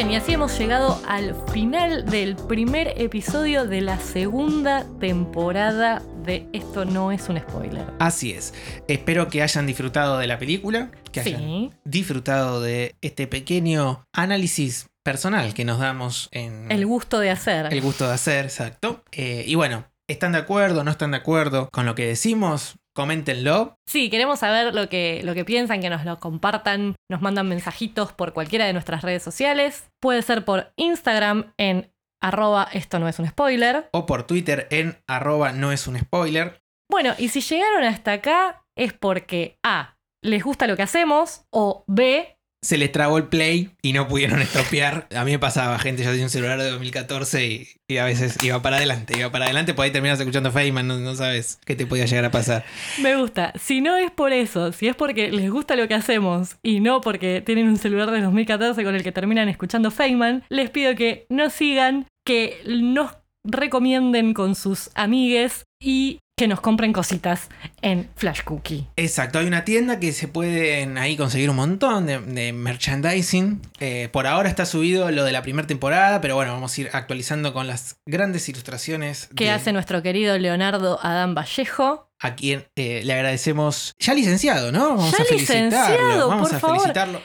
Bien, 0.00 0.12
y 0.12 0.16
así 0.16 0.32
hemos 0.32 0.58
llegado 0.58 0.98
al 1.06 1.36
final 1.52 2.06
del 2.06 2.34
primer 2.34 2.94
episodio 2.96 3.66
de 3.66 3.82
la 3.82 4.00
segunda 4.00 4.86
temporada 4.98 6.00
de 6.24 6.48
Esto 6.54 6.86
no 6.86 7.12
es 7.12 7.28
un 7.28 7.38
spoiler. 7.38 7.84
Así 7.98 8.32
es. 8.32 8.54
Espero 8.88 9.28
que 9.28 9.42
hayan 9.42 9.66
disfrutado 9.66 10.16
de 10.16 10.26
la 10.26 10.38
película, 10.38 10.90
que 11.12 11.20
hayan 11.20 11.42
Sí, 11.42 11.70
disfrutado 11.84 12.62
de 12.62 12.94
este 13.02 13.26
pequeño 13.26 14.06
análisis 14.14 14.88
personal 15.02 15.52
que 15.52 15.66
nos 15.66 15.80
damos 15.80 16.30
en 16.32 16.72
el 16.72 16.86
gusto 16.86 17.18
de 17.18 17.30
hacer. 17.30 17.70
el 17.70 17.82
gusto 17.82 18.08
de 18.08 18.14
hacer, 18.14 18.46
exacto. 18.46 19.04
Eh, 19.12 19.44
y 19.46 19.54
bueno, 19.54 19.84
¿están 20.08 20.32
de 20.32 20.38
acuerdo? 20.38 20.82
¿No 20.82 20.92
están 20.92 21.10
de 21.10 21.18
acuerdo 21.18 21.68
con 21.70 21.84
lo 21.84 21.94
que 21.94 22.06
decimos? 22.06 22.79
Coméntenlo. 22.94 23.76
Sí, 23.86 24.10
queremos 24.10 24.40
saber 24.40 24.74
lo 24.74 24.88
que, 24.88 25.20
lo 25.24 25.34
que 25.34 25.44
piensan, 25.44 25.80
que 25.80 25.90
nos 25.90 26.04
lo 26.04 26.18
compartan, 26.18 26.96
nos 27.08 27.22
mandan 27.22 27.48
mensajitos 27.48 28.12
por 28.12 28.32
cualquiera 28.32 28.66
de 28.66 28.72
nuestras 28.72 29.02
redes 29.02 29.22
sociales. 29.22 29.90
Puede 30.00 30.22
ser 30.22 30.44
por 30.44 30.72
Instagram 30.76 31.52
en 31.56 31.92
arroba 32.20 32.68
esto 32.72 32.98
no 32.98 33.08
es 33.08 33.18
un 33.18 33.26
spoiler. 33.26 33.88
O 33.92 34.06
por 34.06 34.24
Twitter 34.24 34.66
en 34.70 35.02
arroba 35.06 35.52
no 35.52 35.72
es 35.72 35.86
un 35.86 35.98
spoiler. 35.98 36.60
Bueno, 36.90 37.14
y 37.18 37.28
si 37.28 37.40
llegaron 37.40 37.84
hasta 37.84 38.12
acá 38.12 38.64
es 38.76 38.92
porque 38.92 39.58
A, 39.62 39.96
les 40.22 40.42
gusta 40.42 40.66
lo 40.66 40.76
que 40.76 40.82
hacemos, 40.82 41.44
o 41.50 41.84
B, 41.86 42.38
Se 42.62 42.76
les 42.76 42.92
trabó 42.92 43.18
el 43.18 43.24
play 43.24 43.70
y 43.82 43.92
no 43.92 44.06
pudieron 44.06 44.40
estropear. 44.42 45.06
A 45.14 45.24
mí 45.24 45.32
me 45.32 45.38
pasaba, 45.38 45.78
gente, 45.78 46.04
yo 46.04 46.10
tenía 46.10 46.24
un 46.24 46.30
celular 46.30 46.58
de 46.60 46.70
2014 46.70 47.68
y, 47.88 47.96
a 47.96 48.04
veces 48.04 48.36
iba 48.42 48.60
para 48.62 48.76
adelante, 48.76 49.18
iba 49.18 49.30
para 49.30 49.46
adelante, 49.46 49.74
por 49.74 49.84
ahí 49.84 49.90
terminas 49.90 50.20
escuchando 50.20 50.52
Feynman, 50.52 50.86
no, 50.86 50.98
no 50.98 51.14
sabes 51.14 51.58
qué 51.64 51.74
te 51.74 51.86
podía 51.86 52.04
llegar 52.04 52.24
a 52.24 52.30
pasar. 52.30 52.64
me 53.02 53.16
gusta. 53.16 53.52
Si 53.58 53.80
no 53.80 53.96
es 53.96 54.10
por 54.10 54.32
eso, 54.32 54.72
si 54.72 54.88
es 54.88 54.96
porque 54.96 55.32
les 55.32 55.50
gusta 55.50 55.76
lo 55.76 55.88
que 55.88 55.94
hacemos 55.94 56.56
y 56.62 56.80
no 56.80 57.00
porque 57.00 57.42
tienen 57.44 57.68
un 57.68 57.78
celular 57.78 58.10
de 58.10 58.20
2014 58.20 58.84
con 58.84 58.94
el 58.94 59.02
que 59.02 59.12
terminan 59.12 59.48
escuchando 59.48 59.90
Feynman, 59.90 60.44
les 60.48 60.70
pido 60.70 60.94
que 60.94 61.26
nos 61.28 61.52
sigan, 61.52 62.06
que 62.24 62.60
nos 62.66 63.12
recomienden 63.44 64.34
con 64.34 64.54
sus 64.54 64.90
amigues 64.94 65.64
y 65.82 66.20
que 66.40 66.48
nos 66.48 66.62
compren 66.62 66.94
cositas 66.94 67.50
en 67.82 68.08
Flash 68.16 68.40
Cookie. 68.44 68.86
Exacto, 68.96 69.38
hay 69.38 69.46
una 69.46 69.66
tienda 69.66 70.00
que 70.00 70.12
se 70.12 70.26
pueden 70.26 70.96
ahí 70.96 71.14
conseguir 71.18 71.50
un 71.50 71.56
montón 71.56 72.06
de, 72.06 72.18
de 72.18 72.54
merchandising. 72.54 73.60
Eh, 73.78 74.08
por 74.10 74.26
ahora 74.26 74.48
está 74.48 74.64
subido 74.64 75.10
lo 75.10 75.24
de 75.24 75.32
la 75.32 75.42
primera 75.42 75.66
temporada, 75.68 76.22
pero 76.22 76.36
bueno, 76.36 76.52
vamos 76.54 76.76
a 76.76 76.80
ir 76.80 76.90
actualizando 76.94 77.52
con 77.52 77.66
las 77.66 77.96
grandes 78.06 78.48
ilustraciones 78.48 79.28
que 79.36 79.44
de- 79.44 79.50
hace 79.50 79.72
nuestro 79.72 80.02
querido 80.02 80.38
Leonardo 80.38 80.98
Adán 81.02 81.34
Vallejo. 81.34 82.08
a 82.18 82.34
quien 82.34 82.66
eh, 82.76 83.02
le 83.04 83.12
agradecemos. 83.12 83.94
Ya 83.98 84.14
licenciado, 84.14 84.72
¿no? 84.72 84.96
Vamos 84.96 85.12
Ya 85.12 85.22
a 85.22 85.24
felicitarlo. 85.26 85.64
licenciado, 85.68 86.28
Vamos 86.28 86.48
por 86.48 86.56
a 86.56 86.60
favor. 86.60 86.76
felicitarlo. 86.78 87.20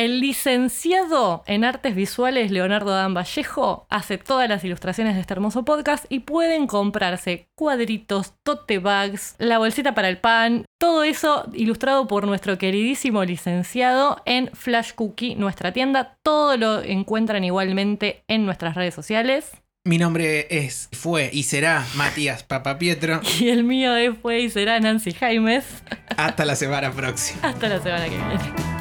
El 0.00 0.20
licenciado 0.20 1.44
en 1.46 1.62
artes 1.62 1.94
visuales 1.94 2.50
Leonardo 2.50 2.94
Adán 2.94 3.12
Vallejo 3.12 3.86
hace 3.90 4.16
todas 4.16 4.48
las 4.48 4.64
ilustraciones 4.64 5.14
de 5.14 5.20
este 5.20 5.34
hermoso 5.34 5.66
podcast 5.66 6.06
y 6.08 6.20
pueden 6.20 6.66
comprarse 6.66 7.50
cuadritos, 7.54 8.32
tote 8.42 8.78
bags, 8.78 9.34
la 9.36 9.58
bolsita 9.58 9.94
para 9.94 10.08
el 10.08 10.16
pan, 10.16 10.64
todo 10.78 11.04
eso 11.04 11.50
ilustrado 11.52 12.06
por 12.06 12.26
nuestro 12.26 12.56
queridísimo 12.56 13.22
licenciado 13.26 14.22
en 14.24 14.48
Flash 14.54 14.92
Cookie, 14.94 15.34
nuestra 15.34 15.74
tienda. 15.74 16.16
Todo 16.22 16.56
lo 16.56 16.82
encuentran 16.82 17.44
igualmente 17.44 18.24
en 18.26 18.46
nuestras 18.46 18.76
redes 18.76 18.94
sociales. 18.94 19.50
Mi 19.84 19.98
nombre 19.98 20.46
es, 20.48 20.88
fue 20.92 21.28
y 21.30 21.42
será 21.42 21.84
Matías 21.96 22.42
Papapietro. 22.42 23.20
Y 23.38 23.50
el 23.50 23.64
mío 23.64 23.94
es, 23.96 24.16
fue 24.16 24.40
y 24.40 24.48
será 24.48 24.80
Nancy 24.80 25.12
Jaimes. 25.12 25.66
Hasta 26.16 26.46
la 26.46 26.56
semana 26.56 26.90
próxima. 26.90 27.50
Hasta 27.50 27.68
la 27.68 27.82
semana 27.82 28.04
que 28.04 28.16
viene. 28.16 28.79